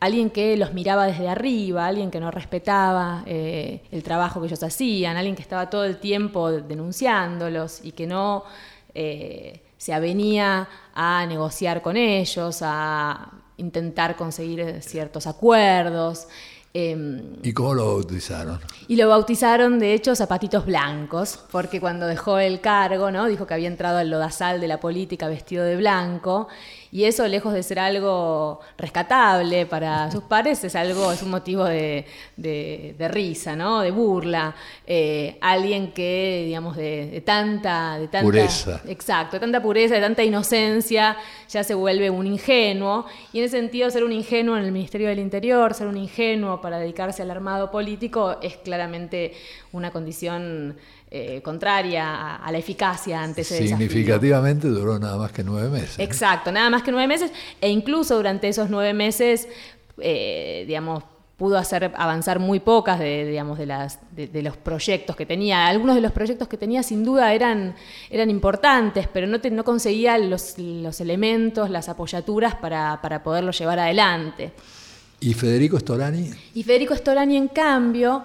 alguien 0.00 0.30
que 0.30 0.56
los 0.56 0.72
miraba 0.72 1.04
desde 1.04 1.28
arriba, 1.28 1.86
alguien 1.86 2.10
que 2.10 2.18
no 2.18 2.30
respetaba 2.30 3.24
eh, 3.26 3.82
el 3.90 4.02
trabajo 4.02 4.40
que 4.40 4.46
ellos 4.46 4.62
hacían, 4.62 5.18
alguien 5.18 5.36
que 5.36 5.42
estaba 5.42 5.68
todo 5.68 5.84
el 5.84 5.98
tiempo 5.98 6.50
denunciándolos 6.50 7.84
y 7.84 7.92
que 7.92 8.06
no 8.06 8.44
eh, 8.94 9.64
se 9.76 9.92
avenía 9.92 10.66
a 10.94 11.26
negociar 11.26 11.82
con 11.82 11.98
ellos, 11.98 12.60
a 12.62 13.32
intentar 13.58 14.16
conseguir 14.16 14.80
ciertos 14.80 15.26
acuerdos. 15.26 16.26
Em, 16.78 17.22
¿Y 17.42 17.54
cómo 17.54 17.72
lo 17.72 17.86
bautizaron? 17.86 18.60
Y 18.86 18.96
lo 18.96 19.08
bautizaron, 19.08 19.78
de 19.78 19.94
hecho, 19.94 20.14
Zapatitos 20.14 20.66
Blancos, 20.66 21.38
porque 21.50 21.80
cuando 21.80 22.06
dejó 22.06 22.38
el 22.38 22.60
cargo, 22.60 23.10
¿no? 23.10 23.24
Dijo 23.28 23.46
que 23.46 23.54
había 23.54 23.68
entrado 23.68 23.96
al 23.96 24.10
lodazal 24.10 24.60
de 24.60 24.68
la 24.68 24.78
política 24.78 25.26
vestido 25.26 25.64
de 25.64 25.78
blanco 25.78 26.48
y 26.92 27.04
eso, 27.04 27.26
lejos 27.26 27.52
de 27.52 27.62
ser 27.62 27.78
algo 27.78 28.60
rescatable 28.78 29.66
para 29.66 30.10
sus 30.10 30.22
pares, 30.24 30.62
es 30.64 30.74
algo, 30.76 31.12
es 31.12 31.22
un 31.22 31.30
motivo 31.30 31.64
de, 31.64 32.04
risa, 33.10 33.56
¿no? 33.56 33.80
De 33.80 33.90
burla. 33.90 34.54
Eh, 34.86 35.36
alguien 35.40 35.92
que, 35.92 36.44
digamos, 36.46 36.76
de, 36.76 37.22
tanta, 37.24 37.98
de 37.98 38.08
tanta 38.08 38.24
pureza. 38.24 38.80
Exacto, 38.86 39.36
de 39.36 39.40
tanta 39.40 39.62
pureza, 39.62 39.94
de 39.94 40.00
tanta 40.00 40.22
inocencia, 40.22 41.16
ya 41.48 41.64
se 41.64 41.74
vuelve 41.74 42.08
un 42.10 42.26
ingenuo. 42.26 43.06
Y 43.32 43.38
en 43.40 43.44
ese 43.44 43.58
sentido, 43.58 43.90
ser 43.90 44.04
un 44.04 44.12
ingenuo 44.12 44.56
en 44.56 44.64
el 44.64 44.72
Ministerio 44.72 45.08
del 45.08 45.18
Interior, 45.18 45.74
ser 45.74 45.88
un 45.88 45.96
ingenuo 45.96 46.60
para 46.60 46.78
dedicarse 46.78 47.22
al 47.22 47.30
armado 47.30 47.70
político, 47.70 48.36
es 48.42 48.56
claramente 48.56 49.34
una 49.72 49.90
condición 49.90 50.76
eh, 51.08 51.40
contraria 51.42 52.36
a, 52.36 52.50
la 52.50 52.58
eficacia 52.58 53.22
ante 53.22 53.42
ese 53.42 53.58
Significativamente 53.58 54.66
duró 54.66 54.98
nada 54.98 55.16
más 55.16 55.30
que 55.30 55.44
nueve 55.44 55.68
meses. 55.68 55.98
Exacto, 55.98 56.50
nada 56.50 56.68
más 56.68 56.82
que 56.82 56.90
nueve 56.90 57.06
meses, 57.06 57.30
e 57.60 57.70
incluso 57.70 58.16
durante 58.16 58.48
esos 58.48 58.70
nueve 58.70 58.92
meses, 58.92 59.48
eh, 59.98 60.64
digamos, 60.66 61.04
pudo 61.36 61.58
hacer 61.58 61.92
avanzar 61.96 62.38
muy 62.40 62.60
pocas 62.60 62.98
de, 62.98 63.26
digamos, 63.26 63.58
de, 63.58 63.66
las, 63.66 64.00
de, 64.16 64.42
los 64.42 64.56
proyectos 64.56 65.14
que 65.14 65.26
tenía. 65.26 65.66
Algunos 65.66 65.94
de 65.94 66.00
los 66.00 66.12
proyectos 66.12 66.48
que 66.48 66.56
tenía 66.56 66.82
sin 66.82 67.04
duda 67.04 67.32
eran, 67.34 67.74
eran 68.10 68.30
importantes, 68.30 69.06
pero 69.12 69.26
no, 69.26 69.38
no 69.38 69.64
conseguía 69.64 70.16
los, 70.18 70.58
los, 70.58 71.00
elementos, 71.00 71.68
las 71.68 71.88
apoyaturas 71.88 72.54
para, 72.54 73.00
para 73.02 73.22
poderlo 73.22 73.52
llevar 73.52 73.78
adelante. 73.78 74.52
¿Y 75.20 75.34
Federico 75.34 75.78
Storani? 75.78 76.30
Y 76.54 76.62
Federico 76.62 76.96
Storani, 76.96 77.36
en 77.36 77.48
cambio, 77.48 78.22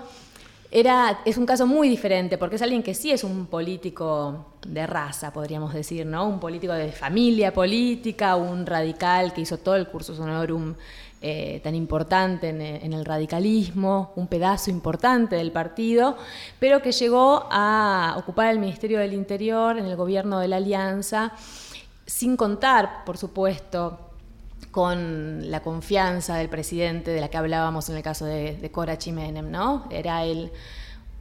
era, 0.71 1.19
es 1.25 1.37
un 1.37 1.45
caso 1.45 1.67
muy 1.67 1.89
diferente, 1.89 2.37
porque 2.37 2.55
es 2.55 2.61
alguien 2.61 2.81
que 2.81 2.93
sí 2.93 3.11
es 3.11 3.25
un 3.25 3.47
político 3.47 4.53
de 4.65 4.87
raza, 4.87 5.33
podríamos 5.33 5.73
decir, 5.73 6.05
¿no? 6.05 6.25
Un 6.25 6.39
político 6.39 6.71
de 6.71 6.93
familia 6.93 7.53
política, 7.53 8.37
un 8.37 8.65
radical 8.65 9.33
que 9.33 9.41
hizo 9.41 9.57
todo 9.57 9.75
el 9.75 9.87
curso 9.87 10.13
honorum 10.13 10.75
eh, 11.21 11.59
tan 11.61 11.75
importante 11.75 12.49
en, 12.49 12.93
el 12.93 13.05
radicalismo, 13.05 14.13
un 14.15 14.27
pedazo 14.27 14.71
importante 14.71 15.35
del 15.35 15.51
partido, 15.51 16.15
pero 16.57 16.81
que 16.81 16.93
llegó 16.93 17.47
a 17.51 18.15
ocupar 18.17 18.49
el 18.49 18.57
Ministerio 18.57 18.97
del 18.99 19.13
Interior 19.13 19.77
en 19.77 19.85
el 19.85 19.97
gobierno 19.97 20.39
de 20.39 20.47
la 20.47 20.55
Alianza, 20.55 21.33
sin 22.05 22.37
contar, 22.37 23.03
por 23.05 23.17
supuesto, 23.17 24.10
con 24.71 25.51
la 25.51 25.61
confianza 25.61 26.35
del 26.35 26.49
presidente 26.49 27.11
de 27.11 27.21
la 27.21 27.29
que 27.29 27.37
hablábamos 27.37 27.89
en 27.89 27.97
el 27.97 28.03
caso 28.03 28.25
de, 28.25 28.69
Cora 28.71 28.97
Chimenem, 28.97 29.51
¿no? 29.51 29.87
Era 29.89 30.23
él 30.23 30.51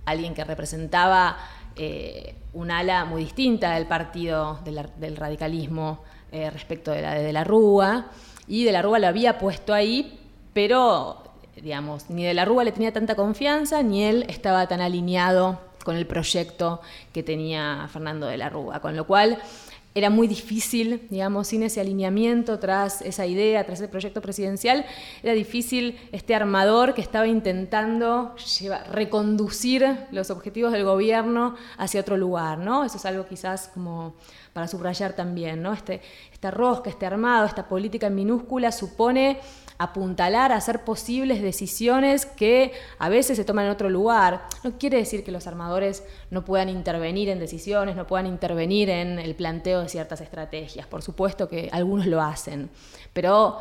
alguien 0.04 0.34
que 0.34 0.44
representaba 0.44 1.36
eh, 1.76 2.34
un 2.52 2.70
ala 2.70 3.04
muy 3.04 3.24
distinta 3.24 3.74
del 3.74 3.86
partido 3.86 4.60
del 4.64 5.16
radicalismo 5.16 6.02
eh, 6.32 6.50
respecto 6.50 6.92
de 6.92 7.02
la 7.02 7.14
de, 7.14 7.22
de 7.22 7.32
la 7.32 7.44
Rúa, 7.44 8.06
y 8.46 8.64
de 8.64 8.72
la 8.72 8.82
Rúa 8.82 8.98
lo 8.98 9.06
había 9.06 9.38
puesto 9.38 9.74
ahí, 9.74 10.18
pero 10.52 11.22
digamos, 11.56 12.10
ni 12.10 12.24
de 12.24 12.34
la 12.34 12.44
Rúa 12.44 12.64
le 12.64 12.72
tenía 12.72 12.92
tanta 12.92 13.14
confianza, 13.14 13.82
ni 13.82 14.04
él 14.04 14.24
estaba 14.28 14.66
tan 14.66 14.80
alineado 14.80 15.60
con 15.84 15.96
el 15.96 16.06
proyecto 16.06 16.80
que 17.12 17.22
tenía 17.22 17.88
Fernando 17.92 18.26
de 18.26 18.36
la 18.36 18.48
Rúa, 18.48 18.80
con 18.80 18.96
lo 18.96 19.06
cual 19.06 19.38
era 19.94 20.08
muy 20.08 20.28
difícil, 20.28 21.06
digamos, 21.10 21.48
sin 21.48 21.64
ese 21.64 21.80
alineamiento 21.80 22.60
tras 22.60 23.02
esa 23.02 23.26
idea, 23.26 23.64
tras 23.64 23.80
ese 23.80 23.88
proyecto 23.88 24.20
presidencial, 24.20 24.86
era 25.22 25.32
difícil 25.32 25.98
este 26.12 26.34
armador 26.34 26.94
que 26.94 27.00
estaba 27.00 27.26
intentando 27.26 28.34
reconducir 28.92 30.06
los 30.12 30.30
objetivos 30.30 30.72
del 30.72 30.84
gobierno 30.84 31.56
hacia 31.76 32.00
otro 32.00 32.16
lugar, 32.16 32.58
¿no? 32.58 32.84
Eso 32.84 32.98
es 32.98 33.04
algo 33.04 33.26
quizás 33.26 33.68
como 33.74 34.14
para 34.52 34.68
subrayar 34.68 35.14
también, 35.14 35.60
¿no? 35.60 35.72
Este, 35.72 36.00
esta 36.32 36.52
rosca, 36.52 36.88
este 36.88 37.06
armado, 37.06 37.46
esta 37.46 37.66
política 37.68 38.06
en 38.06 38.14
minúscula 38.14 38.70
supone 38.70 39.40
apuntalar, 39.80 40.52
hacer 40.52 40.84
posibles 40.84 41.40
decisiones 41.40 42.26
que 42.26 42.72
a 42.98 43.08
veces 43.08 43.38
se 43.38 43.46
toman 43.46 43.64
en 43.64 43.70
otro 43.70 43.88
lugar. 43.88 44.42
No 44.62 44.76
quiere 44.78 44.98
decir 44.98 45.24
que 45.24 45.32
los 45.32 45.46
armadores 45.46 46.04
no 46.30 46.44
puedan 46.44 46.68
intervenir 46.68 47.30
en 47.30 47.38
decisiones, 47.38 47.96
no 47.96 48.06
puedan 48.06 48.26
intervenir 48.26 48.90
en 48.90 49.18
el 49.18 49.34
planteo 49.34 49.80
de 49.80 49.88
ciertas 49.88 50.20
estrategias. 50.20 50.86
Por 50.86 51.00
supuesto 51.00 51.48
que 51.48 51.70
algunos 51.72 52.04
lo 52.04 52.20
hacen, 52.20 52.68
pero 53.14 53.58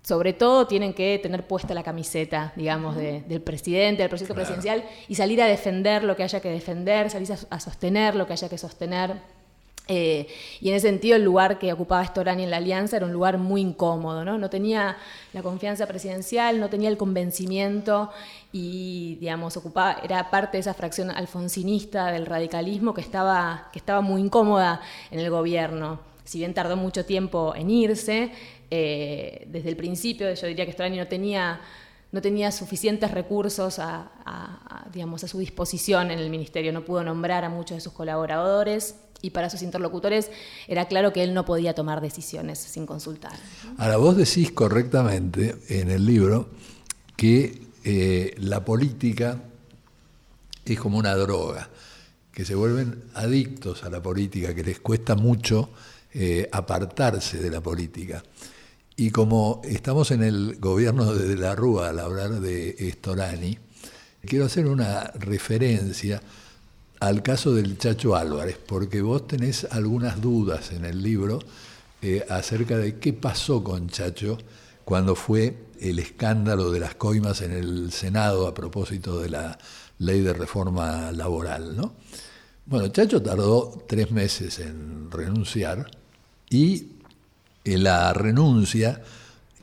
sobre 0.00 0.32
todo 0.32 0.66
tienen 0.66 0.94
que 0.94 1.20
tener 1.22 1.46
puesta 1.46 1.74
la 1.74 1.82
camiseta, 1.82 2.54
digamos, 2.56 2.96
del 2.96 3.42
presidente, 3.42 4.02
del 4.02 4.08
proyecto 4.08 4.34
presidencial 4.34 4.84
y 5.06 5.16
salir 5.16 5.42
a 5.42 5.46
defender 5.46 6.02
lo 6.02 6.16
que 6.16 6.22
haya 6.22 6.40
que 6.40 6.48
defender, 6.48 7.10
salir 7.10 7.28
a 7.50 7.60
sostener 7.60 8.14
lo 8.14 8.26
que 8.26 8.32
haya 8.32 8.48
que 8.48 8.56
sostener. 8.56 9.41
Eh, 9.88 10.28
y 10.60 10.68
en 10.68 10.76
ese 10.76 10.88
sentido 10.88 11.16
el 11.16 11.24
lugar 11.24 11.58
que 11.58 11.72
ocupaba 11.72 12.04
Storani 12.04 12.44
en 12.44 12.50
la 12.50 12.58
alianza 12.58 12.96
era 12.96 13.06
un 13.06 13.12
lugar 13.12 13.38
muy 13.38 13.60
incómodo, 13.60 14.24
¿no? 14.24 14.38
No 14.38 14.48
tenía 14.48 14.96
la 15.32 15.42
confianza 15.42 15.86
presidencial, 15.86 16.60
no 16.60 16.70
tenía 16.70 16.88
el 16.88 16.96
convencimiento 16.96 18.10
y, 18.52 19.16
digamos, 19.20 19.56
ocupaba, 19.56 19.98
era 20.04 20.30
parte 20.30 20.56
de 20.56 20.60
esa 20.60 20.74
fracción 20.74 21.10
alfonsinista 21.10 22.12
del 22.12 22.26
radicalismo 22.26 22.94
que 22.94 23.00
estaba, 23.00 23.70
que 23.72 23.80
estaba 23.80 24.00
muy 24.02 24.20
incómoda 24.20 24.80
en 25.10 25.18
el 25.18 25.30
gobierno. 25.30 26.00
Si 26.24 26.38
bien 26.38 26.54
tardó 26.54 26.76
mucho 26.76 27.04
tiempo 27.04 27.52
en 27.56 27.68
irse, 27.68 28.30
eh, 28.70 29.44
desde 29.48 29.68
el 29.68 29.76
principio 29.76 30.32
yo 30.32 30.46
diría 30.46 30.64
que 30.64 30.72
Storani 30.72 30.96
no 30.96 31.08
tenía 31.08 31.60
no 32.12 32.20
tenía 32.20 32.52
suficientes 32.52 33.10
recursos 33.10 33.78
a, 33.78 34.86
digamos, 34.92 35.24
a 35.24 35.28
su 35.28 35.38
disposición 35.38 36.10
en 36.10 36.18
el 36.18 36.30
ministerio, 36.30 36.72
no 36.72 36.84
pudo 36.84 37.02
nombrar 37.02 37.44
a 37.44 37.48
muchos 37.48 37.78
de 37.78 37.80
sus 37.80 37.92
colaboradores 37.92 38.96
y 39.22 39.30
para 39.30 39.48
sus 39.48 39.62
interlocutores 39.62 40.30
era 40.68 40.86
claro 40.86 41.12
que 41.12 41.22
él 41.22 41.32
no 41.32 41.44
podía 41.44 41.74
tomar 41.74 42.00
decisiones 42.00 42.58
sin 42.58 42.84
consultar. 42.84 43.32
Ahora, 43.78 43.96
vos 43.96 44.16
decís 44.16 44.52
correctamente 44.52 45.56
en 45.68 45.90
el 45.90 46.04
libro 46.04 46.50
que 47.16 47.62
eh, 47.84 48.34
la 48.38 48.64
política 48.64 49.42
es 50.64 50.78
como 50.78 50.98
una 50.98 51.14
droga, 51.16 51.70
que 52.32 52.44
se 52.44 52.54
vuelven 52.54 53.04
adictos 53.14 53.84
a 53.84 53.90
la 53.90 54.02
política, 54.02 54.54
que 54.54 54.64
les 54.64 54.80
cuesta 54.80 55.14
mucho 55.14 55.70
eh, 56.12 56.48
apartarse 56.52 57.38
de 57.38 57.50
la 57.50 57.60
política. 57.60 58.22
Y 58.96 59.10
como 59.10 59.62
estamos 59.64 60.10
en 60.10 60.22
el 60.22 60.56
gobierno 60.60 61.14
de 61.14 61.36
la 61.36 61.54
Rúa 61.54 61.88
al 61.88 61.98
hablar 61.98 62.40
de 62.40 62.90
Storani, 62.92 63.58
quiero 64.26 64.44
hacer 64.44 64.66
una 64.66 65.04
referencia 65.14 66.20
al 67.00 67.22
caso 67.22 67.54
del 67.54 67.78
Chacho 67.78 68.14
Álvarez, 68.14 68.58
porque 68.64 69.00
vos 69.00 69.26
tenés 69.26 69.66
algunas 69.70 70.20
dudas 70.20 70.72
en 70.72 70.84
el 70.84 71.02
libro 71.02 71.40
eh, 72.02 72.24
acerca 72.28 72.76
de 72.76 72.98
qué 72.98 73.12
pasó 73.12 73.64
con 73.64 73.88
Chacho 73.88 74.38
cuando 74.84 75.14
fue 75.14 75.56
el 75.80 75.98
escándalo 75.98 76.70
de 76.70 76.80
las 76.80 76.94
coimas 76.94 77.40
en 77.40 77.52
el 77.52 77.92
Senado 77.92 78.46
a 78.46 78.54
propósito 78.54 79.20
de 79.20 79.30
la 79.30 79.58
ley 79.98 80.20
de 80.20 80.32
reforma 80.32 81.10
laboral. 81.12 81.76
¿no? 81.76 81.94
Bueno, 82.66 82.88
Chacho 82.88 83.22
tardó 83.22 83.84
tres 83.88 84.10
meses 84.10 84.58
en 84.58 85.10
renunciar 85.10 85.90
y 86.50 86.91
la 87.64 88.12
renuncia 88.12 89.02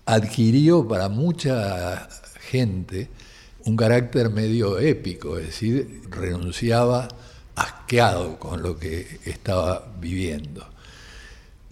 adquirió 0.05 0.87
para 0.87 1.09
mucha 1.09 2.07
gente 2.39 3.09
un 3.65 3.75
carácter 3.75 4.29
medio 4.29 4.79
épico, 4.79 5.37
es 5.37 5.47
decir, 5.47 6.01
renunciaba 6.09 7.07
asqueado 7.55 8.39
con 8.39 8.63
lo 8.63 8.77
que 8.77 9.19
estaba 9.25 9.91
viviendo. 9.99 10.65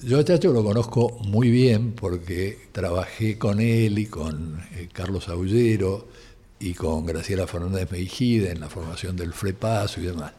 Yo 0.03 0.19
a 0.19 0.23
Chacho 0.23 0.53
lo 0.53 0.63
conozco 0.63 1.17
muy 1.23 1.49
bien 1.49 1.93
porque 1.93 2.67
trabajé 2.71 3.39
con 3.39 3.59
él 3.59 3.97
y 3.97 4.05
con 4.05 4.61
eh, 4.73 4.89
Carlos 4.93 5.27
Aullero 5.29 6.07
y 6.59 6.73
con 6.73 7.05
Graciela 7.05 7.47
Fernández 7.47 7.89
Mejide 7.91 8.51
en 8.51 8.59
la 8.59 8.69
formación 8.69 9.15
del 9.15 9.33
FREPASO 9.33 10.01
y 10.01 10.05
demás. 10.05 10.33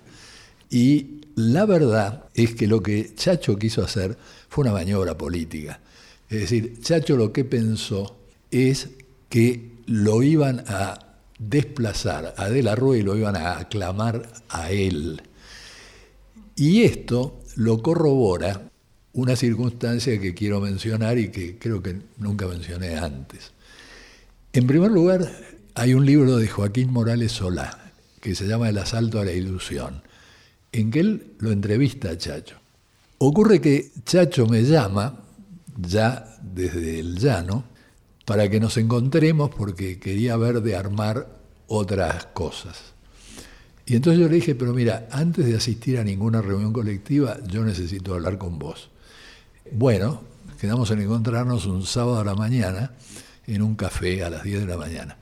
Y 0.71 1.21
la 1.35 1.67
verdad 1.67 2.25
es 2.35 2.55
que 2.55 2.67
lo 2.67 2.83
que 2.83 3.15
Chacho 3.15 3.59
quiso 3.59 3.83
hacer 3.83 4.17
fue 4.49 4.63
una 4.63 4.73
maniobra 4.73 5.17
política. 5.17 5.81
Es 6.29 6.41
decir, 6.41 6.81
Chacho 6.81 7.17
lo 7.17 7.33
que 7.33 7.45
pensó 7.45 8.19
es 8.51 8.89
que 9.29 9.71
lo 9.87 10.23
iban 10.23 10.65
a 10.69 10.99
desplazar 11.39 12.35
a 12.37 12.49
De 12.49 12.63
la 12.63 12.75
Rúa 12.75 12.99
y 12.99 13.03
lo 13.03 13.17
iban 13.17 13.37
a 13.37 13.59
aclamar 13.59 14.29
a 14.49 14.71
él. 14.71 15.23
Y 16.57 16.83
esto 16.83 17.41
lo 17.57 17.83
corrobora 17.83 18.69
una 19.13 19.37
circunstancia 19.37 20.21
que 20.21 20.35
quiero 20.35 20.61
mencionar 20.61 21.19
y 21.19 21.31
que 21.31 21.59
creo 21.59 21.83
que 21.83 21.97
nunca 22.19 22.47
mencioné 22.47 22.97
antes. 22.97 23.53
En 24.53 24.67
primer 24.67 24.91
lugar, 24.91 25.31
hay 25.75 25.95
un 25.95 26.05
libro 26.05 26.37
de 26.37 26.49
Joaquín 26.49 26.93
Morales 26.93 27.33
Solá 27.33 27.93
que 28.21 28.35
se 28.35 28.47
llama 28.47 28.69
El 28.69 28.79
asalto 28.79 29.21
a 29.21 29.25
la 29.25 29.33
ilusión, 29.33 30.03
en 30.73 30.91
que 30.91 31.01
él 31.01 31.35
lo 31.39 31.51
entrevista 31.51 32.11
a 32.11 32.19
Chacho. 32.19 32.57
Ocurre 33.19 33.61
que 33.61 33.91
Chacho 34.05 34.47
me 34.47 34.63
llama, 34.63 35.25
ya 35.77 36.39
desde 36.43 37.01
el 37.01 37.19
llano, 37.19 37.65
para 38.25 38.49
que 38.49 38.61
nos 38.61 38.77
encontremos 38.77 39.51
porque 39.51 39.99
quería 39.99 40.37
ver 40.37 40.61
de 40.61 40.77
armar 40.77 41.27
otras 41.67 42.27
cosas. 42.27 42.93
Y 43.87 43.97
entonces 43.97 44.21
yo 44.21 44.29
le 44.29 44.35
dije, 44.35 44.55
pero 44.55 44.75
mira, 44.75 45.09
antes 45.11 45.47
de 45.47 45.57
asistir 45.57 45.99
a 45.99 46.05
ninguna 46.05 46.43
reunión 46.43 46.75
colectiva, 46.75 47.39
yo 47.47 47.65
necesito 47.65 48.15
hablar 48.15 48.37
con 48.37 48.59
vos. 48.59 48.91
Bueno, 49.73 50.21
quedamos 50.61 50.91
en 50.91 51.01
encontrarnos 51.01 51.65
un 51.65 51.87
sábado 51.87 52.21
a 52.21 52.25
la 52.25 52.35
mañana 52.35 52.93
en 53.47 53.63
un 53.63 53.77
café 53.77 54.23
a 54.23 54.31
las 54.31 54.43
10 54.43 54.61
de 54.61 54.67
la 54.67 54.77
mañana. 54.77 55.17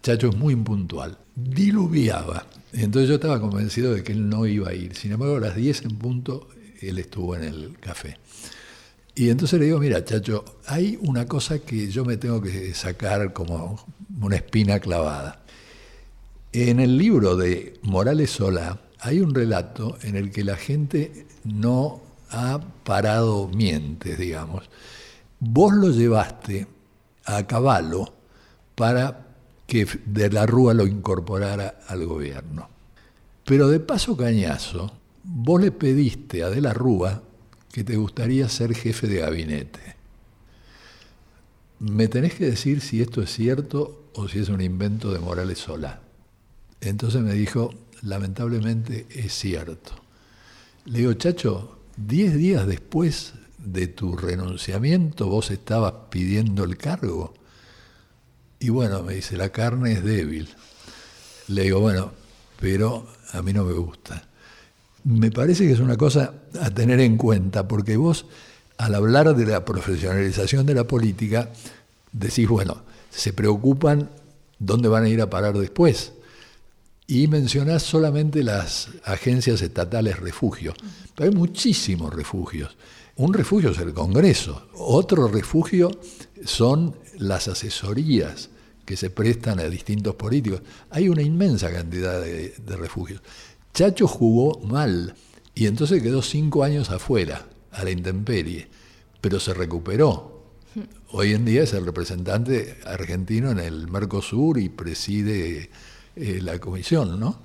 Chacho 0.00 0.30
es 0.30 0.36
muy 0.36 0.54
impuntual, 0.54 1.18
diluviaba. 1.36 2.46
Entonces 2.72 3.08
yo 3.08 3.16
estaba 3.16 3.40
convencido 3.40 3.92
de 3.94 4.02
que 4.02 4.12
él 4.12 4.28
no 4.28 4.46
iba 4.46 4.70
a 4.70 4.74
ir. 4.74 4.94
Sin 4.94 5.12
embargo, 5.12 5.36
a 5.36 5.40
las 5.40 5.56
10 5.56 5.82
en 5.82 5.98
punto, 5.98 6.48
él 6.80 6.98
estuvo 6.98 7.36
en 7.36 7.44
el 7.44 7.78
café. 7.78 8.18
Y 9.14 9.28
entonces 9.28 9.60
le 9.60 9.66
digo, 9.66 9.78
mira, 9.78 10.04
Chacho, 10.04 10.44
hay 10.66 10.98
una 11.02 11.26
cosa 11.26 11.58
que 11.58 11.88
yo 11.88 12.04
me 12.04 12.16
tengo 12.16 12.40
que 12.40 12.72
sacar 12.72 13.32
como 13.34 13.84
una 14.20 14.36
espina 14.36 14.80
clavada. 14.80 15.42
En 16.52 16.80
el 16.80 16.96
libro 16.96 17.36
de 17.36 17.78
Morales 17.82 18.30
Solá 18.30 18.80
hay 19.00 19.20
un 19.20 19.34
relato 19.34 19.98
en 20.02 20.16
el 20.16 20.30
que 20.30 20.44
la 20.44 20.56
gente 20.56 21.26
no 21.44 22.00
ha 22.30 22.60
parado 22.84 23.48
mientes, 23.48 24.18
digamos. 24.18 24.70
Vos 25.40 25.74
lo 25.74 25.90
llevaste 25.90 26.66
a 27.24 27.46
caballo 27.46 28.14
para 28.74 29.31
que 29.72 29.88
de 30.04 30.28
la 30.28 30.44
Rúa 30.44 30.74
lo 30.74 30.86
incorporara 30.86 31.80
al 31.88 32.04
gobierno. 32.04 32.68
Pero 33.42 33.68
de 33.68 33.80
paso 33.80 34.18
cañazo, 34.18 34.92
vos 35.24 35.62
le 35.62 35.72
pediste 35.72 36.42
a 36.42 36.50
De 36.50 36.60
la 36.60 36.74
Rúa 36.74 37.22
que 37.72 37.82
te 37.82 37.96
gustaría 37.96 38.50
ser 38.50 38.74
jefe 38.74 39.06
de 39.06 39.20
gabinete. 39.20 39.96
Me 41.78 42.06
tenés 42.06 42.34
que 42.34 42.44
decir 42.44 42.82
si 42.82 43.00
esto 43.00 43.22
es 43.22 43.32
cierto 43.32 44.10
o 44.12 44.28
si 44.28 44.40
es 44.40 44.50
un 44.50 44.60
invento 44.60 45.10
de 45.10 45.20
Morales 45.20 45.60
Solá. 45.60 46.02
Entonces 46.82 47.22
me 47.22 47.32
dijo, 47.32 47.70
lamentablemente 48.02 49.06
es 49.08 49.32
cierto. 49.32 49.92
Le 50.84 50.98
digo, 50.98 51.14
Chacho, 51.14 51.78
diez 51.96 52.34
días 52.34 52.66
después 52.66 53.32
de 53.56 53.86
tu 53.86 54.18
renunciamiento 54.18 55.28
vos 55.28 55.50
estabas 55.50 55.94
pidiendo 56.10 56.62
el 56.62 56.76
cargo. 56.76 57.32
Y 58.62 58.68
bueno, 58.68 59.02
me 59.02 59.14
dice, 59.14 59.36
la 59.36 59.48
carne 59.48 59.90
es 59.90 60.04
débil. 60.04 60.48
Le 61.48 61.64
digo, 61.64 61.80
bueno, 61.80 62.12
pero 62.60 63.08
a 63.32 63.42
mí 63.42 63.52
no 63.52 63.64
me 63.64 63.72
gusta. 63.72 64.22
Me 65.02 65.32
parece 65.32 65.66
que 65.66 65.72
es 65.72 65.80
una 65.80 65.96
cosa 65.96 66.32
a 66.60 66.70
tener 66.70 67.00
en 67.00 67.16
cuenta, 67.16 67.66
porque 67.66 67.96
vos, 67.96 68.24
al 68.78 68.94
hablar 68.94 69.34
de 69.34 69.46
la 69.46 69.64
profesionalización 69.64 70.64
de 70.64 70.76
la 70.76 70.84
política, 70.84 71.50
decís, 72.12 72.46
bueno, 72.46 72.82
se 73.10 73.32
preocupan 73.32 74.10
dónde 74.60 74.88
van 74.88 75.04
a 75.04 75.08
ir 75.08 75.20
a 75.20 75.28
parar 75.28 75.58
después 75.58 76.12
y 77.08 77.26
mencionás 77.26 77.82
solamente 77.82 78.44
las 78.44 78.90
agencias 79.02 79.60
estatales 79.60 80.20
refugio. 80.20 80.72
Pero 81.16 81.30
hay 81.30 81.36
muchísimos 81.36 82.14
refugios. 82.14 82.76
Un 83.16 83.34
refugio 83.34 83.70
es 83.70 83.78
el 83.78 83.92
Congreso, 83.92 84.68
otro 84.74 85.26
refugio 85.26 85.90
son 86.44 86.94
las 87.18 87.48
asesorías 87.48 88.50
que 88.84 88.96
se 88.96 89.10
prestan 89.10 89.60
a 89.60 89.64
distintos 89.64 90.14
políticos. 90.14 90.62
Hay 90.90 91.08
una 91.08 91.22
inmensa 91.22 91.72
cantidad 91.72 92.20
de, 92.20 92.54
refugios. 92.76 93.22
Chacho 93.72 94.06
jugó 94.06 94.60
mal 94.60 95.14
y 95.54 95.66
entonces 95.66 96.02
quedó 96.02 96.22
cinco 96.22 96.64
años 96.64 96.90
afuera 96.90 97.46
a 97.70 97.84
la 97.84 97.90
intemperie, 97.90 98.68
pero 99.20 99.40
se 99.40 99.54
recuperó. 99.54 100.42
Hoy 101.10 101.32
en 101.32 101.44
día 101.44 101.62
es 101.62 101.72
el 101.74 101.84
representante 101.84 102.78
argentino 102.84 103.50
en 103.50 103.58
el 103.58 103.88
Mercosur 103.88 104.58
y 104.58 104.68
preside 104.68 105.70
eh, 106.16 106.40
la 106.42 106.58
comisión, 106.58 107.20
¿no? 107.20 107.40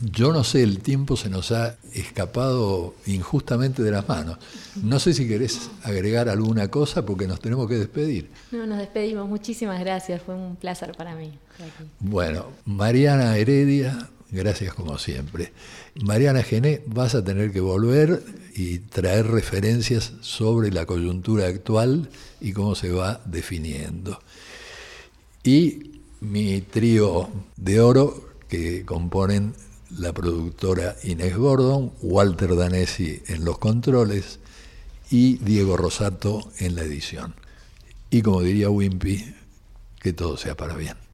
Yo 0.00 0.32
no 0.32 0.44
sé, 0.44 0.62
el 0.62 0.78
tiempo 0.78 1.16
se 1.16 1.28
nos 1.28 1.50
ha 1.50 1.76
escapado 1.92 2.94
injustamente 3.06 3.82
de 3.82 3.90
las 3.90 4.08
manos. 4.08 4.38
No 4.80 5.00
sé 5.00 5.12
si 5.12 5.26
querés 5.26 5.70
agregar 5.82 6.28
alguna 6.28 6.68
cosa 6.68 7.04
porque 7.04 7.26
nos 7.26 7.40
tenemos 7.40 7.68
que 7.68 7.74
despedir. 7.74 8.30
No, 8.52 8.64
nos 8.64 8.78
despedimos. 8.78 9.28
Muchísimas 9.28 9.80
gracias. 9.80 10.22
Fue 10.22 10.36
un 10.36 10.54
placer 10.54 10.92
para 10.96 11.16
mí. 11.16 11.32
Bueno, 11.98 12.46
Mariana 12.64 13.36
Heredia, 13.36 14.08
gracias 14.30 14.72
como 14.72 14.98
siempre. 14.98 15.52
Mariana 16.00 16.44
Gené, 16.44 16.82
vas 16.86 17.16
a 17.16 17.24
tener 17.24 17.50
que 17.50 17.60
volver 17.60 18.22
y 18.54 18.78
traer 18.78 19.26
referencias 19.26 20.12
sobre 20.20 20.70
la 20.70 20.86
coyuntura 20.86 21.48
actual 21.48 22.08
y 22.40 22.52
cómo 22.52 22.76
se 22.76 22.92
va 22.92 23.20
definiendo. 23.24 24.20
Y 25.42 26.02
mi 26.20 26.60
trío 26.60 27.28
de 27.56 27.80
oro 27.80 28.28
que 28.48 28.84
componen 28.84 29.54
la 29.90 30.12
productora 30.12 30.96
Inés 31.02 31.36
Gordon, 31.36 31.92
Walter 32.02 32.56
Danesi 32.56 33.22
en 33.26 33.44
los 33.44 33.58
controles 33.58 34.38
y 35.10 35.38
Diego 35.38 35.76
Rosato 35.76 36.50
en 36.58 36.76
la 36.76 36.82
edición. 36.82 37.34
Y 38.10 38.22
como 38.22 38.42
diría 38.42 38.70
Wimpy, 38.70 39.34
que 40.00 40.12
todo 40.12 40.36
sea 40.36 40.56
para 40.56 40.74
bien. 40.74 41.07